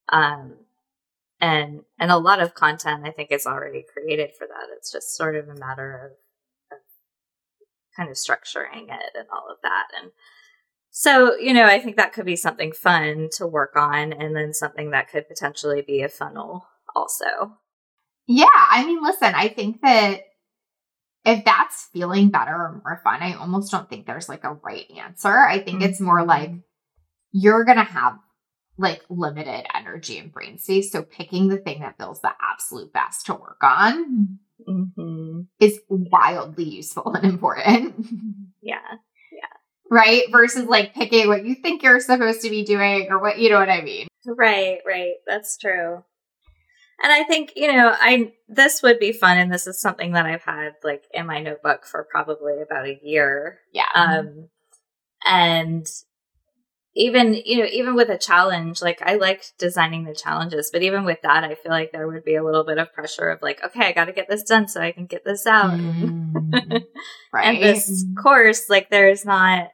Um, 0.09 0.55
and 1.39 1.83
and 1.99 2.09
a 2.09 2.17
lot 2.17 2.41
of 2.41 2.55
content 2.55 3.05
I 3.05 3.11
think 3.11 3.31
is 3.31 3.45
already 3.45 3.85
created 3.93 4.31
for 4.35 4.47
that. 4.47 4.75
It's 4.75 4.91
just 4.91 5.15
sort 5.15 5.35
of 5.35 5.47
a 5.49 5.55
matter 5.55 6.17
of, 6.71 6.77
of 6.77 6.83
kind 7.95 8.09
of 8.09 8.15
structuring 8.15 8.85
it 8.85 9.13
and 9.15 9.27
all 9.31 9.51
of 9.51 9.57
that. 9.61 9.87
And 10.01 10.11
so, 10.91 11.37
you 11.37 11.53
know, 11.53 11.65
I 11.65 11.79
think 11.79 11.95
that 11.95 12.11
could 12.11 12.25
be 12.25 12.35
something 12.35 12.73
fun 12.73 13.29
to 13.37 13.47
work 13.47 13.75
on 13.77 14.11
and 14.11 14.35
then 14.35 14.53
something 14.53 14.91
that 14.91 15.09
could 15.09 15.27
potentially 15.27 15.81
be 15.81 16.01
a 16.01 16.09
funnel 16.09 16.67
also. 16.93 17.57
Yeah, 18.27 18.45
I 18.69 18.85
mean, 18.85 19.01
listen, 19.01 19.33
I 19.33 19.47
think 19.47 19.81
that 19.81 20.21
if 21.23 21.45
that's 21.45 21.87
feeling 21.93 22.29
better 22.29 22.53
or 22.53 22.81
more 22.83 23.01
fun, 23.03 23.21
I 23.21 23.35
almost 23.35 23.71
don't 23.71 23.89
think 23.89 24.05
there's 24.05 24.27
like 24.27 24.43
a 24.43 24.53
right 24.53 24.85
answer. 24.97 25.29
I 25.29 25.59
think 25.59 25.79
mm-hmm. 25.79 25.89
it's 25.89 26.01
more 26.01 26.25
like 26.25 26.49
mm-hmm. 26.49 26.59
you're 27.31 27.63
going 27.63 27.77
to 27.77 27.83
have 27.83 28.17
like 28.77 29.01
limited 29.09 29.65
energy 29.73 30.17
and 30.17 30.31
brain 30.31 30.57
space. 30.57 30.91
So 30.91 31.03
picking 31.03 31.47
the 31.47 31.57
thing 31.57 31.81
that 31.81 31.97
feels 31.97 32.19
the 32.19 32.31
absolute 32.41 32.91
best 32.91 33.27
to 33.27 33.33
work 33.33 33.63
on 33.63 34.39
mm-hmm. 34.67 35.41
is 35.59 35.79
wildly 35.87 36.65
useful 36.65 37.13
and 37.13 37.25
important. 37.25 38.07
Yeah. 38.63 38.77
Right? 39.91 40.23
Versus 40.31 40.65
like 40.65 40.93
picking 40.93 41.27
what 41.27 41.45
you 41.45 41.55
think 41.55 41.83
you're 41.83 41.99
supposed 41.99 42.41
to 42.41 42.49
be 42.49 42.63
doing 42.63 43.07
or 43.09 43.19
what, 43.19 43.37
you 43.37 43.49
know 43.49 43.59
what 43.59 43.69
I 43.69 43.81
mean? 43.81 44.07
Right, 44.25 44.79
right. 44.87 45.15
That's 45.27 45.57
true. 45.57 46.03
And 47.03 47.11
I 47.11 47.23
think, 47.23 47.53
you 47.55 47.71
know, 47.71 47.93
I 47.93 48.31
this 48.47 48.81
would 48.83 48.99
be 48.99 49.11
fun 49.11 49.37
and 49.37 49.51
this 49.51 49.67
is 49.67 49.81
something 49.81 50.13
that 50.13 50.25
I've 50.25 50.43
had 50.43 50.73
like 50.83 51.03
in 51.13 51.25
my 51.25 51.41
notebook 51.41 51.85
for 51.85 52.07
probably 52.09 52.61
about 52.61 52.87
a 52.87 52.99
year. 53.03 53.59
Yeah. 53.73 53.87
Um 53.93 54.47
and 55.25 55.87
even 56.93 57.33
you 57.45 57.59
know 57.59 57.69
even 57.71 57.95
with 57.95 58.09
a 58.09 58.17
challenge 58.17 58.81
like 58.81 59.01
i 59.01 59.15
liked 59.15 59.53
designing 59.57 60.03
the 60.03 60.13
challenges 60.13 60.69
but 60.71 60.83
even 60.83 61.05
with 61.05 61.19
that 61.23 61.43
i 61.43 61.55
feel 61.55 61.71
like 61.71 61.91
there 61.91 62.07
would 62.07 62.23
be 62.25 62.35
a 62.35 62.43
little 62.43 62.65
bit 62.65 62.77
of 62.77 62.91
pressure 62.93 63.29
of 63.29 63.41
like 63.41 63.63
okay 63.63 63.87
i 63.87 63.91
got 63.91 64.05
to 64.05 64.11
get 64.11 64.27
this 64.29 64.43
done 64.43 64.67
so 64.67 64.81
i 64.81 64.91
can 64.91 65.05
get 65.05 65.23
this 65.23 65.47
out 65.47 65.71
mm, 65.71 66.33
right 67.33 67.45
and 67.45 67.63
this 67.63 68.05
course 68.21 68.69
like 68.69 68.89
there's 68.89 69.23
not 69.23 69.69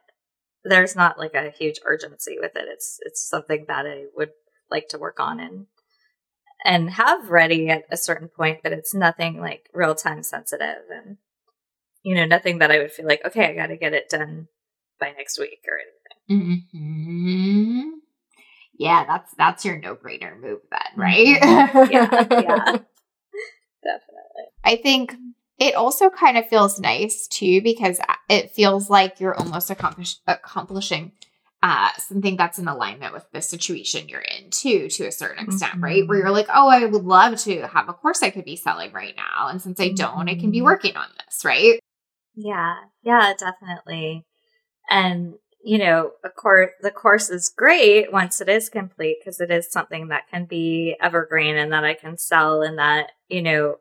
there's 0.64 0.96
not 0.96 1.18
like 1.18 1.34
a 1.34 1.50
huge 1.50 1.78
urgency 1.84 2.36
with 2.40 2.52
it 2.56 2.66
it's 2.68 2.98
it's 3.02 3.28
something 3.28 3.64
that 3.68 3.86
i 3.86 4.04
would 4.16 4.30
like 4.70 4.88
to 4.88 4.98
work 4.98 5.20
on 5.20 5.40
and 5.40 5.66
and 6.64 6.90
have 6.90 7.30
ready 7.30 7.68
at 7.68 7.84
a 7.90 7.96
certain 7.96 8.28
point 8.28 8.60
but 8.62 8.72
it's 8.72 8.94
nothing 8.94 9.40
like 9.40 9.68
real 9.72 9.94
time 9.94 10.22
sensitive 10.22 10.82
and 10.90 11.16
you 12.02 12.14
know 12.14 12.24
nothing 12.24 12.58
that 12.58 12.70
i 12.70 12.78
would 12.78 12.92
feel 12.92 13.06
like 13.06 13.24
okay 13.24 13.46
i 13.46 13.54
got 13.54 13.66
to 13.68 13.76
get 13.76 13.94
it 13.94 14.08
done 14.08 14.48
by 15.00 15.12
next 15.12 15.38
week 15.38 15.64
or 15.66 15.76
anything 15.78 15.98
Mm-hmm. 16.30 17.88
Yeah, 18.78 19.04
that's 19.06 19.34
that's 19.36 19.64
your 19.64 19.78
no 19.78 19.96
brainer 19.96 20.38
move 20.40 20.60
then, 20.70 20.80
mm-hmm. 20.92 21.00
right? 21.00 21.90
yeah, 21.90 22.26
yeah, 22.30 22.64
definitely. 23.82 24.44
I 24.62 24.76
think 24.76 25.14
it 25.58 25.74
also 25.74 26.10
kind 26.10 26.38
of 26.38 26.46
feels 26.48 26.78
nice 26.78 27.26
too 27.26 27.60
because 27.62 28.00
it 28.28 28.50
feels 28.52 28.88
like 28.88 29.20
you're 29.20 29.34
almost 29.34 29.70
accomplish- 29.70 30.18
accomplishing 30.26 31.12
uh, 31.62 31.90
something 31.98 32.36
that's 32.36 32.58
in 32.58 32.68
alignment 32.68 33.12
with 33.12 33.26
the 33.32 33.42
situation 33.42 34.08
you're 34.08 34.20
in 34.20 34.50
too, 34.50 34.88
to 34.88 35.06
a 35.06 35.12
certain 35.12 35.44
extent, 35.44 35.72
mm-hmm. 35.72 35.84
right? 35.84 36.06
Where 36.06 36.18
you're 36.18 36.30
like, 36.30 36.46
oh, 36.54 36.68
I 36.68 36.84
would 36.84 37.04
love 37.04 37.36
to 37.40 37.66
have 37.66 37.88
a 37.88 37.92
course 37.92 38.22
I 38.22 38.30
could 38.30 38.44
be 38.44 38.54
selling 38.54 38.92
right 38.92 39.16
now. 39.16 39.48
And 39.48 39.60
since 39.60 39.80
I 39.80 39.88
don't, 39.88 40.28
I 40.28 40.36
can 40.36 40.52
be 40.52 40.58
mm-hmm. 40.58 40.66
working 40.66 40.96
on 40.96 41.08
this, 41.18 41.44
right? 41.44 41.80
Yeah, 42.36 42.76
yeah, 43.02 43.32
definitely. 43.36 44.24
And 44.88 45.34
you 45.64 45.78
know, 45.78 46.12
a 46.24 46.30
course, 46.30 46.70
the 46.80 46.90
course 46.90 47.28
is 47.28 47.52
great 47.54 48.12
once 48.12 48.40
it 48.40 48.48
is 48.48 48.68
complete 48.68 49.18
because 49.20 49.40
it 49.40 49.50
is 49.50 49.70
something 49.70 50.08
that 50.08 50.28
can 50.30 50.44
be 50.44 50.96
evergreen 51.00 51.56
and 51.56 51.72
that 51.72 51.84
I 51.84 51.94
can 51.94 52.16
sell 52.16 52.62
and 52.62 52.78
that, 52.78 53.10
you 53.28 53.42
know, 53.42 53.76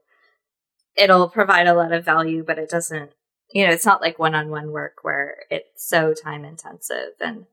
it'll 0.98 1.30
provide 1.30 1.68
a 1.68 1.74
lot 1.74 1.92
of 1.92 2.06
value, 2.06 2.44
but 2.46 2.58
it 2.58 2.70
doesn't, 2.70 3.12
you 3.52 3.66
know, 3.66 3.72
it's 3.72 3.86
not 3.86 4.02
like 4.02 4.20
one 4.20 4.36
on 4.36 4.50
one 4.50 4.72
work 4.72 4.98
where 5.04 5.38
it's 5.50 5.88
so 5.88 6.14
time 6.14 6.44
intensive 6.44 7.14
and, 7.22 7.46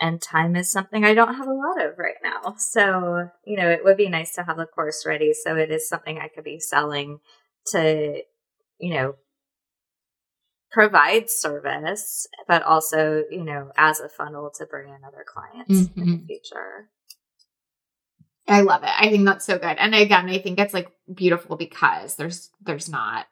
and 0.00 0.20
time 0.20 0.56
is 0.56 0.70
something 0.70 1.04
I 1.04 1.14
don't 1.14 1.36
have 1.36 1.46
a 1.46 1.52
lot 1.52 1.82
of 1.82 1.98
right 1.98 2.16
now. 2.22 2.56
So, 2.58 3.30
you 3.44 3.56
know, 3.56 3.68
it 3.68 3.84
would 3.84 3.96
be 3.96 4.08
nice 4.08 4.34
to 4.34 4.42
have 4.42 4.56
the 4.56 4.66
course 4.66 5.06
ready 5.06 5.32
so 5.32 5.56
it 5.56 5.70
is 5.70 5.88
something 5.88 6.18
I 6.18 6.28
could 6.28 6.44
be 6.44 6.58
selling 6.58 7.20
to, 7.68 8.22
you 8.78 8.94
know, 8.94 9.14
provide 10.72 11.30
service, 11.30 12.26
but 12.48 12.62
also, 12.62 13.22
you 13.30 13.44
know, 13.44 13.70
as 13.76 14.00
a 14.00 14.08
funnel 14.08 14.50
to 14.56 14.66
bring 14.66 14.88
in 14.88 15.04
other 15.04 15.24
clients 15.26 15.70
mm-hmm. 15.70 16.00
in 16.00 16.06
the 16.06 16.16
mm-hmm. 16.16 16.26
future. 16.26 16.88
I 18.48 18.62
love 18.62 18.82
it. 18.82 18.90
I 18.96 19.08
think 19.08 19.24
that's 19.24 19.44
so 19.44 19.58
good. 19.58 19.76
And 19.78 19.94
again, 19.94 20.28
I 20.28 20.38
think 20.38 20.58
it's 20.58 20.74
like 20.74 20.90
beautiful 21.12 21.56
because 21.56 22.16
there's 22.16 22.50
there's 22.60 22.88
not 22.88 23.26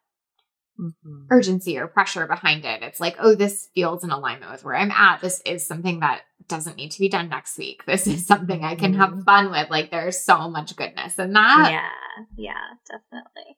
mm-hmm. 0.78 1.24
urgency 1.30 1.78
or 1.78 1.86
pressure 1.86 2.26
behind 2.26 2.64
it. 2.64 2.82
It's 2.82 3.00
like, 3.00 3.16
oh, 3.18 3.34
this 3.34 3.68
feels 3.74 4.04
in 4.04 4.10
alignment 4.10 4.52
with 4.52 4.64
where 4.64 4.76
I'm 4.76 4.90
at. 4.90 5.20
This 5.20 5.42
is 5.44 5.66
something 5.66 6.00
that 6.00 6.22
doesn't 6.48 6.76
need 6.76 6.92
to 6.92 7.00
be 7.00 7.08
done 7.08 7.28
next 7.28 7.58
week. 7.58 7.84
This 7.86 8.06
is 8.06 8.26
something 8.26 8.64
I 8.64 8.76
can 8.76 8.92
mm-hmm. 8.92 9.00
have 9.00 9.24
fun 9.24 9.50
with. 9.50 9.68
Like 9.70 9.90
there's 9.90 10.20
so 10.20 10.48
much 10.48 10.76
goodness 10.76 11.18
in 11.18 11.32
that. 11.32 11.70
Yeah. 11.70 12.24
Yeah, 12.36 12.76
definitely. 12.88 13.56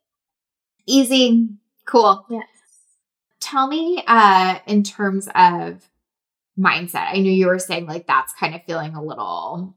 Easy. 0.87 1.49
Cool. 1.87 2.25
Yeah 2.31 2.41
tell 3.43 3.67
me 3.67 4.03
uh 4.07 4.59
in 4.67 4.83
terms 4.83 5.29
of 5.35 5.89
mindset. 6.59 7.09
I 7.13 7.19
knew 7.19 7.33
you 7.33 7.47
were 7.47 7.59
saying 7.59 7.87
like 7.87 8.07
that's 8.07 8.33
kind 8.39 8.55
of 8.55 8.65
feeling 8.65 8.95
a 8.95 9.03
little 9.03 9.75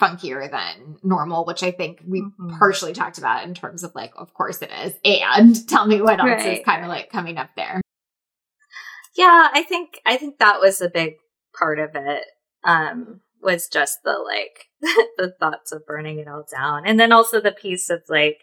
funkier 0.00 0.50
than 0.50 0.96
normal, 1.02 1.44
which 1.44 1.62
I 1.62 1.70
think 1.70 2.02
we 2.06 2.22
mm-hmm. 2.22 2.58
partially 2.58 2.92
talked 2.92 3.18
about 3.18 3.44
in 3.44 3.54
terms 3.54 3.84
of 3.84 3.94
like, 3.94 4.12
of 4.16 4.32
course 4.34 4.58
it 4.62 4.70
is. 4.84 4.94
And 5.04 5.68
tell 5.68 5.86
me 5.86 6.00
what 6.00 6.18
else 6.18 6.28
right. 6.28 6.58
is 6.58 6.64
kind 6.64 6.82
of 6.82 6.88
like 6.88 7.10
coming 7.10 7.36
up 7.36 7.50
there. 7.56 7.80
Yeah, 9.16 9.48
I 9.52 9.62
think 9.62 10.00
I 10.06 10.16
think 10.16 10.38
that 10.38 10.60
was 10.60 10.80
a 10.80 10.88
big 10.88 11.14
part 11.56 11.78
of 11.78 11.90
it. 11.94 12.24
Um, 12.64 13.20
was 13.42 13.68
just 13.68 14.02
the 14.04 14.12
like 14.12 14.68
the 15.18 15.34
thoughts 15.38 15.72
of 15.72 15.86
burning 15.86 16.18
it 16.18 16.28
all 16.28 16.44
down. 16.50 16.86
And 16.86 16.98
then 16.98 17.12
also 17.12 17.40
the 17.40 17.52
piece 17.52 17.90
of 17.90 18.02
like 18.08 18.40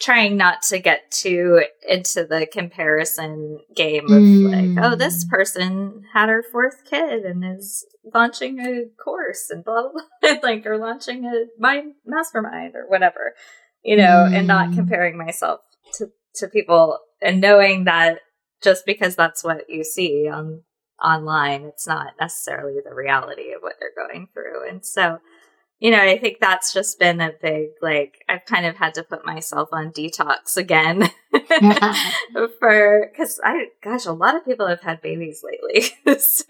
trying 0.00 0.36
not 0.36 0.62
to 0.62 0.78
get 0.78 1.10
too 1.10 1.64
into 1.88 2.24
the 2.24 2.46
comparison 2.46 3.58
game 3.74 4.04
of 4.04 4.22
mm. 4.22 4.76
like, 4.76 4.84
oh, 4.84 4.94
this 4.94 5.24
mm. 5.24 5.28
person 5.28 6.04
had 6.12 6.28
her 6.28 6.42
fourth 6.42 6.84
kid 6.88 7.24
and 7.24 7.44
is 7.44 7.84
launching 8.14 8.60
a 8.60 8.84
course 9.02 9.50
and 9.50 9.64
blah 9.64 9.82
blah 9.82 10.02
blah, 10.22 10.34
like 10.42 10.64
or 10.66 10.78
launching 10.78 11.24
a 11.24 11.46
mind 11.58 11.94
mastermind 12.06 12.74
or 12.76 12.88
whatever, 12.88 13.34
you 13.82 13.96
know, 13.96 14.26
mm. 14.28 14.34
and 14.34 14.46
not 14.46 14.70
mm. 14.70 14.74
comparing 14.76 15.16
myself 15.16 15.60
to 15.94 16.10
to 16.36 16.46
people 16.46 16.98
and 17.20 17.40
knowing 17.40 17.84
that 17.84 18.20
just 18.62 18.86
because 18.86 19.16
that's 19.16 19.42
what 19.42 19.68
you 19.68 19.82
see 19.82 20.28
on 20.28 20.62
online, 21.02 21.62
it's 21.62 21.86
not 21.86 22.14
necessarily 22.20 22.80
the 22.84 22.94
reality 22.94 23.52
of 23.52 23.62
what 23.62 23.74
they're 23.80 24.06
going 24.06 24.28
through, 24.32 24.68
and 24.68 24.86
so 24.86 25.18
you 25.80 25.92
know, 25.92 26.02
I 26.02 26.18
think 26.18 26.38
that's 26.40 26.72
just 26.72 26.98
been 26.98 27.20
a 27.20 27.30
big, 27.40 27.68
like, 27.80 28.24
I've 28.28 28.44
kind 28.44 28.66
of 28.66 28.76
had 28.76 28.94
to 28.94 29.04
put 29.04 29.24
myself 29.24 29.68
on 29.72 29.92
detox 29.92 30.56
again 30.56 31.10
for, 32.58 33.12
cause 33.16 33.40
I, 33.44 33.68
gosh, 33.82 34.04
a 34.04 34.12
lot 34.12 34.34
of 34.34 34.44
people 34.44 34.66
have 34.66 34.80
had 34.80 35.00
babies 35.00 35.44
lately. 35.44 35.90
so 36.18 36.42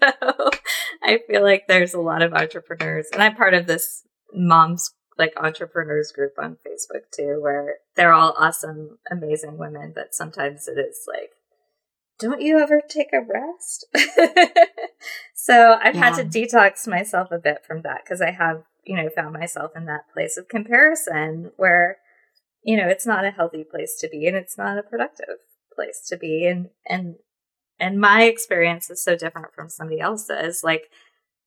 I 1.03 1.19
feel 1.27 1.43
like 1.43 1.67
there's 1.67 1.93
a 1.93 2.01
lot 2.01 2.23
of 2.23 2.33
entrepreneurs 2.33 3.07
and 3.13 3.21
I'm 3.21 3.35
part 3.35 3.53
of 3.53 3.67
this 3.67 4.03
mom's 4.33 4.93
like 5.19 5.33
entrepreneurs 5.37 6.11
group 6.11 6.33
on 6.39 6.57
Facebook 6.65 7.11
too, 7.11 7.39
where 7.39 7.75
they're 7.95 8.13
all 8.13 8.33
awesome, 8.39 8.97
amazing 9.11 9.57
women, 9.57 9.91
but 9.93 10.15
sometimes 10.15 10.67
it 10.67 10.79
is 10.79 11.05
like, 11.07 11.31
don't 12.19 12.41
you 12.41 12.59
ever 12.59 12.81
take 12.87 13.13
a 13.13 13.19
rest? 13.21 13.85
so 15.35 15.77
I've 15.81 15.95
yeah. 15.95 16.09
had 16.09 16.15
to 16.15 16.23
detox 16.23 16.87
myself 16.87 17.31
a 17.31 17.37
bit 17.37 17.59
from 17.65 17.81
that 17.83 18.01
because 18.03 18.21
I 18.21 18.31
have 18.31 18.63
you 18.85 18.95
know, 18.95 19.09
found 19.09 19.33
myself 19.33 19.71
in 19.75 19.85
that 19.85 20.11
place 20.13 20.37
of 20.37 20.47
comparison 20.47 21.51
where, 21.57 21.97
you 22.63 22.77
know, 22.77 22.87
it's 22.87 23.05
not 23.05 23.25
a 23.25 23.31
healthy 23.31 23.63
place 23.63 23.97
to 23.99 24.09
be 24.09 24.27
and 24.27 24.35
it's 24.35 24.57
not 24.57 24.77
a 24.77 24.83
productive 24.83 25.37
place 25.75 26.01
to 26.07 26.17
be. 26.17 26.45
And, 26.45 26.69
and, 26.87 27.15
and 27.79 27.99
my 27.99 28.23
experience 28.23 28.89
is 28.89 29.03
so 29.03 29.15
different 29.15 29.53
from 29.53 29.69
somebody 29.69 29.99
else's. 29.99 30.61
Like, 30.63 30.89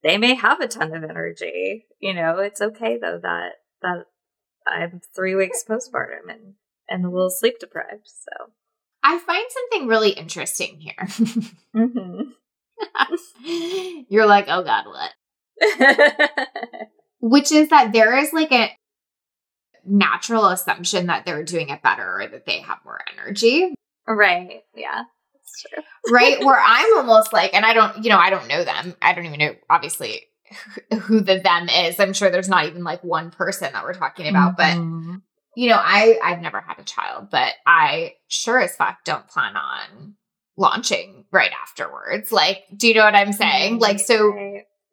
they 0.03 0.19
may 0.19 0.35
have 0.35 0.61
a 0.61 0.69
ton 0.69 0.95
of 0.95 1.05
energy. 1.05 1.87
You 2.01 2.15
know, 2.15 2.39
it's 2.39 2.61
okay 2.61 2.99
though 3.01 3.21
that 3.23 3.53
that 3.83 4.07
I'm 4.67 5.01
three 5.15 5.35
weeks 5.35 5.65
postpartum 5.69 6.29
and 6.29 6.55
and 6.89 7.05
a 7.05 7.11
little 7.11 7.31
sleep 7.31 7.59
deprived. 7.59 8.07
So 8.07 8.53
I 9.03 9.19
find 9.19 9.45
something 9.49 9.89
really 9.89 10.11
interesting 10.11 10.81
here. 10.81 10.95
mm-hmm. 11.77 12.31
You're 14.09 14.27
like, 14.27 14.47
oh 14.49 14.63
God, 14.63 14.85
what? 14.87 15.11
Which 17.23 17.51
is 17.53 17.69
that 17.71 17.93
there 17.93 18.19
is 18.19 18.33
like 18.33 18.53
a 18.53 18.71
natural 19.85 20.47
assumption 20.47 21.07
that 21.07 21.25
they're 21.25 21.45
doing 21.45 21.69
it 21.71 21.83
better 21.83 22.21
or 22.21 22.27
that 22.27 22.47
they 22.47 22.61
have 22.61 22.79
more 22.85 23.01
energy. 23.17 23.75
right. 24.07 24.63
Yeah. 24.75 25.05
That's 25.35 25.63
true. 25.63 26.13
right? 26.13 26.39
Where 26.45 26.61
I'm 26.63 26.97
almost 26.99 27.33
like, 27.33 27.55
and 27.55 27.65
I 27.65 27.73
don't, 27.73 28.05
you 28.05 28.11
know, 28.11 28.19
I 28.19 28.31
don't 28.31 28.49
know 28.49 28.65
them. 28.65 28.95
I 29.01 29.13
don't 29.15 29.27
even 29.27 29.39
know, 29.39 29.55
obviously, 29.71 30.23
who 31.03 31.21
the 31.21 31.39
them 31.39 31.69
is. 31.69 31.99
I'm 31.99 32.13
sure 32.13 32.31
there's 32.31 32.49
not 32.49 32.67
even 32.67 32.85
like 32.85 33.03
one 33.03 33.31
person 33.31 33.73
that 33.73 33.85
we're 33.85 33.95
talking 33.95 34.29
about, 34.29 34.57
Mhm. 34.59 35.17
but 35.17 35.23
you 35.57 35.69
know, 35.69 35.79
I 35.79 36.19
I've 36.23 36.41
never 36.41 36.61
had 36.61 36.79
a 36.79 36.85
child, 36.85 37.29
but 37.31 37.53
I 37.67 38.15
sure 38.29 38.59
as 38.61 38.75
fuck 38.77 39.05
don't 39.05 39.27
plan 39.29 39.55
on 39.57 40.17
launching 40.57 41.25
right 41.31 41.51
afterwards. 41.63 42.33
Like, 42.33 42.65
do 42.77 42.89
you 42.89 42.95
know 42.95 43.05
what 43.05 43.15
I'm 43.15 43.33
saying? 43.33 43.79
Like, 43.79 43.99
so. 44.01 44.33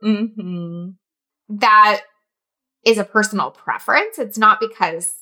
Mhm. 0.03 0.95
that 1.49 2.01
is 2.86 2.97
a 2.97 3.03
personal 3.03 3.51
preference. 3.51 4.17
It's 4.17 4.38
not 4.38 4.59
because 4.59 5.13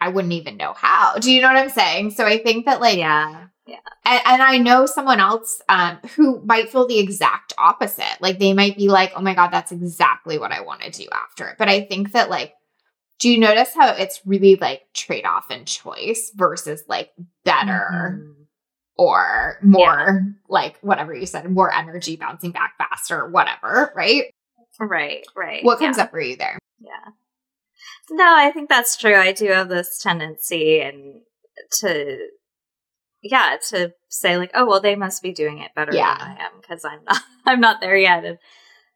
I 0.00 0.08
wouldn't 0.08 0.32
even 0.34 0.56
know 0.56 0.74
how. 0.74 1.16
Do 1.18 1.32
you 1.32 1.40
know 1.42 1.48
what 1.48 1.56
I'm 1.56 1.70
saying? 1.70 2.12
So 2.12 2.24
I 2.26 2.38
think 2.38 2.66
that 2.66 2.80
like 2.80 2.98
yeah. 2.98 3.46
Yeah. 3.66 3.76
and, 4.06 4.22
and 4.24 4.42
I 4.42 4.56
know 4.56 4.86
someone 4.86 5.20
else 5.20 5.60
um, 5.68 5.98
who 6.16 6.40
might 6.42 6.70
feel 6.70 6.86
the 6.86 6.98
exact 6.98 7.52
opposite. 7.58 8.16
Like 8.20 8.38
they 8.38 8.54
might 8.54 8.78
be 8.78 8.88
like, 8.88 9.12
oh 9.14 9.20
my 9.20 9.34
God, 9.34 9.48
that's 9.48 9.72
exactly 9.72 10.38
what 10.38 10.52
I 10.52 10.62
want 10.62 10.80
to 10.82 10.90
do 10.90 11.06
after 11.12 11.48
it. 11.48 11.56
But 11.58 11.68
I 11.68 11.82
think 11.82 12.12
that, 12.12 12.30
like, 12.30 12.54
do 13.18 13.28
you 13.28 13.38
notice 13.38 13.74
how 13.74 13.88
it's 13.90 14.22
really 14.24 14.56
like 14.56 14.84
trade 14.94 15.26
off 15.26 15.50
and 15.50 15.66
choice 15.66 16.30
versus 16.34 16.82
like 16.88 17.10
better 17.44 18.22
Mhm. 18.22 18.34
or 18.96 19.58
more 19.62 20.34
like 20.48 20.78
whatever 20.80 21.12
you 21.14 21.26
said, 21.26 21.50
more 21.50 21.70
energy 21.70 22.16
bouncing 22.16 22.52
back 22.52 22.78
faster, 22.78 23.28
whatever, 23.28 23.92
right? 23.94 24.32
Right. 24.78 25.26
Right. 25.36 25.64
What 25.64 25.78
comes 25.78 25.96
yeah. 25.96 26.04
up 26.04 26.10
for 26.10 26.20
you 26.20 26.36
there? 26.36 26.58
Yeah. 26.80 27.12
No, 28.10 28.24
I 28.26 28.50
think 28.50 28.68
that's 28.68 28.96
true. 28.96 29.14
I 29.16 29.32
do 29.32 29.48
have 29.48 29.68
this 29.68 29.98
tendency 29.98 30.80
and 30.80 31.20
to 31.80 32.28
yeah, 33.22 33.56
to 33.70 33.92
say 34.08 34.36
like, 34.38 34.52
oh 34.54 34.66
well 34.66 34.80
they 34.80 34.94
must 34.96 35.22
be 35.22 35.32
doing 35.32 35.58
it 35.58 35.74
better 35.74 35.92
Yeah. 35.94 36.16
than 36.18 36.28
I 36.28 36.44
am 36.44 36.52
because 36.60 36.84
I'm 36.84 37.00
not 37.04 37.20
I'm 37.46 37.60
not 37.60 37.80
there 37.80 37.96
yet. 37.96 38.24
And 38.24 38.38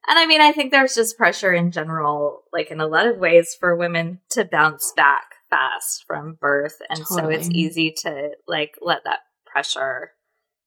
and 0.09 0.18
I 0.18 0.26
mean 0.26 0.41
I 0.41 0.53
think 0.53 0.70
there's 0.70 0.95
just 0.95 1.18
pressure 1.18 1.53
in 1.53 1.70
general, 1.72 2.43
like 2.53 2.70
in 2.70 2.80
a 2.80 2.87
lot 2.87 3.07
of 3.07 3.18
ways, 3.18 3.57
for 3.59 3.76
women 3.76 4.20
to 4.30 4.45
bounce 4.45 4.93
back 4.97 5.24
fast 5.51 6.05
from 6.07 6.35
birth. 6.41 6.78
And 6.89 7.07
so 7.07 7.28
it's 7.28 7.51
easy 7.51 7.93
to 8.03 8.30
like 8.47 8.76
let 8.80 9.05
that 9.05 9.20
pressure 9.45 10.12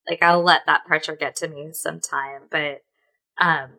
like 0.08 0.22
I'll 0.22 0.44
let 0.44 0.62
that 0.68 0.86
pressure 0.86 1.16
get 1.16 1.36
to 1.38 1.48
me 1.48 1.70
sometime. 1.72 2.44
But 2.52 2.82
um 3.40 3.70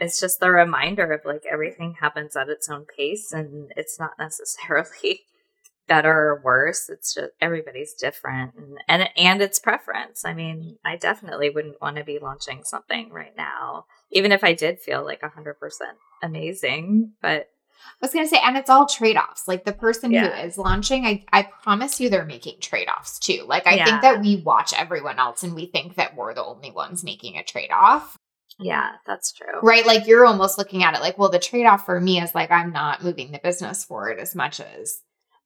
it's 0.00 0.18
just 0.18 0.40
the 0.40 0.50
reminder 0.50 1.12
of 1.12 1.20
like 1.24 1.42
everything 1.50 1.94
happens 2.00 2.34
at 2.36 2.48
its 2.48 2.68
own 2.68 2.86
pace 2.96 3.32
and 3.32 3.72
it's 3.76 3.98
not 3.98 4.12
necessarily 4.18 5.20
better 5.88 6.12
or 6.12 6.40
worse 6.44 6.88
it's 6.88 7.14
just 7.14 7.32
everybody's 7.40 7.94
different 7.94 8.54
and 8.56 8.78
and, 8.88 9.08
and 9.16 9.42
it's 9.42 9.58
preference 9.58 10.24
i 10.24 10.32
mean 10.32 10.76
i 10.84 10.94
definitely 10.96 11.50
wouldn't 11.50 11.80
want 11.82 11.96
to 11.96 12.04
be 12.04 12.18
launching 12.20 12.62
something 12.62 13.10
right 13.10 13.36
now 13.36 13.84
even 14.12 14.30
if 14.30 14.44
i 14.44 14.52
did 14.52 14.78
feel 14.78 15.04
like 15.04 15.20
100% 15.20 15.54
amazing 16.22 17.12
but 17.20 17.48
I 17.82 18.04
was 18.06 18.12
gonna 18.12 18.28
say, 18.28 18.38
and 18.44 18.58
it's 18.58 18.68
all 18.68 18.84
trade 18.86 19.16
offs. 19.16 19.48
Like 19.48 19.64
the 19.64 19.72
person 19.72 20.12
Yeah. 20.12 20.28
who 20.42 20.46
is 20.46 20.58
launching, 20.58 21.06
I, 21.06 21.24
I 21.32 21.42
promise 21.44 21.98
you 21.98 22.10
they're 22.10 22.26
making 22.26 22.60
trade 22.60 22.88
offs 22.88 23.18
too. 23.18 23.44
Like 23.48 23.66
I 23.66 23.76
Yeah. 23.76 23.84
think 23.86 24.02
that 24.02 24.20
we 24.20 24.36
watch 24.36 24.74
everyone 24.76 25.18
else 25.18 25.42
and 25.42 25.54
we 25.54 25.64
think 25.64 25.94
that 25.96 26.14
we're 26.14 26.34
the 26.34 26.44
only 26.44 26.70
ones 26.70 27.02
making 27.02 27.38
a 27.38 27.42
trade 27.42 27.70
off. 27.72 28.18
Yeah 28.60 28.92
that's 29.06 29.32
true 29.32 29.46
Right? 29.62 29.84
Like 29.86 30.06
you're 30.06 30.24
almost 30.26 30.58
looking 30.58 30.82
at 30.82 30.94
it 30.94 31.00
like, 31.00 31.18
well, 31.18 31.28
the 31.30 31.38
trade 31.38 31.66
off 31.66 31.84
for 31.84 32.00
me 32.00 32.20
is 32.20 32.34
like 32.34 32.50
I'm 32.50 32.72
not 32.72 33.02
moving 33.02 33.32
the 33.32 33.40
business 33.42 33.84
forward 33.84 34.18
as 34.18 34.34
much 34.34 34.60
as 34.60 35.00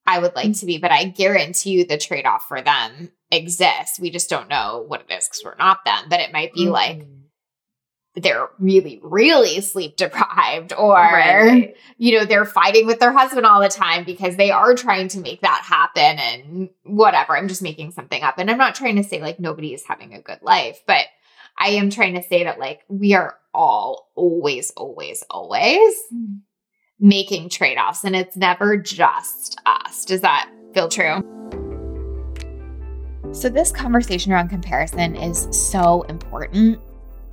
I 0.06 0.18
would 0.18 0.34
like 0.36 0.56
to 0.58 0.66
be, 0.66 0.78
but 0.78 0.90
I 0.92 1.04
guarantee 1.06 1.70
you 1.70 1.86
the 1.86 1.96
trade 1.98 2.26
off 2.26 2.46
for 2.46 2.60
them 2.60 3.10
exists. 3.30 3.98
We 3.98 4.10
just 4.10 4.28
don't 4.30 4.48
know 4.50 4.84
what 4.86 5.00
it 5.08 5.12
is 5.12 5.26
because 5.26 5.42
we're 5.44 5.56
not 5.56 5.84
them. 5.84 6.04
But 6.10 6.20
it 6.20 6.32
might 6.32 6.52
be 6.52 6.68
like 6.68 6.98
Mhm. 6.98 7.20
they're 8.16 8.48
really, 8.58 9.00
really 9.02 9.60
sleep 9.60 9.96
deprived 9.96 10.72
or 10.72 10.92
right 10.94 11.74
you 11.96 12.16
know, 12.18 12.24
they're 12.24 12.44
fighting 12.44 12.86
with 12.86 13.00
their 13.00 13.12
husband 13.12 13.46
all 13.46 13.60
the 13.60 13.68
time 13.68 14.04
because 14.04 14.36
they 14.36 14.50
are 14.50 14.74
trying 14.74 15.08
to 15.08 15.18
make 15.20 15.40
that 15.40 15.62
happen 15.64 16.18
and 16.18 16.68
whatever. 16.84 17.36
I'm 17.36 17.48
just 17.48 17.62
making 17.62 17.90
something 17.92 18.22
up. 18.22 18.38
And 18.38 18.50
I'm 18.50 18.58
not 18.58 18.74
trying 18.74 18.96
to 18.96 19.04
say 19.04 19.20
like 19.20 19.40
nobody 19.40 19.72
is 19.74 19.84
having 19.86 20.14
a 20.14 20.20
good 20.22 20.38
life, 20.42 20.80
but 20.86 21.06
I 21.58 21.70
am 21.70 21.90
trying 21.90 22.14
to 22.14 22.22
say 22.22 22.44
that 22.44 22.58
like 22.58 22.80
we 22.88 23.14
are 23.14 23.38
all 23.52 24.10
always, 24.14 24.70
always, 24.70 25.22
always 25.30 25.94
mm. 26.12 26.40
making 26.98 27.48
trade 27.48 27.78
offs 27.78 28.04
and 28.04 28.16
it's 28.16 28.36
never 28.36 28.76
just 28.76 29.60
us. 29.66 30.04
Does 30.04 30.20
that 30.22 30.50
feel 30.74 30.88
true? 30.88 31.22
So, 33.32 33.48
this 33.48 33.72
conversation 33.72 34.32
around 34.32 34.48
comparison 34.48 35.16
is 35.16 35.48
so 35.50 36.02
important. 36.02 36.80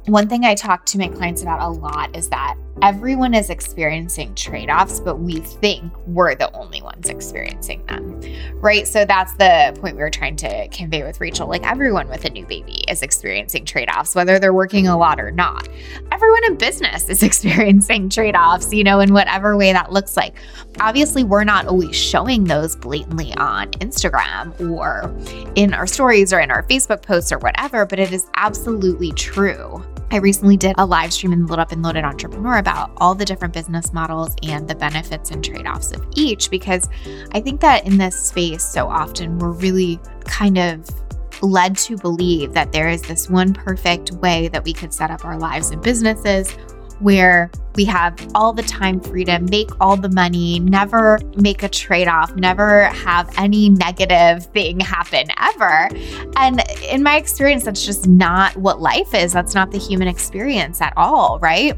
One 0.06 0.28
thing 0.28 0.46
I 0.46 0.56
talk 0.56 0.86
to 0.88 0.98
my 0.98 1.08
clients 1.08 1.44
about 1.44 1.62
a 1.62 1.68
lot 1.68 2.16
is 2.16 2.28
that 2.30 2.58
everyone 2.82 3.34
is 3.34 3.50
experiencing 3.50 4.34
trade 4.34 4.70
offs, 4.70 5.00
but 5.00 5.20
we 5.20 5.40
think 5.40 5.92
we're 6.08 6.34
the 6.34 6.52
only 6.56 6.82
ones 6.82 7.10
experiencing 7.10 7.86
them, 7.86 8.20
right? 8.56 8.88
So 8.88 9.06
that's 9.06 9.34
the 9.34 9.78
point 9.80 9.96
we 9.96 10.02
were 10.02 10.10
trying 10.10 10.36
to 10.38 10.68
convey 10.70 11.04
with 11.04 11.22
Rachel. 11.22 11.48
Like 11.48 11.66
everyone 11.66 12.10
with 12.10 12.26
a 12.26 12.30
new 12.30 12.46
baby 12.46 12.84
is 12.88 13.04
experiencing 13.04 13.66
trade 13.66 13.90
offs, 13.90 14.16
whether 14.16 14.40
they're 14.40 14.54
working 14.54 14.88
a 14.88 14.98
lot 14.98 15.20
or 15.20 15.30
not. 15.30 15.70
Everyone 16.12 16.44
in 16.46 16.56
business 16.56 17.08
is 17.08 17.22
experiencing 17.32 18.10
trade 18.10 18.36
offs, 18.36 18.74
you 18.74 18.84
know, 18.84 19.00
in 19.00 19.14
whatever 19.14 19.56
way 19.56 19.72
that 19.74 19.92
looks 19.92 20.18
like. 20.18 20.36
Obviously, 20.80 21.24
we're 21.24 21.44
not 21.44 21.68
always 21.68 21.96
showing 21.96 22.46
those 22.46 22.76
blatantly 22.76 23.34
on 23.36 23.70
Instagram 23.74 24.60
or 24.72 25.14
in 25.56 25.74
our 25.74 25.86
stories 25.86 26.34
or 26.34 26.40
in 26.40 26.50
our 26.50 26.64
Facebook 26.64 27.04
posts 27.04 27.32
or 27.32 27.38
whatever, 27.40 27.86
but 27.86 28.00
it 28.00 28.12
is 28.12 28.28
absolutely 28.36 29.12
true. 29.12 29.84
I 30.14 30.18
recently 30.18 30.58
did 30.58 30.76
a 30.78 30.86
live 30.86 31.14
stream 31.14 31.32
in 31.32 31.48
Lit 31.48 31.58
Up 31.58 31.72
and 31.72 31.82
Loaded 31.82 32.04
Entrepreneur 32.04 32.58
about 32.58 32.92
all 32.98 33.16
the 33.16 33.24
different 33.24 33.54
business 33.54 33.94
models 33.94 34.36
and 34.44 34.68
the 34.68 34.76
benefits 34.76 35.32
and 35.32 35.42
trade 35.42 35.66
offs 35.66 35.94
of 35.94 36.06
each 36.18 36.52
because 36.52 36.90
I 37.32 37.40
think 37.40 37.62
that 37.62 37.86
in 37.86 37.98
this 37.98 38.22
space, 38.22 38.62
so 38.62 38.90
often 38.90 39.40
we're 39.40 39.52
really 39.52 40.02
kind 40.26 40.58
of 40.58 40.86
led 41.42 41.78
to 41.78 41.96
believe 41.96 42.52
that 42.52 42.74
there 42.74 42.90
is 42.90 43.04
this 43.04 43.30
one 43.30 43.54
perfect 43.54 44.12
way 44.12 44.50
that 44.50 44.66
we 44.66 44.74
could 44.74 44.94
set 44.94 45.12
up 45.12 45.24
our 45.24 45.40
lives 45.40 45.72
and 45.72 45.82
businesses 45.82 46.58
where 47.02 47.52
we 47.76 47.86
have 47.86 48.16
all 48.36 48.54
the 48.54 48.64
time 48.64 49.00
freedom, 49.00 49.46
make 49.50 49.70
all 49.80 49.96
the 49.96 50.10
money, 50.10 50.60
never 50.60 51.20
make 51.38 51.64
a 51.64 51.70
trade 51.70 52.08
off, 52.08 52.36
never 52.36 52.86
have 52.86 53.34
any 53.38 53.70
negative 53.70 54.46
thing 54.48 54.80
happen 54.80 55.28
ever. 55.40 55.90
And 56.36 56.62
in 56.90 57.02
my 57.04 57.18
experience, 57.18 57.64
that's 57.64 57.86
just 57.86 58.08
not 58.08 58.56
what 58.58 58.82
life 58.82 59.14
is. 59.14 59.32
That's 59.34 59.56
not 59.56 59.72
the 59.72 59.78
human 59.78 60.08
experience 60.08 60.82
at 60.82 60.94
all, 60.98 61.40
right? 61.40 61.74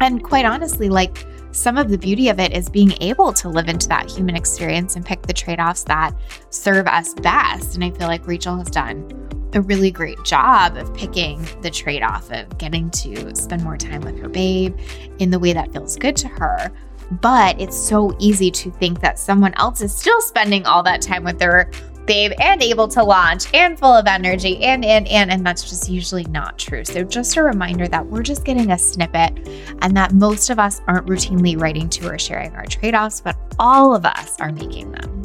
And 0.00 0.22
quite 0.22 0.44
honestly, 0.44 0.88
like 0.88 1.26
some 1.50 1.78
of 1.78 1.88
the 1.88 1.98
beauty 1.98 2.28
of 2.28 2.38
it 2.38 2.52
is 2.52 2.68
being 2.68 2.92
able 3.00 3.32
to 3.32 3.48
live 3.48 3.68
into 3.68 3.88
that 3.88 4.10
human 4.10 4.36
experience 4.36 4.94
and 4.94 5.04
pick 5.04 5.22
the 5.22 5.32
trade 5.32 5.58
offs 5.58 5.84
that 5.84 6.14
serve 6.50 6.86
us 6.86 7.14
best. 7.14 7.74
And 7.74 7.82
I 7.82 7.90
feel 7.90 8.08
like 8.08 8.26
Rachel 8.26 8.56
has 8.56 8.68
done 8.68 9.08
a 9.56 9.60
really 9.62 9.90
great 9.90 10.22
job 10.22 10.76
of 10.76 10.94
picking 10.94 11.44
the 11.62 11.70
trade 11.70 12.02
off 12.02 12.30
of 12.30 12.58
getting 12.58 12.90
to 12.90 13.34
spend 13.34 13.64
more 13.64 13.76
time 13.76 14.02
with 14.02 14.18
her 14.20 14.28
babe 14.28 14.78
in 15.18 15.30
the 15.30 15.38
way 15.38 15.52
that 15.52 15.72
feels 15.72 15.96
good 15.96 16.14
to 16.16 16.28
her. 16.28 16.70
But 17.10 17.60
it's 17.60 17.76
so 17.76 18.16
easy 18.18 18.50
to 18.50 18.70
think 18.70 19.00
that 19.00 19.18
someone 19.18 19.54
else 19.54 19.80
is 19.80 19.94
still 19.94 20.20
spending 20.20 20.66
all 20.66 20.82
that 20.82 21.00
time 21.00 21.24
with 21.24 21.38
their 21.38 21.70
babe 22.04 22.32
and 22.40 22.62
able 22.62 22.86
to 22.86 23.02
launch 23.02 23.52
and 23.52 23.78
full 23.78 23.92
of 23.92 24.06
energy 24.06 24.62
and 24.62 24.84
and 24.84 25.08
and 25.08 25.30
and 25.30 25.44
that's 25.44 25.68
just 25.68 25.88
usually 25.88 26.24
not 26.24 26.58
true. 26.58 26.84
So 26.84 27.02
just 27.02 27.36
a 27.36 27.42
reminder 27.42 27.88
that 27.88 28.06
we're 28.06 28.22
just 28.22 28.44
getting 28.44 28.70
a 28.70 28.78
snippet 28.78 29.48
and 29.82 29.96
that 29.96 30.12
most 30.12 30.50
of 30.50 30.58
us 30.58 30.80
aren't 30.86 31.06
routinely 31.06 31.60
writing 31.60 31.88
to 31.90 32.08
or 32.08 32.18
sharing 32.18 32.54
our 32.54 32.66
trade-offs, 32.66 33.20
but 33.20 33.36
all 33.58 33.94
of 33.94 34.04
us 34.04 34.40
are 34.40 34.52
making 34.52 34.92
them. 34.92 35.15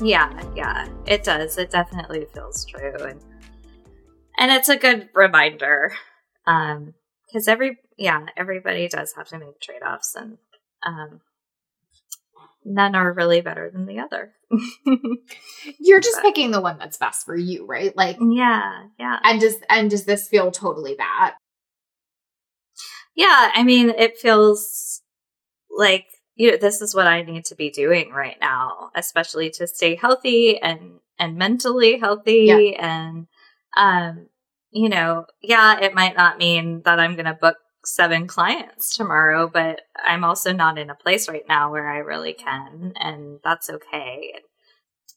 Yeah, 0.00 0.42
yeah, 0.54 0.88
it 1.06 1.24
does. 1.24 1.56
It 1.56 1.70
definitely 1.70 2.26
feels 2.34 2.64
true, 2.66 2.94
and 3.00 3.20
and 4.38 4.50
it's 4.52 4.68
a 4.68 4.76
good 4.76 5.08
reminder, 5.14 5.94
um, 6.46 6.92
because 7.26 7.48
every 7.48 7.78
yeah, 7.96 8.26
everybody 8.36 8.88
does 8.88 9.14
have 9.16 9.28
to 9.28 9.38
make 9.38 9.58
trade 9.60 9.80
offs, 9.82 10.14
and 10.14 10.36
um, 10.86 11.20
none 12.62 12.94
are 12.94 13.10
really 13.12 13.40
better 13.40 13.70
than 13.70 13.86
the 13.86 14.00
other. 14.00 14.32
You're 15.80 16.00
just 16.00 16.16
But- 16.16 16.24
picking 16.24 16.50
the 16.50 16.60
one 16.60 16.78
that's 16.78 16.98
best 16.98 17.24
for 17.24 17.34
you, 17.36 17.64
right? 17.64 17.96
Like 17.96 18.18
yeah, 18.20 18.88
yeah. 19.00 19.18
and 19.22 19.40
does 19.40 19.56
and 19.70 19.88
does 19.88 20.04
this 20.04 20.28
feel 20.28 20.50
totally 20.50 20.96
that? 20.98 21.36
Yeah, 23.14 23.50
I 23.54 23.62
mean, 23.62 23.88
it 23.88 24.18
feels 24.18 25.00
like 25.74 26.04
you 26.36 26.50
know 26.50 26.56
this 26.56 26.80
is 26.80 26.94
what 26.94 27.06
I 27.06 27.22
need 27.22 27.46
to 27.46 27.54
be 27.54 27.70
doing 27.70 28.12
right 28.12 28.36
now, 28.40 28.90
especially 28.94 29.50
to 29.50 29.66
stay 29.66 29.96
healthy 29.96 30.60
and 30.60 31.00
and 31.18 31.36
mentally 31.36 31.98
healthy 31.98 32.44
yeah. 32.46 32.58
and 32.86 33.26
um 33.76 34.28
you 34.70 34.90
know, 34.90 35.24
yeah, 35.40 35.80
it 35.80 35.94
might 35.94 36.16
not 36.16 36.36
mean 36.36 36.82
that 36.84 37.00
I'm 37.00 37.14
going 37.14 37.24
to 37.24 37.32
book 37.32 37.56
seven 37.84 38.26
clients 38.26 38.94
tomorrow, 38.94 39.48
but 39.50 39.80
I'm 40.04 40.22
also 40.22 40.52
not 40.52 40.76
in 40.76 40.90
a 40.90 40.94
place 40.94 41.30
right 41.30 41.44
now 41.48 41.70
where 41.70 41.88
I 41.88 41.98
really 41.98 42.34
can, 42.34 42.92
and 42.96 43.38
that's 43.42 43.70
okay. 43.70 44.34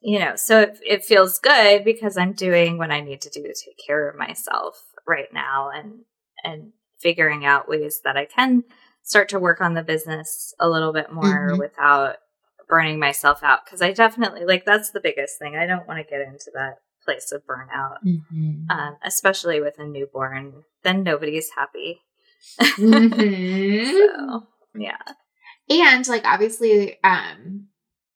You 0.01 0.19
know, 0.19 0.37
so 0.37 0.61
it, 0.61 0.79
it 0.87 1.03
feels 1.03 1.39
good 1.39 1.83
because 1.83 2.17
I'm 2.17 2.31
doing 2.31 2.77
what 2.77 2.91
I 2.91 3.01
need 3.01 3.19
to 3.21 3.29
do 3.29 3.41
to 3.41 3.53
take 3.53 3.85
care 3.85 4.09
of 4.09 4.17
myself 4.17 4.81
right 5.05 5.27
now 5.33 5.71
and 5.75 6.05
and 6.45 6.71
figuring 7.01 7.45
out 7.45 7.67
ways 7.67 7.99
that 8.05 8.15
I 8.15 8.25
can 8.25 8.63
start 9.09 9.27
to 9.29 9.39
work 9.39 9.59
on 9.59 9.73
the 9.73 9.81
business 9.81 10.53
a 10.59 10.69
little 10.69 10.93
bit 10.93 11.11
more 11.11 11.49
mm-hmm. 11.49 11.59
without 11.59 12.17
burning 12.67 12.99
myself 12.99 13.41
out 13.41 13.65
because 13.65 13.81
I 13.81 13.91
definitely 13.91 14.45
like 14.45 14.65
that's 14.65 14.91
the 14.91 15.01
biggest 15.01 15.39
thing. 15.39 15.55
I 15.55 15.65
don't 15.65 15.87
want 15.87 15.99
to 15.99 16.09
get 16.09 16.21
into 16.21 16.51
that 16.53 16.75
place 17.03 17.31
of 17.31 17.41
burnout, 17.45 17.97
mm-hmm. 18.05 18.69
um, 18.69 18.97
especially 19.03 19.59
with 19.61 19.79
a 19.79 19.85
newborn. 19.85 20.63
Then 20.83 21.03
nobody's 21.03 21.49
happy. 21.57 22.01
Mm-hmm. 22.79 23.83
so 23.91 24.47
yeah, 24.73 24.95
and 25.69 26.07
like 26.07 26.23
obviously, 26.25 26.97
um, 27.03 27.67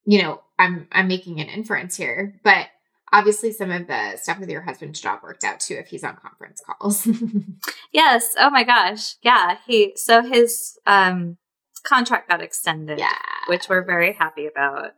you 0.06 0.22
know, 0.22 0.42
I'm 0.58 0.88
I'm 0.94 1.10
making 1.10 1.42
an 1.42 1.48
inference 1.48 1.98
here, 1.98 2.40
but 2.42 2.68
obviously 3.14 3.52
some 3.52 3.72
of 3.72 3.88
the 3.88 4.18
stuff 4.18 4.40
with 4.40 4.50
your 4.50 4.62
husband's 4.62 5.00
job 5.00 5.20
worked 5.24 5.44
out 5.44 5.60
too 5.60 5.76
if 5.76 5.88
he's 5.88 6.04
on 6.04 6.18
conference 6.18 6.62
calls. 6.66 7.08
yes. 7.94 8.36
Oh 8.38 8.50
my 8.50 8.64
gosh. 8.64 9.16
Yeah. 9.22 9.58
He 9.66 9.94
so 9.96 10.22
his 10.22 10.78
um 10.86 11.38
contract 11.84 12.28
got 12.28 12.42
extended. 12.42 13.00
Yeah. 13.00 13.14
Which 13.48 13.70
we're 13.70 13.86
very 13.86 14.14
happy 14.14 14.48
about. 14.48 14.92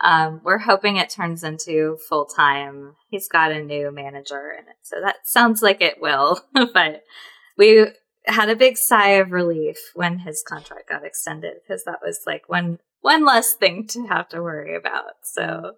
Um, 0.00 0.40
we're 0.42 0.58
hoping 0.58 0.96
it 0.96 1.10
turns 1.10 1.44
into 1.44 1.96
full 2.08 2.24
time. 2.24 2.96
He's 3.08 3.28
got 3.28 3.52
a 3.52 3.62
new 3.62 3.92
manager 3.92 4.50
in 4.50 4.68
it, 4.68 4.76
so 4.82 4.96
that 5.00 5.18
sounds 5.24 5.62
like 5.62 5.80
it 5.80 6.00
will. 6.00 6.40
but 6.74 7.04
we 7.56 7.86
had 8.26 8.48
a 8.48 8.56
big 8.56 8.76
sigh 8.76 9.10
of 9.10 9.30
relief 9.30 9.78
when 9.94 10.18
his 10.18 10.42
contract 10.46 10.88
got 10.88 11.04
extended 11.04 11.54
because 11.62 11.84
that 11.84 12.00
was 12.02 12.22
like 12.26 12.48
one 12.48 12.80
one 13.00 13.24
less 13.24 13.54
thing 13.54 13.86
to 13.88 14.06
have 14.08 14.28
to 14.30 14.42
worry 14.42 14.74
about. 14.74 15.12
So 15.22 15.74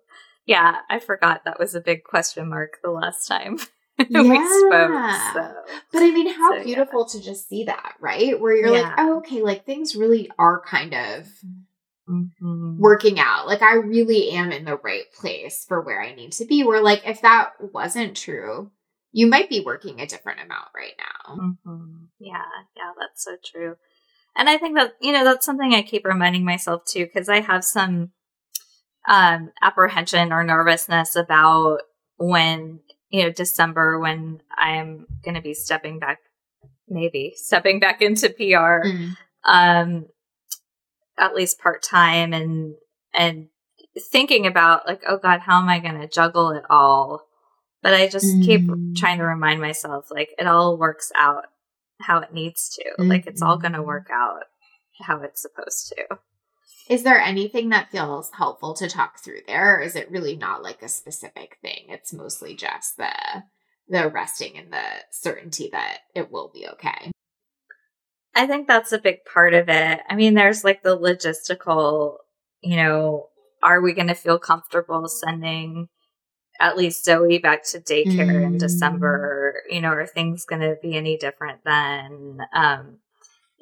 yeah, 0.46 0.76
I 0.90 0.98
forgot 0.98 1.44
that 1.44 1.58
was 1.58 1.74
a 1.74 1.80
big 1.80 2.04
question 2.04 2.48
mark 2.48 2.78
the 2.82 2.90
last 2.90 3.26
time. 3.26 3.58
yeah. 3.98 4.22
we 4.22 4.58
spoke. 4.58 5.32
So. 5.32 5.54
But 5.92 6.02
I 6.02 6.10
mean, 6.10 6.28
how 6.28 6.58
so, 6.58 6.64
beautiful 6.64 7.06
yeah. 7.08 7.18
to 7.18 7.24
just 7.24 7.48
see 7.48 7.64
that, 7.64 7.94
right? 8.00 8.38
Where 8.38 8.56
you're 8.56 8.74
yeah. 8.74 8.82
like, 8.82 8.94
oh, 8.98 9.18
okay, 9.18 9.42
like 9.42 9.64
things 9.64 9.96
really 9.96 10.30
are 10.38 10.60
kind 10.60 10.94
of 10.94 11.28
mm-hmm. 12.08 12.78
working 12.78 13.18
out. 13.18 13.46
Like 13.46 13.62
I 13.62 13.74
really 13.74 14.30
am 14.30 14.52
in 14.52 14.64
the 14.64 14.76
right 14.76 15.10
place 15.18 15.64
for 15.66 15.80
where 15.80 16.02
I 16.02 16.14
need 16.14 16.32
to 16.32 16.44
be. 16.44 16.64
Where 16.64 16.82
like 16.82 17.02
if 17.06 17.22
that 17.22 17.52
wasn't 17.60 18.16
true, 18.16 18.70
you 19.12 19.26
might 19.26 19.48
be 19.48 19.60
working 19.60 20.00
a 20.00 20.06
different 20.06 20.40
amount 20.40 20.68
right 20.74 20.94
now. 20.98 21.36
Mm-hmm. 21.36 22.04
Yeah, 22.18 22.42
yeah, 22.76 22.92
that's 22.98 23.24
so 23.24 23.36
true. 23.44 23.76
And 24.36 24.48
I 24.48 24.58
think 24.58 24.76
that, 24.76 24.94
you 25.00 25.12
know, 25.12 25.24
that's 25.24 25.46
something 25.46 25.72
I 25.72 25.82
keep 25.82 26.04
reminding 26.04 26.44
myself 26.44 26.84
too, 26.84 27.06
because 27.06 27.28
I 27.28 27.40
have 27.40 27.64
some 27.64 28.10
um, 29.06 29.52
apprehension 29.62 30.32
or 30.32 30.44
nervousness 30.44 31.16
about 31.16 31.80
when, 32.16 32.80
you 33.10 33.22
know, 33.22 33.30
December, 33.30 33.98
when 33.98 34.40
I'm 34.56 35.06
going 35.24 35.34
to 35.34 35.42
be 35.42 35.54
stepping 35.54 35.98
back, 35.98 36.20
maybe 36.88 37.34
stepping 37.36 37.80
back 37.80 38.02
into 38.02 38.28
PR. 38.30 38.86
Mm. 38.86 39.16
Um, 39.44 40.06
at 41.18 41.34
least 41.34 41.60
part 41.60 41.82
time 41.82 42.32
and 42.32 42.74
and 43.12 43.48
thinking 44.10 44.46
about 44.46 44.86
like 44.86 45.02
oh 45.08 45.18
god 45.18 45.40
how 45.40 45.60
am 45.60 45.68
i 45.68 45.78
going 45.78 46.00
to 46.00 46.08
juggle 46.08 46.50
it 46.50 46.64
all 46.68 47.22
but 47.82 47.94
i 47.94 48.08
just 48.08 48.26
mm. 48.26 48.44
keep 48.44 48.62
trying 48.96 49.18
to 49.18 49.24
remind 49.24 49.60
myself 49.60 50.06
like 50.10 50.30
it 50.38 50.46
all 50.46 50.76
works 50.76 51.12
out 51.16 51.44
how 52.00 52.18
it 52.18 52.32
needs 52.32 52.68
to 52.68 52.84
mm. 52.98 53.08
like 53.08 53.26
it's 53.26 53.42
all 53.42 53.56
going 53.56 53.72
to 53.72 53.82
work 53.82 54.08
out 54.12 54.42
how 55.00 55.20
it's 55.20 55.42
supposed 55.42 55.88
to 55.88 56.16
is 56.88 57.02
there 57.02 57.20
anything 57.20 57.70
that 57.70 57.90
feels 57.90 58.30
helpful 58.32 58.74
to 58.74 58.88
talk 58.88 59.18
through 59.18 59.40
there 59.46 59.76
or 59.76 59.80
is 59.80 59.96
it 59.96 60.10
really 60.10 60.36
not 60.36 60.62
like 60.62 60.82
a 60.82 60.88
specific 60.88 61.58
thing 61.62 61.86
it's 61.88 62.12
mostly 62.12 62.54
just 62.54 62.96
the 62.96 63.12
the 63.88 64.08
resting 64.08 64.56
and 64.56 64.72
the 64.72 64.84
certainty 65.10 65.68
that 65.72 65.98
it 66.14 66.30
will 66.30 66.50
be 66.52 66.66
okay 66.66 67.10
I 68.34 68.46
think 68.46 68.66
that's 68.66 68.92
a 68.92 68.98
big 68.98 69.24
part 69.24 69.54
of 69.54 69.68
it. 69.68 70.00
I 70.08 70.16
mean, 70.16 70.34
there's 70.34 70.64
like 70.64 70.82
the 70.82 70.98
logistical, 70.98 72.16
you 72.62 72.76
know, 72.76 73.28
are 73.62 73.80
we 73.80 73.92
going 73.92 74.08
to 74.08 74.14
feel 74.14 74.38
comfortable 74.38 75.08
sending 75.08 75.88
at 76.60 76.76
least 76.76 77.04
Zoe 77.04 77.38
back 77.38 77.64
to 77.66 77.80
daycare 77.80 78.26
mm. 78.26 78.44
in 78.44 78.58
December? 78.58 79.62
You 79.70 79.80
know, 79.80 79.90
are 79.90 80.06
things 80.06 80.44
going 80.44 80.62
to 80.62 80.76
be 80.82 80.96
any 80.96 81.16
different 81.16 81.60
then? 81.64 82.38
Um, 82.52 82.98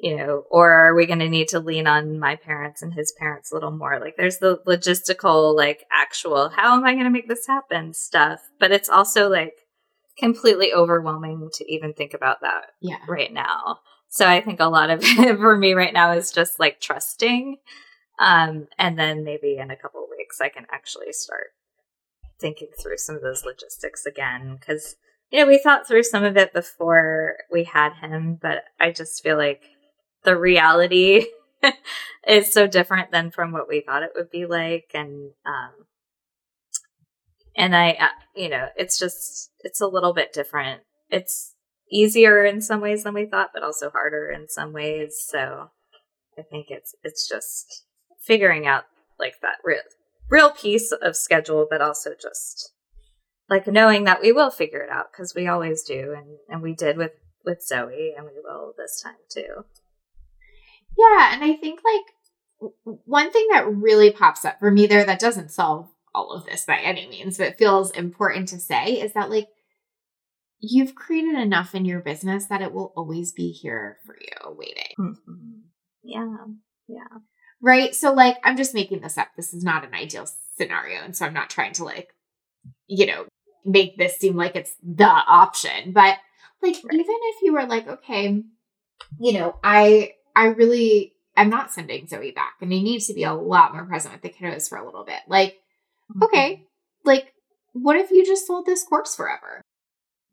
you 0.03 0.17
know, 0.17 0.43
or 0.51 0.73
are 0.73 0.93
we 0.93 1.05
going 1.05 1.19
to 1.19 1.29
need 1.29 1.47
to 1.47 1.61
lean 1.61 1.87
on 1.87 2.19
my 2.19 2.35
parents 2.35 2.81
and 2.81 2.93
his 2.93 3.13
parents 3.13 3.49
a 3.49 3.55
little 3.55 3.71
more? 3.71 4.01
Like, 4.01 4.17
there's 4.17 4.39
the 4.39 4.57
logistical, 4.67 5.55
like, 5.55 5.85
actual, 5.93 6.49
how 6.49 6.75
am 6.75 6.83
I 6.83 6.91
going 6.91 7.05
to 7.05 7.09
make 7.09 7.29
this 7.29 7.47
happen 7.47 7.93
stuff? 7.93 8.41
But 8.59 8.73
it's 8.73 8.89
also 8.89 9.29
like 9.29 9.53
completely 10.19 10.73
overwhelming 10.73 11.49
to 11.53 11.73
even 11.73 11.93
think 11.93 12.13
about 12.13 12.41
that 12.41 12.71
yeah. 12.81 12.97
right 13.07 13.31
now. 13.31 13.79
So 14.09 14.27
I 14.27 14.41
think 14.41 14.59
a 14.59 14.65
lot 14.65 14.89
of 14.89 14.99
it 15.03 15.37
for 15.37 15.55
me 15.55 15.71
right 15.71 15.93
now 15.93 16.11
is 16.11 16.33
just 16.33 16.59
like 16.59 16.81
trusting. 16.81 17.59
Um, 18.19 18.67
and 18.77 18.99
then 18.99 19.23
maybe 19.23 19.55
in 19.55 19.71
a 19.71 19.77
couple 19.77 20.05
weeks, 20.11 20.41
I 20.41 20.49
can 20.49 20.65
actually 20.69 21.13
start 21.13 21.51
thinking 22.41 22.71
through 22.77 22.97
some 22.97 23.15
of 23.15 23.21
those 23.21 23.45
logistics 23.45 24.05
again. 24.05 24.59
Cause, 24.67 24.97
you 25.31 25.39
know, 25.39 25.47
we 25.47 25.59
thought 25.59 25.87
through 25.87 26.03
some 26.03 26.25
of 26.25 26.35
it 26.35 26.51
before 26.51 27.37
we 27.49 27.63
had 27.63 27.93
him, 27.93 28.37
but 28.41 28.65
I 28.81 28.91
just 28.91 29.23
feel 29.23 29.37
like 29.37 29.61
the 30.23 30.37
reality 30.37 31.25
is 32.27 32.51
so 32.51 32.67
different 32.67 33.11
than 33.11 33.31
from 33.31 33.51
what 33.51 33.67
we 33.67 33.81
thought 33.81 34.03
it 34.03 34.13
would 34.15 34.29
be 34.29 34.45
like. 34.45 34.91
And, 34.93 35.31
um, 35.45 35.71
and 37.55 37.75
I, 37.75 37.91
uh, 37.91 38.07
you 38.35 38.49
know, 38.49 38.67
it's 38.75 38.97
just, 38.97 39.51
it's 39.59 39.81
a 39.81 39.87
little 39.87 40.13
bit 40.13 40.33
different. 40.33 40.81
It's, 41.09 41.53
easier 41.93 42.43
in 42.43 42.61
some 42.61 42.81
ways 42.81 43.03
than 43.03 43.13
we 43.13 43.25
thought, 43.25 43.51
but 43.53 43.63
also 43.63 43.89
harder 43.91 44.29
in 44.29 44.49
some 44.49 44.73
ways. 44.73 45.23
So 45.25 45.69
I 46.37 46.41
think 46.41 46.67
it's 46.69 46.95
it's 47.03 47.29
just 47.29 47.85
figuring 48.19 48.65
out 48.65 48.85
like 49.19 49.35
that 49.41 49.57
real 49.63 49.81
real 50.29 50.49
piece 50.49 50.91
of 50.91 51.15
schedule, 51.15 51.67
but 51.69 51.81
also 51.81 52.11
just 52.19 52.73
like 53.49 53.67
knowing 53.67 54.05
that 54.05 54.21
we 54.21 54.31
will 54.31 54.49
figure 54.49 54.81
it 54.81 54.89
out 54.89 55.11
because 55.11 55.35
we 55.35 55.47
always 55.47 55.83
do, 55.83 56.13
and 56.17 56.37
and 56.49 56.61
we 56.61 56.73
did 56.73 56.97
with 56.97 57.11
with 57.45 57.63
Zoe, 57.63 58.13
and 58.17 58.25
we 58.25 58.41
will 58.43 58.73
this 58.77 59.01
time 59.01 59.13
too. 59.29 59.65
Yeah, 60.97 61.33
and 61.33 61.43
I 61.43 61.53
think 61.53 61.81
like 61.83 62.71
one 63.05 63.31
thing 63.31 63.47
that 63.51 63.71
really 63.71 64.11
pops 64.11 64.45
up 64.45 64.59
for 64.59 64.71
me 64.71 64.87
there 64.87 65.05
that 65.05 65.19
doesn't 65.19 65.51
solve 65.51 65.89
all 66.15 66.31
of 66.31 66.45
this 66.45 66.65
by 66.65 66.77
any 66.77 67.07
means, 67.07 67.37
but 67.37 67.57
feels 67.57 67.91
important 67.91 68.47
to 68.49 68.59
say 68.59 69.01
is 69.01 69.13
that 69.13 69.29
like 69.29 69.47
you've 70.59 70.95
created 70.95 71.37
enough 71.37 71.75
in 71.75 71.83
your 71.83 71.99
business 71.99 72.45
that 72.45 72.61
it 72.61 72.71
will 72.71 72.93
always 72.95 73.33
be 73.33 73.51
here 73.51 73.97
for 74.05 74.15
you 74.19 74.55
waiting. 74.57 74.93
Mm-hmm. 74.97 75.59
Yeah. 76.03 76.37
Yeah. 76.87 77.19
Right. 77.61 77.95
So, 77.95 78.13
like, 78.13 78.37
I'm 78.43 78.57
just 78.57 78.73
making 78.73 79.01
this 79.01 79.17
up. 79.17 79.29
This 79.35 79.53
is 79.53 79.63
not 79.63 79.85
an 79.85 79.93
ideal 79.93 80.27
scenario. 80.57 81.01
And 81.01 81.15
so 81.15 81.25
I'm 81.25 81.33
not 81.33 81.49
trying 81.49 81.73
to, 81.73 81.83
like, 81.83 82.09
you 82.87 83.05
know, 83.05 83.25
make 83.65 83.97
this 83.97 84.17
seem 84.17 84.35
like 84.35 84.55
it's 84.55 84.73
the 84.83 85.05
option. 85.05 85.91
But, 85.93 86.17
like, 86.61 86.75
right. 86.75 86.93
even 86.93 87.05
if 87.07 87.41
you 87.41 87.53
were 87.53 87.65
like, 87.65 87.87
okay, 87.87 88.43
you 89.19 89.33
know, 89.33 89.57
I, 89.63 90.11
I 90.35 90.45
really, 90.47 91.13
I'm 91.35 91.49
not 91.49 91.71
sending 91.71 92.07
Zoe 92.07 92.31
back 92.31 92.55
and 92.61 92.73
I 92.73 92.77
need 92.79 93.01
to 93.01 93.13
be 93.13 93.23
a 93.23 93.33
lot 93.33 93.73
more 93.73 93.85
present 93.85 94.13
with 94.13 94.21
the 94.21 94.29
kiddos 94.29 94.69
for 94.69 94.77
a 94.77 94.85
little 94.85 95.03
bit. 95.03 95.21
Like, 95.27 95.53
mm-hmm. 96.11 96.23
okay, 96.23 96.65
like, 97.03 97.33
what 97.73 97.97
if 97.97 98.11
you 98.11 98.25
just 98.25 98.47
sold 98.47 98.65
this 98.65 98.83
course 98.83 99.15
forever? 99.15 99.61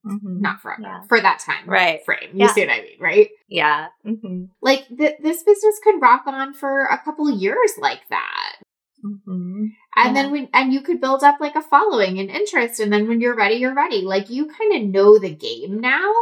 Mm-hmm. 0.07 0.41
Not 0.41 0.61
forever, 0.61 0.83
yeah. 0.83 1.01
for 1.09 1.21
that 1.21 1.41
time 1.41 1.69
right. 1.69 2.03
frame. 2.05 2.31
You 2.33 2.47
yeah. 2.47 2.53
see 2.53 2.61
what 2.63 2.71
I 2.71 2.81
mean, 2.81 3.01
right? 3.01 3.29
Yeah. 3.49 3.89
Mm-hmm. 4.07 4.45
Like 4.63 4.89
th- 4.89 5.19
this 5.23 5.43
business 5.43 5.81
could 5.85 6.01
rock 6.01 6.23
on 6.27 6.55
for 6.55 6.85
a 6.85 6.99
couple 6.99 7.31
years 7.31 7.73
like 7.79 8.01
that. 8.09 8.57
Mm-hmm. 9.05 9.67
And 9.97 10.07
yeah. 10.07 10.13
then 10.13 10.31
when 10.31 10.49
and 10.55 10.73
you 10.73 10.81
could 10.81 11.01
build 11.01 11.23
up 11.23 11.37
like 11.39 11.55
a 11.55 11.63
following 11.63 12.19
and 12.19 12.31
interest, 12.31 12.81
and 12.81 12.93
then 12.93 13.09
when 13.09 13.21
you're 13.21 13.37
ready, 13.37 13.57
you're 13.57 13.75
ready. 13.75 14.03
Like 14.03 14.31
you 14.31 14.47
kind 14.47 14.75
of 14.75 14.89
know 14.89 15.19
the 15.19 15.35
game 15.35 15.81
now. 15.81 16.13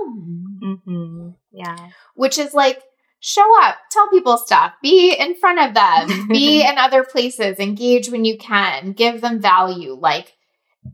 Mm-hmm. 0.62 1.30
Yeah, 1.52 1.76
which 2.14 2.38
is 2.38 2.54
like 2.54 2.82
show 3.20 3.46
up, 3.62 3.76
tell 3.90 4.08
people 4.10 4.36
stuff, 4.38 4.72
be 4.82 5.14
in 5.14 5.34
front 5.36 5.58
of 5.58 5.74
them, 5.74 6.28
be 6.28 6.62
in 6.68 6.78
other 6.78 7.04
places, 7.04 7.58
engage 7.58 8.08
when 8.08 8.24
you 8.24 8.38
can, 8.38 8.92
give 8.92 9.20
them 9.20 9.40
value. 9.40 9.94
Like 9.94 10.34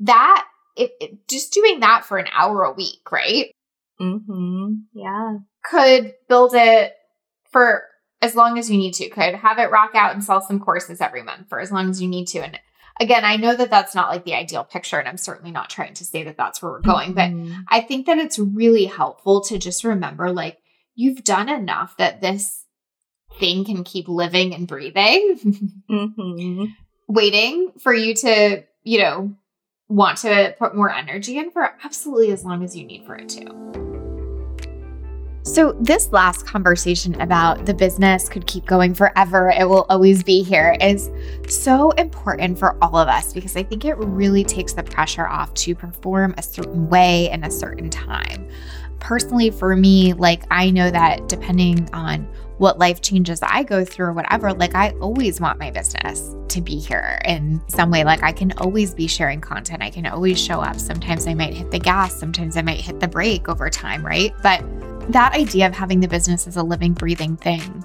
that 0.01 0.47
it, 0.77 0.93
it, 1.01 1.29
just 1.29 1.53
doing 1.53 1.81
that 1.81 2.05
for 2.05 2.19
an 2.19 2.27
hour 2.33 2.65
a 2.65 2.73
week, 2.73 3.11
right? 3.11 3.55
Mm-hmm. 4.01 4.75
Yeah. 4.93 5.39
Could 5.63 6.15
build 6.29 6.55
it 6.55 6.95
for 7.51 7.85
as 8.21 8.35
long 8.35 8.59
as 8.59 8.71
you 8.71 8.77
need 8.77 8.95
to. 8.95 9.09
Could 9.09 9.35
have 9.37 9.59
it 9.59 9.71
rock 9.71 9.93
out 9.95 10.15
and 10.15 10.25
sell 10.25 10.41
some 10.41 10.61
courses 10.61 11.01
every 11.01 11.23
month 11.23 11.49
for 11.49 11.61
as 11.61 11.71
long 11.71 11.91
as 11.91 12.03
you 12.03 12.09
need 12.09 12.27
to. 12.29 12.41
And 12.41 12.59
again, 12.99 13.25
I 13.25 13.37
know 13.37 13.55
that 13.55 13.71
that's 13.71 13.95
not 13.95 14.09
like 14.09 14.25
the 14.25 14.35
ideal 14.35 14.65
picture, 14.65 14.99
and 14.99 15.09
I'm 15.09 15.17
certainly 15.17 15.53
not 15.53 15.71
trying 15.71 15.95
to 15.95 16.05
say 16.05 16.25
that 16.25 16.37
that's 16.37 16.61
where 16.61 16.73
we're 16.73 16.81
going, 16.81 17.15
mm-hmm. 17.15 17.49
but 17.49 17.65
I 17.69 17.81
think 17.81 18.07
that 18.07 18.19
it's 18.19 18.39
really 18.39 18.87
helpful 18.87 19.43
to 19.43 19.59
just 19.59 19.85
remember 19.85 20.33
like 20.33 20.59
you've 20.95 21.25
done 21.25 21.49
enough 21.49 21.97
that 21.99 22.21
this 22.21 22.65
thing 23.39 23.65
can 23.65 23.85
keep 23.85 24.09
living 24.09 24.55
and 24.55 24.69
breathing, 24.69 25.83
mm-hmm. 25.91 26.65
waiting 27.09 27.73
for 27.81 27.93
you 27.93 28.15
to, 28.15 28.65
you 28.83 28.99
know, 28.99 29.35
want 29.89 30.19
to 30.19 30.55
put 30.59 30.75
more 30.75 30.91
energy 30.91 31.39
in 31.39 31.51
for 31.51 31.71
absolutely 31.85 32.33
as 32.33 32.45
long 32.45 32.65
as 32.65 32.77
you 32.77 32.85
need 32.85 33.05
for 33.05 33.17
it 33.17 33.29
to. 33.31 33.85
So, 35.47 35.73
this 35.79 36.11
last 36.11 36.47
conversation 36.47 37.21
about 37.21 37.67
the 37.67 37.75
business 37.75 38.31
could 38.31 38.47
keep 38.47 38.65
going 38.65 38.95
forever, 38.95 39.51
it 39.51 39.69
will 39.69 39.85
always 39.91 40.23
be 40.23 40.43
here, 40.43 40.75
is 40.81 41.11
so 41.47 41.91
important 41.93 42.59
for 42.59 42.83
all 42.83 42.97
of 42.97 43.09
us 43.09 43.35
because 43.35 43.55
I 43.55 43.63
think 43.63 43.85
it 43.85 43.99
really 43.99 44.43
takes 44.43 44.73
the 44.73 44.83
pressure 44.83 45.29
off 45.29 45.53
to 45.55 45.75
perform 45.75 46.35
a 46.39 46.43
certain 46.43 46.89
way 46.89 47.31
in 47.31 47.45
a 47.45 47.51
certain 47.51 47.91
time. 47.91 48.49
Personally, 49.01 49.51
for 49.51 49.77
me, 49.77 50.13
like 50.13 50.45
I 50.51 50.71
know 50.71 50.91
that 50.91 51.29
depending 51.29 51.89
on 51.93 52.27
what 52.59 52.79
life 52.79 53.03
changes 53.03 53.41
I 53.43 53.63
go 53.63 53.85
through 53.85 54.07
or 54.07 54.13
whatever, 54.13 54.53
like 54.53 54.75
I 54.75 54.91
always 55.01 55.41
want 55.41 55.59
my 55.59 55.71
business 55.71 56.35
to 56.49 56.61
be 56.61 56.79
here 56.79 57.21
in 57.25 57.61
some 57.69 57.91
way. 57.91 58.05
Like 58.05 58.23
I 58.23 58.33
can 58.33 58.53
always 58.59 58.95
be 58.95 59.07
sharing 59.07 59.41
content, 59.41 59.83
I 59.83 59.91
can 59.91 60.07
always 60.07 60.41
show 60.41 60.61
up. 60.61 60.79
Sometimes 60.79 61.27
I 61.27 61.35
might 61.35 61.55
hit 61.55 61.71
the 61.71 61.79
gas, 61.79 62.15
sometimes 62.19 62.57
I 62.57 62.63
might 62.63 62.81
hit 62.81 63.01
the 63.01 63.09
brake 63.09 63.49
over 63.49 63.69
time, 63.69 64.05
right? 64.05 64.33
But 64.43 64.65
that 65.13 65.35
idea 65.35 65.67
of 65.67 65.75
having 65.75 66.01
the 66.01 66.09
business 66.09 66.47
as 66.47 66.57
a 66.57 66.63
living, 66.63 66.95
breathing 66.95 67.37
thing 67.37 67.85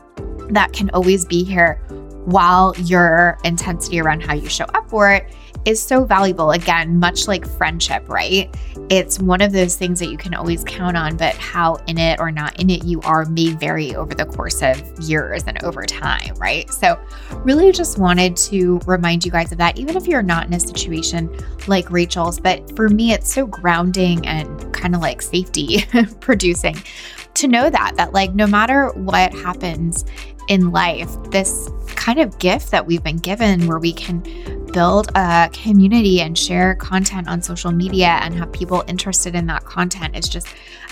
that 0.51 0.71
can 0.73 0.89
always 0.91 1.25
be 1.25 1.43
here 1.43 1.81
while 2.25 2.75
your 2.77 3.37
intensity 3.43 3.99
around 3.99 4.21
how 4.21 4.33
you 4.33 4.47
show 4.47 4.65
up 4.65 4.89
for 4.89 5.11
it 5.11 5.33
is 5.65 5.81
so 5.81 6.05
valuable. 6.05 6.51
Again, 6.51 6.99
much 6.99 7.27
like 7.27 7.47
friendship, 7.47 8.07
right? 8.09 8.53
It's 8.89 9.19
one 9.19 9.41
of 9.41 9.51
those 9.51 9.75
things 9.75 9.99
that 9.99 10.07
you 10.07 10.17
can 10.17 10.33
always 10.33 10.63
count 10.63 10.97
on, 10.97 11.17
but 11.17 11.35
how 11.35 11.75
in 11.87 11.97
it 11.97 12.19
or 12.19 12.31
not 12.31 12.59
in 12.59 12.69
it 12.69 12.85
you 12.85 13.01
are 13.01 13.25
may 13.25 13.49
vary 13.49 13.95
over 13.95 14.13
the 14.13 14.25
course 14.25 14.61
of 14.61 14.81
years 14.99 15.43
and 15.45 15.61
over 15.63 15.85
time, 15.85 16.35
right? 16.35 16.69
So, 16.71 16.99
really 17.43 17.71
just 17.71 17.97
wanted 17.97 18.35
to 18.37 18.79
remind 18.85 19.25
you 19.25 19.31
guys 19.31 19.51
of 19.51 19.57
that, 19.59 19.77
even 19.77 19.95
if 19.95 20.07
you're 20.07 20.23
not 20.23 20.47
in 20.47 20.53
a 20.53 20.59
situation 20.59 21.29
like 21.67 21.91
Rachel's. 21.91 22.39
But 22.39 22.75
for 22.75 22.89
me, 22.89 23.13
it's 23.13 23.33
so 23.33 23.45
grounding 23.45 24.25
and 24.25 24.73
kind 24.73 24.95
of 24.95 25.01
like 25.01 25.21
safety 25.21 25.85
producing 26.19 26.75
to 27.35 27.47
know 27.47 27.69
that, 27.69 27.95
that 27.95 28.13
like 28.13 28.33
no 28.33 28.47
matter 28.47 28.89
what 28.93 29.33
happens 29.33 30.05
in 30.49 30.71
life, 30.71 31.09
this 31.29 31.69
kind 31.89 32.19
of 32.19 32.37
gift 32.39 32.71
that 32.71 32.85
we've 32.85 33.03
been 33.03 33.17
given 33.17 33.67
where 33.67 33.79
we 33.79 33.93
can 33.93 34.19
build 34.73 35.09
a 35.15 35.49
community 35.53 36.21
and 36.21 36.37
share 36.37 36.75
content 36.75 37.27
on 37.27 37.41
social 37.41 37.71
media 37.71 38.19
and 38.21 38.33
have 38.33 38.51
people 38.51 38.83
interested 38.87 39.35
in 39.35 39.45
that 39.45 39.63
content 39.65 40.15
is 40.15 40.27
just 40.27 40.47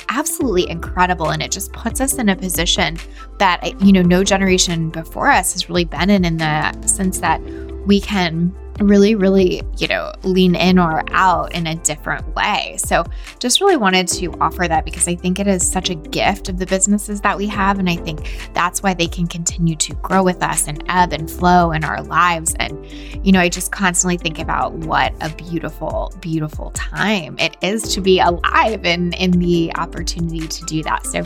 absolutely 0.10 0.70
incredible. 0.70 1.30
And 1.32 1.42
it 1.42 1.52
just 1.52 1.74
puts 1.74 2.00
us 2.00 2.14
in 2.16 2.30
a 2.30 2.36
position 2.36 2.98
that 3.40 3.82
you 3.82 3.92
know 3.92 4.02
no 4.02 4.24
generation 4.24 4.90
before 4.90 5.30
us 5.30 5.54
has 5.54 5.70
really 5.70 5.86
been 5.86 6.10
in 6.10 6.24
in 6.24 6.38
the 6.38 6.88
sense 6.88 7.20
that 7.20 7.42
we 7.86 8.00
can 8.00 8.54
really, 8.80 9.16
really, 9.16 9.62
you 9.78 9.88
know, 9.88 10.14
lean 10.24 10.56
in 10.56 10.80
or 10.80 11.04
out 11.12 11.54
in 11.54 11.68
a 11.68 11.76
different 11.76 12.36
way. 12.36 12.78
So 12.80 13.04
just 13.40 13.62
really 13.62 13.78
wanted 13.78 14.08
to 14.10 14.34
offer 14.40 14.68
that 14.68 14.86
because 14.86 15.08
I 15.08 15.16
think 15.16 15.40
it 15.40 15.48
is 15.48 15.70
such 15.70 15.90
a 15.90 15.96
gift 15.96 16.50
of 16.50 16.58
the 16.58 16.66
businesses 16.66 17.22
that 17.22 17.38
we 17.38 17.48
have. 17.48 17.80
And 17.80 17.90
I 17.90 17.96
think 17.96 18.50
that's 18.54 18.84
why 18.84 18.94
they 18.94 19.08
can 19.08 19.28
continue 19.28 19.76
to 19.76 19.94
grow 19.96 20.24
with 20.24 20.42
us 20.44 20.68
and 20.68 20.84
ebb 20.88 21.14
and 21.14 21.30
flow 21.30 21.72
in 21.72 21.84
our 21.84 22.02
lives. 22.04 22.56
And, 22.60 22.86
you 23.26 23.32
know, 23.32 23.40
I 23.40 23.50
just 23.50 23.72
constantly 23.72 24.18
think 24.18 24.40
about 24.40 24.74
what 24.74 25.14
a 25.22 25.30
beautiful, 25.36 26.14
beautiful 26.20 26.72
time 26.72 27.38
it 27.40 27.58
is 27.62 27.94
to 27.94 28.02
be 28.02 28.20
alive 28.20 28.86
and 28.86 29.14
in 29.16 29.32
the 29.32 29.72
opportunity 29.76 30.48
to 30.48 30.66
do 30.66 30.84
that. 30.84 31.06
So 31.06 31.22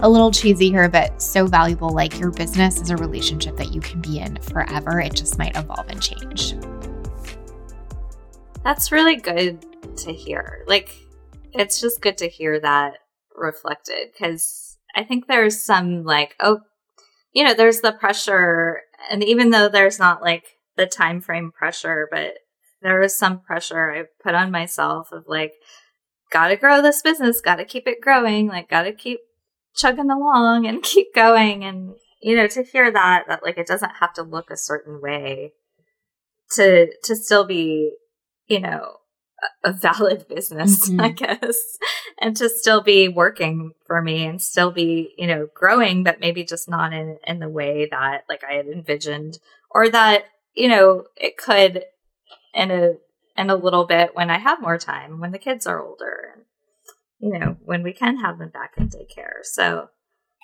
a 0.00 0.08
little 0.08 0.30
cheesy 0.30 0.70
here, 0.70 0.88
but 0.88 1.20
so 1.20 1.46
valuable. 1.46 1.90
Like 1.90 2.18
your 2.18 2.30
business 2.30 2.80
is 2.80 2.90
a 2.90 2.96
relationship 2.96 3.56
that 3.56 3.72
you 3.72 3.80
can 3.80 4.00
be 4.00 4.18
in 4.18 4.36
forever. 4.40 5.00
It 5.00 5.14
just 5.14 5.38
might 5.38 5.56
evolve 5.56 5.86
and 5.88 6.02
change. 6.02 6.54
That's 8.66 8.90
really 8.90 9.14
good 9.14 9.64
to 9.98 10.12
hear. 10.12 10.64
Like, 10.66 10.92
it's 11.52 11.80
just 11.80 12.00
good 12.00 12.18
to 12.18 12.28
hear 12.28 12.58
that 12.58 12.94
reflected 13.32 14.08
because 14.12 14.76
I 14.96 15.04
think 15.04 15.28
there's 15.28 15.62
some 15.62 16.02
like, 16.02 16.34
oh, 16.40 16.62
you 17.32 17.44
know, 17.44 17.54
there's 17.54 17.80
the 17.80 17.92
pressure, 17.92 18.80
and 19.08 19.22
even 19.22 19.50
though 19.50 19.68
there's 19.68 20.00
not 20.00 20.20
like 20.20 20.56
the 20.76 20.84
time 20.84 21.20
frame 21.20 21.52
pressure, 21.56 22.08
but 22.10 22.38
there 22.82 23.00
is 23.02 23.16
some 23.16 23.38
pressure 23.38 23.92
I 23.92 24.02
put 24.20 24.34
on 24.34 24.50
myself 24.50 25.12
of 25.12 25.26
like, 25.28 25.52
gotta 26.32 26.56
grow 26.56 26.82
this 26.82 27.02
business, 27.02 27.40
gotta 27.40 27.64
keep 27.64 27.86
it 27.86 28.00
growing, 28.00 28.48
like, 28.48 28.68
gotta 28.68 28.90
keep 28.90 29.20
chugging 29.76 30.10
along 30.10 30.66
and 30.66 30.82
keep 30.82 31.14
going. 31.14 31.62
And, 31.62 31.94
you 32.20 32.34
know, 32.34 32.48
to 32.48 32.64
hear 32.64 32.90
that, 32.90 33.26
that 33.28 33.44
like 33.44 33.58
it 33.58 33.68
doesn't 33.68 33.98
have 34.00 34.12
to 34.14 34.24
look 34.24 34.50
a 34.50 34.56
certain 34.56 35.00
way 35.00 35.52
to, 36.56 36.88
to 37.04 37.14
still 37.14 37.46
be 37.46 37.92
you 38.48 38.60
know, 38.60 38.96
a 39.64 39.72
valid 39.72 40.26
business, 40.34 40.88
mm-hmm. 40.88 41.00
I 41.00 41.08
guess, 41.10 41.78
and 42.20 42.36
to 42.36 42.48
still 42.48 42.82
be 42.82 43.08
working 43.08 43.72
for 43.86 44.00
me 44.02 44.24
and 44.24 44.40
still 44.40 44.70
be, 44.70 45.14
you 45.16 45.26
know, 45.26 45.48
growing, 45.54 46.02
but 46.02 46.20
maybe 46.20 46.44
just 46.44 46.68
not 46.68 46.92
in, 46.92 47.18
in 47.26 47.38
the 47.38 47.48
way 47.48 47.88
that 47.90 48.24
like 48.28 48.42
I 48.48 48.54
had 48.54 48.66
envisioned 48.66 49.38
or 49.70 49.88
that, 49.90 50.24
you 50.54 50.68
know, 50.68 51.04
it 51.16 51.36
could 51.36 51.84
in 52.54 52.70
a, 52.70 52.92
in 53.36 53.50
a 53.50 53.56
little 53.56 53.84
bit 53.84 54.14
when 54.14 54.30
I 54.30 54.38
have 54.38 54.62
more 54.62 54.78
time, 54.78 55.20
when 55.20 55.32
the 55.32 55.38
kids 55.38 55.66
are 55.66 55.82
older 55.82 56.34
and, 56.34 57.32
you 57.32 57.38
know, 57.38 57.56
when 57.64 57.82
we 57.82 57.92
can 57.92 58.18
have 58.18 58.38
them 58.38 58.50
back 58.50 58.74
in 58.76 58.88
daycare. 58.88 59.42
So, 59.42 59.90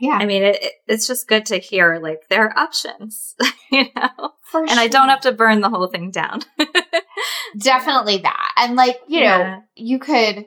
yeah. 0.00 0.18
I 0.20 0.26
mean, 0.26 0.42
it, 0.42 0.62
it, 0.62 0.72
it's 0.86 1.06
just 1.06 1.28
good 1.28 1.46
to 1.46 1.58
hear 1.58 1.98
like 2.02 2.28
there 2.28 2.46
are 2.46 2.58
options, 2.58 3.34
you 3.70 3.84
know, 3.94 4.32
For 4.50 4.60
and 4.60 4.70
sure. 4.70 4.80
I 4.80 4.88
don't 4.88 5.08
have 5.08 5.20
to 5.22 5.32
burn 5.32 5.60
the 5.60 5.70
whole 5.70 5.86
thing 5.86 6.10
down. 6.10 6.40
Definitely 7.58 8.18
that. 8.18 8.52
And 8.56 8.74
like, 8.76 8.98
you 9.06 9.20
yeah. 9.20 9.38
know, 9.38 9.62
you 9.76 9.98
could 9.98 10.46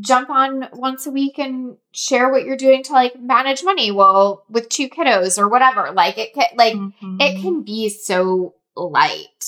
jump 0.00 0.30
on 0.30 0.68
once 0.72 1.06
a 1.06 1.10
week 1.10 1.38
and 1.38 1.76
share 1.92 2.30
what 2.30 2.44
you're 2.44 2.56
doing 2.56 2.82
to 2.84 2.92
like 2.92 3.20
manage 3.20 3.64
money 3.64 3.90
well 3.90 4.44
with 4.48 4.68
two 4.68 4.88
kiddos 4.88 5.38
or 5.38 5.48
whatever. 5.48 5.90
Like 5.92 6.18
it 6.18 6.34
can 6.34 6.46
like 6.56 6.74
mm-hmm. 6.74 7.20
it 7.20 7.40
can 7.40 7.62
be 7.62 7.88
so 7.88 8.54
light. 8.76 9.44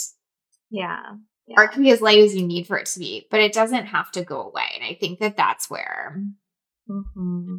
Yeah. 0.71 1.01
yeah. 1.47 1.55
Or 1.57 1.65
it 1.65 1.73
can 1.73 1.83
be 1.83 1.91
as 1.91 2.01
light 2.01 2.19
as 2.19 2.35
you 2.35 2.47
need 2.47 2.67
for 2.67 2.77
it 2.79 2.87
to 2.87 2.99
be, 2.99 3.27
but 3.31 3.41
it 3.41 3.53
doesn't 3.53 3.87
have 3.87 4.11
to 4.13 4.25
go 4.25 4.43
away. 4.43 4.67
And 4.75 4.85
I 4.85 4.95
think 4.95 5.21
that 5.21 5.37
that's 5.37 5.71
where 5.71 6.21
mm-hmm. 6.89 7.57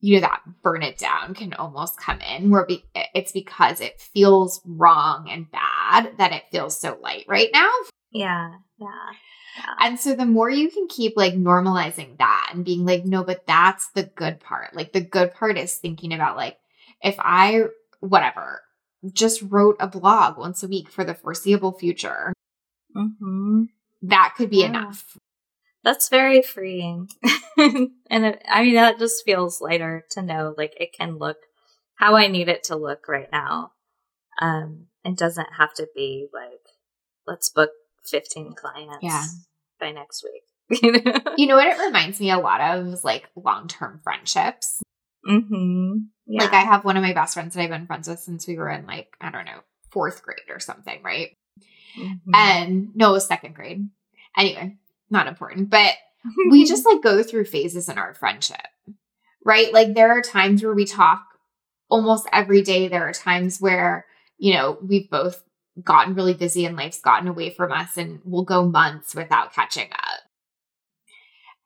You 0.00 0.14
know 0.14 0.20
that 0.20 0.42
burn 0.62 0.82
it 0.82 0.98
down 0.98 1.34
can 1.34 1.52
almost 1.54 1.98
come 1.98 2.20
in 2.20 2.50
where 2.50 2.66
be- 2.66 2.84
it's 3.14 3.32
because 3.32 3.80
it 3.80 4.00
feels 4.00 4.60
wrong 4.64 5.28
and 5.30 5.50
bad 5.50 6.12
that 6.18 6.32
it 6.32 6.44
feels 6.50 6.78
so 6.78 6.98
light 7.02 7.24
right 7.28 7.50
now 7.52 7.70
yeah 8.10 8.52
yeah 8.78 9.10
and 9.80 9.98
so 9.98 10.14
the 10.14 10.26
more 10.26 10.50
you 10.50 10.70
can 10.70 10.86
keep 10.88 11.14
like 11.16 11.34
normalizing 11.34 12.16
that 12.18 12.50
and 12.52 12.64
being 12.64 12.84
like 12.84 13.04
no 13.04 13.24
but 13.24 13.46
that's 13.46 13.90
the 13.94 14.02
good 14.02 14.40
part 14.40 14.74
like 14.74 14.92
the 14.92 15.00
good 15.00 15.32
part 15.32 15.56
is 15.56 15.74
thinking 15.74 16.12
about 16.12 16.36
like 16.36 16.58
if 17.02 17.16
i 17.18 17.64
whatever 18.00 18.60
just 19.12 19.42
wrote 19.42 19.76
a 19.80 19.86
blog 19.86 20.36
once 20.36 20.62
a 20.62 20.68
week 20.68 20.90
for 20.90 21.04
the 21.04 21.14
foreseeable 21.14 21.72
future 21.72 22.32
mm-hmm. 22.94 23.64
that 24.02 24.34
could 24.36 24.50
be 24.50 24.60
yeah. 24.60 24.66
enough 24.66 25.16
that's 25.86 26.08
very 26.08 26.42
freeing. 26.42 27.08
and 27.56 27.92
it, 28.10 28.42
I 28.50 28.64
mean, 28.64 28.74
that 28.74 28.98
just 28.98 29.24
feels 29.24 29.60
lighter 29.60 30.04
to 30.10 30.20
know 30.20 30.52
like 30.58 30.74
it 30.80 30.92
can 30.92 31.16
look 31.16 31.36
how 31.94 32.16
I 32.16 32.26
need 32.26 32.48
it 32.48 32.64
to 32.64 32.76
look 32.76 33.06
right 33.06 33.28
now. 33.30 33.70
Um, 34.42 34.88
and 35.04 35.16
doesn't 35.16 35.46
have 35.56 35.72
to 35.74 35.86
be 35.94 36.26
like, 36.34 36.60
let's 37.24 37.50
book 37.50 37.70
15 38.04 38.54
clients 38.54 38.98
yeah. 39.00 39.22
by 39.78 39.92
next 39.92 40.24
week. 40.24 40.82
you 41.38 41.46
know 41.46 41.54
what 41.54 41.68
it 41.68 41.80
reminds 41.80 42.18
me 42.18 42.32
a 42.32 42.38
lot 42.38 42.60
of 42.60 42.88
is 42.88 43.04
like 43.04 43.28
long 43.36 43.68
term 43.68 44.00
friendships. 44.02 44.82
Mm-hmm. 45.24 45.98
Yeah. 46.26 46.42
Like 46.42 46.52
I 46.52 46.62
have 46.62 46.84
one 46.84 46.96
of 46.96 47.04
my 47.04 47.12
best 47.12 47.34
friends 47.34 47.54
that 47.54 47.62
I've 47.62 47.70
been 47.70 47.86
friends 47.86 48.08
with 48.08 48.18
since 48.18 48.48
we 48.48 48.58
were 48.58 48.70
in 48.70 48.86
like, 48.86 49.16
I 49.20 49.30
don't 49.30 49.46
know, 49.46 49.60
fourth 49.92 50.24
grade 50.24 50.50
or 50.50 50.58
something, 50.58 51.00
right? 51.04 51.36
Mm-hmm. 51.96 52.30
And 52.34 52.88
no, 52.96 53.10
it 53.10 53.12
was 53.12 53.28
second 53.28 53.54
grade. 53.54 53.88
Anyway, 54.36 54.76
not 55.10 55.26
important, 55.26 55.70
but 55.70 55.94
we 56.50 56.64
just 56.64 56.84
like 56.86 57.02
go 57.02 57.22
through 57.22 57.44
phases 57.44 57.88
in 57.88 57.98
our 57.98 58.14
friendship, 58.14 58.66
right? 59.44 59.72
Like 59.72 59.94
there 59.94 60.10
are 60.10 60.22
times 60.22 60.62
where 60.62 60.74
we 60.74 60.84
talk 60.84 61.22
almost 61.88 62.26
every 62.32 62.62
day. 62.62 62.88
There 62.88 63.08
are 63.08 63.12
times 63.12 63.60
where, 63.60 64.06
you 64.38 64.54
know, 64.54 64.78
we've 64.82 65.08
both 65.10 65.42
gotten 65.84 66.14
really 66.14 66.34
busy 66.34 66.64
and 66.64 66.76
life's 66.76 67.00
gotten 67.00 67.28
away 67.28 67.50
from 67.50 67.70
us 67.70 67.96
and 67.96 68.20
we'll 68.24 68.44
go 68.44 68.66
months 68.68 69.14
without 69.14 69.52
catching 69.52 69.90
up. 69.92 70.20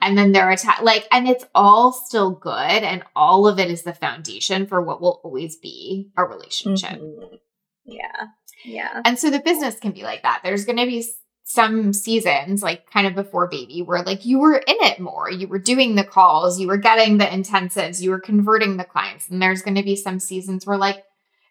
and 0.03 0.17
then 0.19 0.33
there 0.33 0.45
are 0.49 0.53
attached 0.53 0.83
like 0.83 1.07
and 1.13 1.29
it's 1.29 1.45
all 1.55 1.93
still 1.93 2.31
good 2.33 2.83
and 2.83 3.03
all 3.15 3.47
of 3.47 3.59
it 3.59 3.71
is 3.71 3.83
the 3.83 3.93
foundation 3.93 4.67
for 4.67 4.81
what 4.83 5.01
will 5.01 5.21
always 5.23 5.57
be 5.59 6.11
a 6.17 6.25
relationship 6.25 6.99
Mhm. 7.01 7.39
Yeah. 7.85 8.27
Yeah. 8.65 9.01
and 9.05 9.19
so 9.19 9.31
the 9.31 9.41
business 9.41 9.79
can 9.79 9.93
be 9.93 10.03
like 10.03 10.23
that 10.23 10.41
there's 10.43 10.65
going 10.65 10.79
to 10.79 10.87
be 10.87 11.05
some 11.45 11.93
seasons 11.93 12.63
like 12.63 12.89
kind 12.91 13.07
of 13.07 13.15
before 13.15 13.49
baby 13.49 13.83
where 13.83 14.03
like 14.03 14.25
you 14.25 14.39
were 14.39 14.57
in 14.57 14.77
it 14.81 15.01
more 15.01 15.29
you 15.31 15.49
were 15.49 15.59
doing 15.59 15.95
the 15.97 16.05
calls 16.05 16.61
you 16.61 16.69
were 16.69 16.77
getting 16.77 17.19
the 17.19 17.25
intensives 17.25 18.01
you 18.01 18.11
were 18.11 18.21
converting 18.21 18.77
the 18.77 18.85
clients 18.85 19.29
and 19.29 19.43
there's 19.43 19.63
going 19.63 19.75
to 19.75 19.83
be 19.83 19.97
some 19.97 20.21
seasons 20.21 20.65
where 20.67 20.77
like 20.79 21.05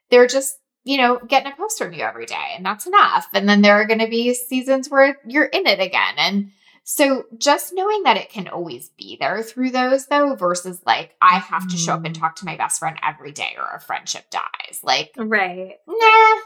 they're 0.09 0.27
just 0.27 0.57
you 0.85 0.95
know 0.97 1.19
getting 1.27 1.51
a 1.51 1.55
post 1.55 1.77
from 1.77 1.91
you 1.91 2.01
every 2.03 2.25
day 2.25 2.53
and 2.55 2.65
that's 2.65 2.85
enough 2.87 3.27
and 3.33 3.49
then 3.49 3.61
there 3.61 3.75
are 3.75 3.85
going 3.85 3.99
to 3.99 4.07
be 4.07 4.33
seasons 4.33 4.89
where 4.89 5.17
you're 5.27 5.45
in 5.45 5.67
it 5.67 5.79
again 5.81 6.13
and 6.17 6.51
so 6.85 7.25
just 7.37 7.73
knowing 7.73 8.01
that 8.03 8.17
it 8.17 8.29
can 8.31 8.47
always 8.47 8.89
be 8.97 9.17
there 9.19 9.43
through 9.43 9.69
those 9.71 10.05
though 10.07 10.35
versus 10.35 10.81
like 10.85 11.13
i 11.21 11.39
have 11.39 11.67
to 11.67 11.75
show 11.77 11.93
up 11.93 12.05
and 12.05 12.15
Mhm. 12.15 12.19
talk 12.19 12.35
to 12.37 12.45
my 12.45 12.55
best 12.55 12.79
friend 12.79 12.97
every 13.03 13.31
day 13.33 13.55
or 13.57 13.75
a 13.75 13.81
friendship 13.81 14.29
dies 14.29 14.79
like 14.81 15.11
Right. 15.17 15.75
nah 15.85 16.39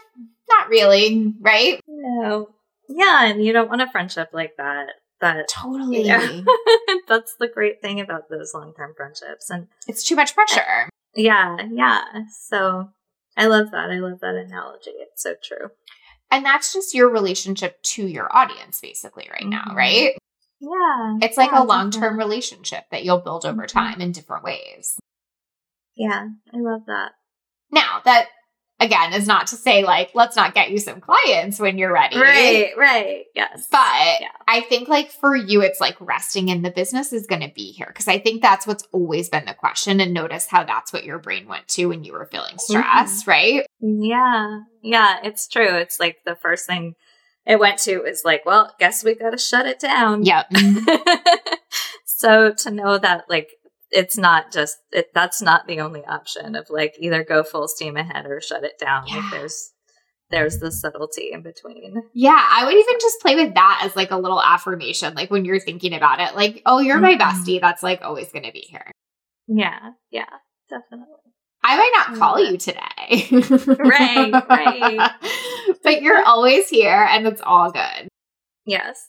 not 0.50 0.70
really 0.70 1.34
right 1.40 1.80
No. 1.88 2.50
Yeah, 2.96 3.26
and 3.26 3.44
you 3.44 3.54
don't 3.54 3.70
want 3.70 3.82
a 3.82 3.90
friendship 3.90 4.30
like 4.34 4.58
that. 4.58 4.88
That 5.22 5.48
totally 5.48 6.04
Yeah. 6.06 6.42
that's 7.08 7.36
the 7.40 7.48
great 7.48 7.82
thing 7.82 8.02
about 8.02 8.30
those 8.30 8.54
long 8.54 8.74
term 8.74 8.94
friendships. 8.96 9.50
And 9.50 9.68
it's 9.88 10.04
too 10.04 10.16
much 10.16 10.34
pressure 10.36 10.90
yeah, 11.16 11.58
yeah. 11.72 12.04
So 12.48 12.90
I 13.38 13.46
love 13.46 13.70
that. 13.72 13.92
I 13.92 14.00
love 14.00 14.20
that 14.22 14.36
analogy. 14.36 14.90
It's 14.96 15.22
so 15.24 15.36
true. 15.42 15.70
and 16.32 16.44
that's 16.44 16.74
just 16.74 16.94
your 16.96 17.10
relationship 17.10 17.82
to 17.84 18.06
your 18.08 18.28
audience 18.36 18.80
basically 18.82 19.30
right 19.32 19.46
now 19.48 19.64
Mhm. 19.70 19.76
right 19.76 20.18
Yeah. 20.60 21.18
it's 21.22 21.38
like 21.38 21.52
yeah, 21.52 21.62
a 21.62 21.66
long-term 21.66 22.18
relationship 22.18 22.86
that 22.92 23.04
you'll 23.06 23.20
build 23.22 23.46
over 23.46 23.64
Mhm. 23.64 23.68
time 23.68 24.02
in 24.02 24.12
different 24.12 24.44
ways 24.44 24.98
Yeah, 25.96 26.28
I 26.54 26.58
love 26.58 26.86
that. 26.88 27.12
now 27.72 28.02
that 28.06 28.28
again 28.84 29.14
is 29.14 29.28
not 29.28 29.48
to 29.48 29.56
say 29.56 29.84
like 29.84 30.12
let's 30.14 30.36
not 30.36 30.54
get 30.54 30.70
you 30.72 30.78
some 30.78 31.00
clients 31.00 31.60
when 31.60 31.78
you're 31.78 31.94
ready 31.94 32.18
Right, 32.18 32.72
right. 32.78 33.26
Yes. 33.36 33.68
But 33.72 34.22
Yeah. 34.22 34.28
I 34.48 34.62
think 34.62 34.88
like 34.88 35.12
for 35.12 35.36
you, 35.36 35.62
it's 35.62 35.80
like 35.82 35.96
resting 36.00 36.50
in 36.50 36.62
the 36.62 36.72
business 36.72 37.14
is 37.14 37.28
going 37.28 37.42
to 37.42 37.52
be 37.54 37.72
here. 37.72 37.92
Cause 37.96 38.08
I 38.08 38.20
think 38.20 38.42
that's 38.42 38.68
what's 38.68 38.88
always 38.92 39.30
been 39.30 39.46
the 39.46 39.54
question. 39.54 40.00
And 40.00 40.14
notice 40.14 40.48
how 40.48 40.64
that's 40.64 40.94
what 40.94 41.04
your 41.04 41.20
brain 41.20 41.48
went 41.48 41.68
to 41.70 41.88
when 41.88 42.04
you 42.04 42.14
were 42.14 42.26
feeling 42.26 42.56
mm-hmm. 42.56 42.82
stress, 42.82 43.28
right? 43.28 43.66
Yeah. 43.80 44.62
Yeah, 44.82 45.20
it's 45.24 45.48
true. 45.48 45.76
It's 45.78 46.00
like 46.00 46.18
the 46.26 46.36
first 46.36 46.68
thing 46.68 46.96
it 47.46 47.60
went 47.60 47.80
to 47.80 48.04
is 48.04 48.24
like, 48.24 48.46
well, 48.46 48.74
guess 48.80 49.04
we 49.04 49.16
got 49.16 49.32
to 49.32 49.38
shut 49.38 49.66
it 49.66 49.80
down. 49.80 50.24
Yep. 50.24 50.52
so 52.06 52.54
to 52.54 52.72
know 52.72 52.98
that 52.98 53.26
like 53.30 53.52
it's 53.94 54.18
not 54.18 54.52
just 54.52 54.78
it, 54.92 55.08
that's 55.14 55.42
not 55.42 55.68
the 55.68 55.80
only 55.80 56.04
option 56.06 56.56
of 56.56 56.68
like 56.70 56.96
either 57.00 57.24
go 57.24 57.44
full 57.44 57.68
steam 57.68 57.96
ahead 57.96 58.26
or 58.26 58.42
shut 58.42 58.64
it 58.64 58.74
down. 58.80 59.06
Yeah. 59.08 59.18
Like 59.18 59.32
there's 59.32 59.70
there's 60.32 60.58
the 60.60 60.72
subtlety 60.72 61.30
in 61.32 61.44
between. 61.44 62.02
Yeah. 62.16 62.44
I 62.50 62.66
would 62.66 62.74
even 62.74 62.96
just 63.00 63.20
play 63.22 63.36
with 63.36 63.54
that 63.54 63.82
as 63.86 63.96
like 63.96 64.10
a 64.12 64.18
little 64.18 64.42
affirmation. 64.42 65.14
Like 65.14 65.30
when 65.30 65.46
you're 65.46 65.60
thinking 65.60 65.94
about 65.94 66.20
it, 66.20 66.36
like, 66.36 66.62
oh, 66.66 66.80
you're 66.80 66.98
my 67.00 67.16
Mhm. 67.16 67.20
bestie. 67.20 67.62
That's 67.62 67.84
like 67.84 68.02
always 68.02 68.32
going 68.32 68.46
to 68.46 68.52
be 68.52 68.62
here. 68.62 68.90
Yeah. 69.48 69.92
Yeah. 70.10 70.26
Definitely. 70.72 71.14
I 71.64 71.78
might 71.78 71.92
not 71.96 72.18
call 72.20 72.40
you 72.44 72.58
today. 72.58 73.28
Right, 73.80 74.32
right. 74.50 75.12
but 75.84 76.02
you're 76.02 76.26
always 76.26 76.68
here 76.68 77.08
and 77.12 77.28
it's 77.28 77.42
all 77.46 77.72
good. 77.72 78.08
Yes. 78.66 79.00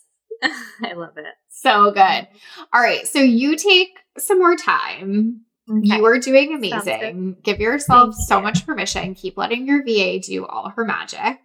I 0.83 0.93
love 0.95 1.17
it. 1.17 1.35
So 1.49 1.91
good. 1.91 2.29
All 2.73 2.81
right. 2.81 3.07
So 3.07 3.19
you 3.21 3.57
take 3.57 3.99
some 4.19 4.39
more 4.39 4.57
time. 4.57 5.43
Okay. 5.71 5.97
You 5.97 6.05
are 6.05 6.19
doing 6.19 6.55
amazing. 6.55 7.37
Give 7.43 7.59
yourself 7.59 8.15
Thank 8.15 8.29
so 8.29 8.37
you. 8.37 8.43
much 8.43 8.67
permission. 8.67 9.15
Keep 9.15 9.39
letting 9.39 9.67
your 9.67 9.83
VA 9.83 10.21
do 10.21 10.45
all 10.47 10.71
her 10.77 10.85
magic. 10.85 11.39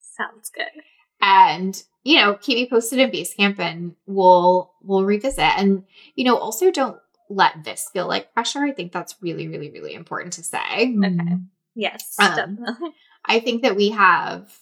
Sounds 0.00 0.50
good. 0.54 0.66
And, 1.20 1.80
you 2.04 2.18
know, 2.18 2.34
keep 2.40 2.56
me 2.56 2.68
posted 2.68 3.00
in 3.00 3.10
Basecamp 3.10 3.58
and 3.58 3.96
we'll 4.06 4.72
we'll 4.82 5.04
revisit. 5.04 5.40
And, 5.40 5.84
you 6.14 6.24
know, 6.24 6.36
also 6.36 6.70
don't 6.70 6.98
let 7.28 7.64
this 7.64 7.90
feel 7.92 8.06
like 8.06 8.32
pressure. 8.32 8.60
I 8.64 8.72
think 8.72 8.92
that's 8.92 9.16
really, 9.20 9.48
really, 9.48 9.70
really 9.70 9.94
important 9.94 10.34
to 10.34 10.44
say. 10.44 10.94
Okay. 10.96 11.36
Yes, 11.74 12.16
Um. 12.18 12.58
I 13.24 13.40
think 13.40 13.62
that 13.62 13.76
we 13.76 13.90
have 13.90 14.56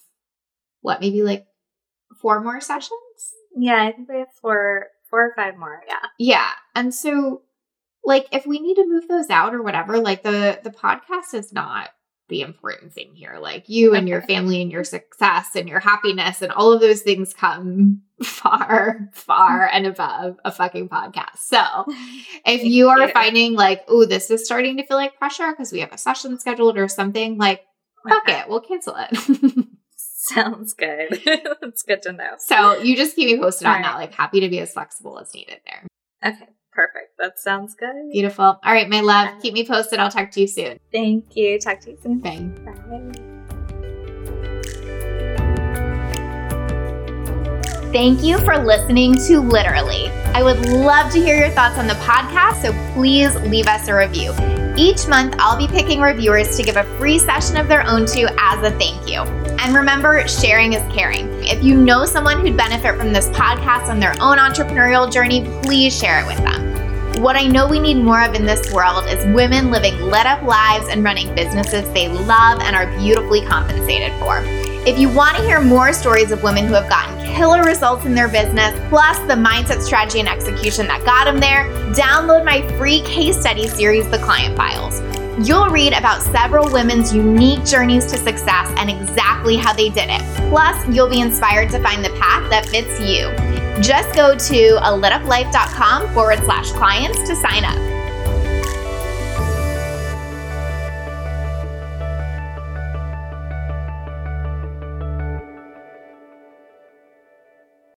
what, 0.81 1.01
maybe 1.01 1.21
like 1.21 1.45
four 2.21 2.41
more 2.41 2.61
sessions? 2.61 2.91
Yeah, 3.57 3.83
I 3.83 3.91
think 3.91 4.09
we 4.09 4.19
have 4.19 4.31
four 4.41 4.87
four 5.09 5.25
or 5.25 5.33
five 5.35 5.57
more. 5.57 5.81
Yeah. 5.87 6.07
Yeah. 6.19 6.49
And 6.75 6.93
so 6.93 7.41
like 8.03 8.27
if 8.31 8.45
we 8.45 8.59
need 8.59 8.75
to 8.75 8.87
move 8.87 9.07
those 9.07 9.29
out 9.29 9.53
or 9.53 9.61
whatever, 9.63 9.99
like 9.99 10.23
the 10.23 10.59
the 10.63 10.69
podcast 10.69 11.33
is 11.33 11.51
not 11.53 11.89
the 12.29 12.41
important 12.41 12.91
thing 12.91 13.13
here. 13.15 13.37
Like 13.39 13.69
you 13.69 13.95
and 13.95 14.07
your 14.07 14.21
family 14.21 14.61
and 14.61 14.69
your 14.69 14.83
success 14.83 15.55
and 15.55 15.69
your 15.69 15.79
happiness 15.79 16.41
and 16.41 16.51
all 16.51 16.73
of 16.73 16.81
those 16.81 17.01
things 17.01 17.33
come 17.33 18.01
far, 18.23 19.09
far 19.13 19.69
and 19.71 19.85
above 19.87 20.37
a 20.43 20.51
fucking 20.51 20.89
podcast. 20.89 21.37
So 21.37 21.61
if 22.45 22.63
you 22.63 22.89
are 22.89 23.07
finding 23.09 23.53
like, 23.53 23.85
oh, 23.87 24.05
this 24.05 24.29
is 24.29 24.43
starting 24.45 24.75
to 24.77 24.85
feel 24.85 24.97
like 24.97 25.17
pressure 25.17 25.51
because 25.51 25.71
we 25.71 25.79
have 25.79 25.93
a 25.93 25.97
session 25.97 26.37
scheduled 26.37 26.77
or 26.77 26.89
something, 26.89 27.37
like 27.37 27.61
oh 28.05 28.09
fuck 28.09 28.23
Okay. 28.27 28.39
it, 28.41 28.49
we'll 28.49 28.59
cancel 28.61 28.95
it. 28.97 29.65
Sounds 30.33 30.73
good. 30.73 31.21
That's 31.61 31.83
good 31.83 32.01
to 32.03 32.13
know. 32.13 32.31
so 32.39 32.77
you 32.81 32.95
just 32.95 33.15
keep 33.15 33.27
me 33.27 33.37
posted 33.39 33.67
on 33.67 33.77
All 33.77 33.81
that. 33.83 33.95
Like 33.95 34.13
happy 34.13 34.39
to 34.41 34.49
be 34.49 34.59
as 34.59 34.73
flexible 34.73 35.19
as 35.19 35.33
needed 35.33 35.59
there. 35.65 35.83
Okay, 36.33 36.47
perfect. 36.71 37.17
That 37.19 37.39
sounds 37.39 37.75
good. 37.75 38.11
Beautiful. 38.11 38.43
All 38.45 38.59
right, 38.73 38.89
my 38.89 39.01
love. 39.01 39.41
Keep 39.41 39.53
me 39.53 39.65
posted. 39.65 39.99
I'll 39.99 40.11
talk 40.11 40.31
to 40.31 40.41
you 40.41 40.47
soon. 40.47 40.79
Thank 40.91 41.35
you. 41.35 41.59
Talk 41.59 41.79
to 41.81 41.91
you 41.91 41.97
soon. 42.01 42.19
Bye. 42.19 42.39
Bye. 42.65 43.23
Thank 47.93 48.21
you 48.21 48.37
for 48.39 48.57
listening 48.63 49.15
to 49.27 49.39
Literally. 49.39 50.11
I 50.37 50.43
would 50.43 50.69
love 50.69 51.11
to 51.13 51.19
hear 51.19 51.35
your 51.35 51.49
thoughts 51.49 51.79
on 51.79 51.87
the 51.87 51.95
podcast, 51.95 52.61
so 52.61 52.93
please 52.93 53.33
leave 53.49 53.65
us 53.65 53.87
a 53.87 53.95
review. 53.95 54.35
Each 54.77 55.07
month, 55.07 55.33
I'll 55.39 55.57
be 55.57 55.67
picking 55.67 55.99
reviewers 55.99 56.55
to 56.57 56.61
give 56.61 56.77
a 56.77 56.83
free 56.99 57.17
session 57.17 57.57
of 57.57 57.67
their 57.67 57.81
own 57.87 58.05
to 58.05 58.31
as 58.37 58.61
a 58.61 58.69
thank 58.77 59.09
you. 59.09 59.21
And 59.57 59.73
remember, 59.73 60.27
sharing 60.27 60.73
is 60.73 60.93
caring. 60.93 61.27
If 61.43 61.63
you 61.63 61.75
know 61.75 62.05
someone 62.05 62.39
who'd 62.39 62.55
benefit 62.55 62.97
from 62.97 63.13
this 63.13 63.29
podcast 63.29 63.87
on 63.87 63.99
their 63.99 64.13
own 64.21 64.37
entrepreneurial 64.37 65.11
journey, 65.11 65.43
please 65.63 65.97
share 65.97 66.21
it 66.21 66.27
with 66.27 66.37
them. 66.37 67.23
What 67.23 67.35
I 67.35 67.47
know 67.47 67.67
we 67.67 67.79
need 67.79 67.97
more 67.97 68.21
of 68.21 68.35
in 68.35 68.45
this 68.45 68.71
world 68.71 69.07
is 69.07 69.25
women 69.33 69.71
living 69.71 69.99
lit 70.03 70.27
up 70.27 70.43
lives 70.43 70.87
and 70.89 71.03
running 71.03 71.33
businesses 71.33 71.91
they 71.93 72.09
love 72.09 72.59
and 72.61 72.75
are 72.75 72.95
beautifully 72.99 73.41
compensated 73.41 74.13
for. 74.19 74.66
If 74.87 74.97
you 74.97 75.09
want 75.09 75.35
to 75.35 75.43
hear 75.43 75.59
more 75.59 75.91
stories 75.91 76.31
of 76.31 76.43
women 76.43 76.65
who 76.65 76.73
have 76.73 76.87
gotten 76.87 77.21
killer 77.35 77.61
results 77.61 78.05
in 78.05 78.15
their 78.15 78.29
business, 78.29 78.71
plus 78.87 79.19
the 79.27 79.33
mindset, 79.33 79.81
strategy, 79.81 80.21
and 80.21 80.29
execution 80.29 80.87
that 80.87 81.03
got 81.03 81.25
them 81.25 81.41
there, 81.41 81.65
download 81.93 82.45
my 82.45 82.65
free 82.77 83.01
case 83.01 83.37
study 83.37 83.67
series, 83.67 84.09
The 84.09 84.17
Client 84.19 84.55
Files. 84.55 85.01
You'll 85.45 85.67
read 85.67 85.91
about 85.91 86.23
several 86.23 86.71
women's 86.71 87.13
unique 87.13 87.65
journeys 87.65 88.05
to 88.05 88.17
success 88.17 88.73
and 88.77 88.89
exactly 88.89 89.57
how 89.57 89.73
they 89.73 89.89
did 89.89 90.07
it. 90.09 90.21
Plus, 90.49 90.87
you'll 90.87 91.09
be 91.09 91.19
inspired 91.19 91.69
to 91.71 91.83
find 91.83 92.01
the 92.01 92.11
path 92.11 92.49
that 92.49 92.65
fits 92.67 92.97
you. 93.01 93.27
Just 93.83 94.15
go 94.15 94.37
to 94.37 94.77
a 94.87 94.91
lituplife.com 94.97 96.13
forward 96.13 96.39
slash 96.45 96.71
clients 96.71 97.27
to 97.27 97.35
sign 97.35 97.65
up. 97.65 97.96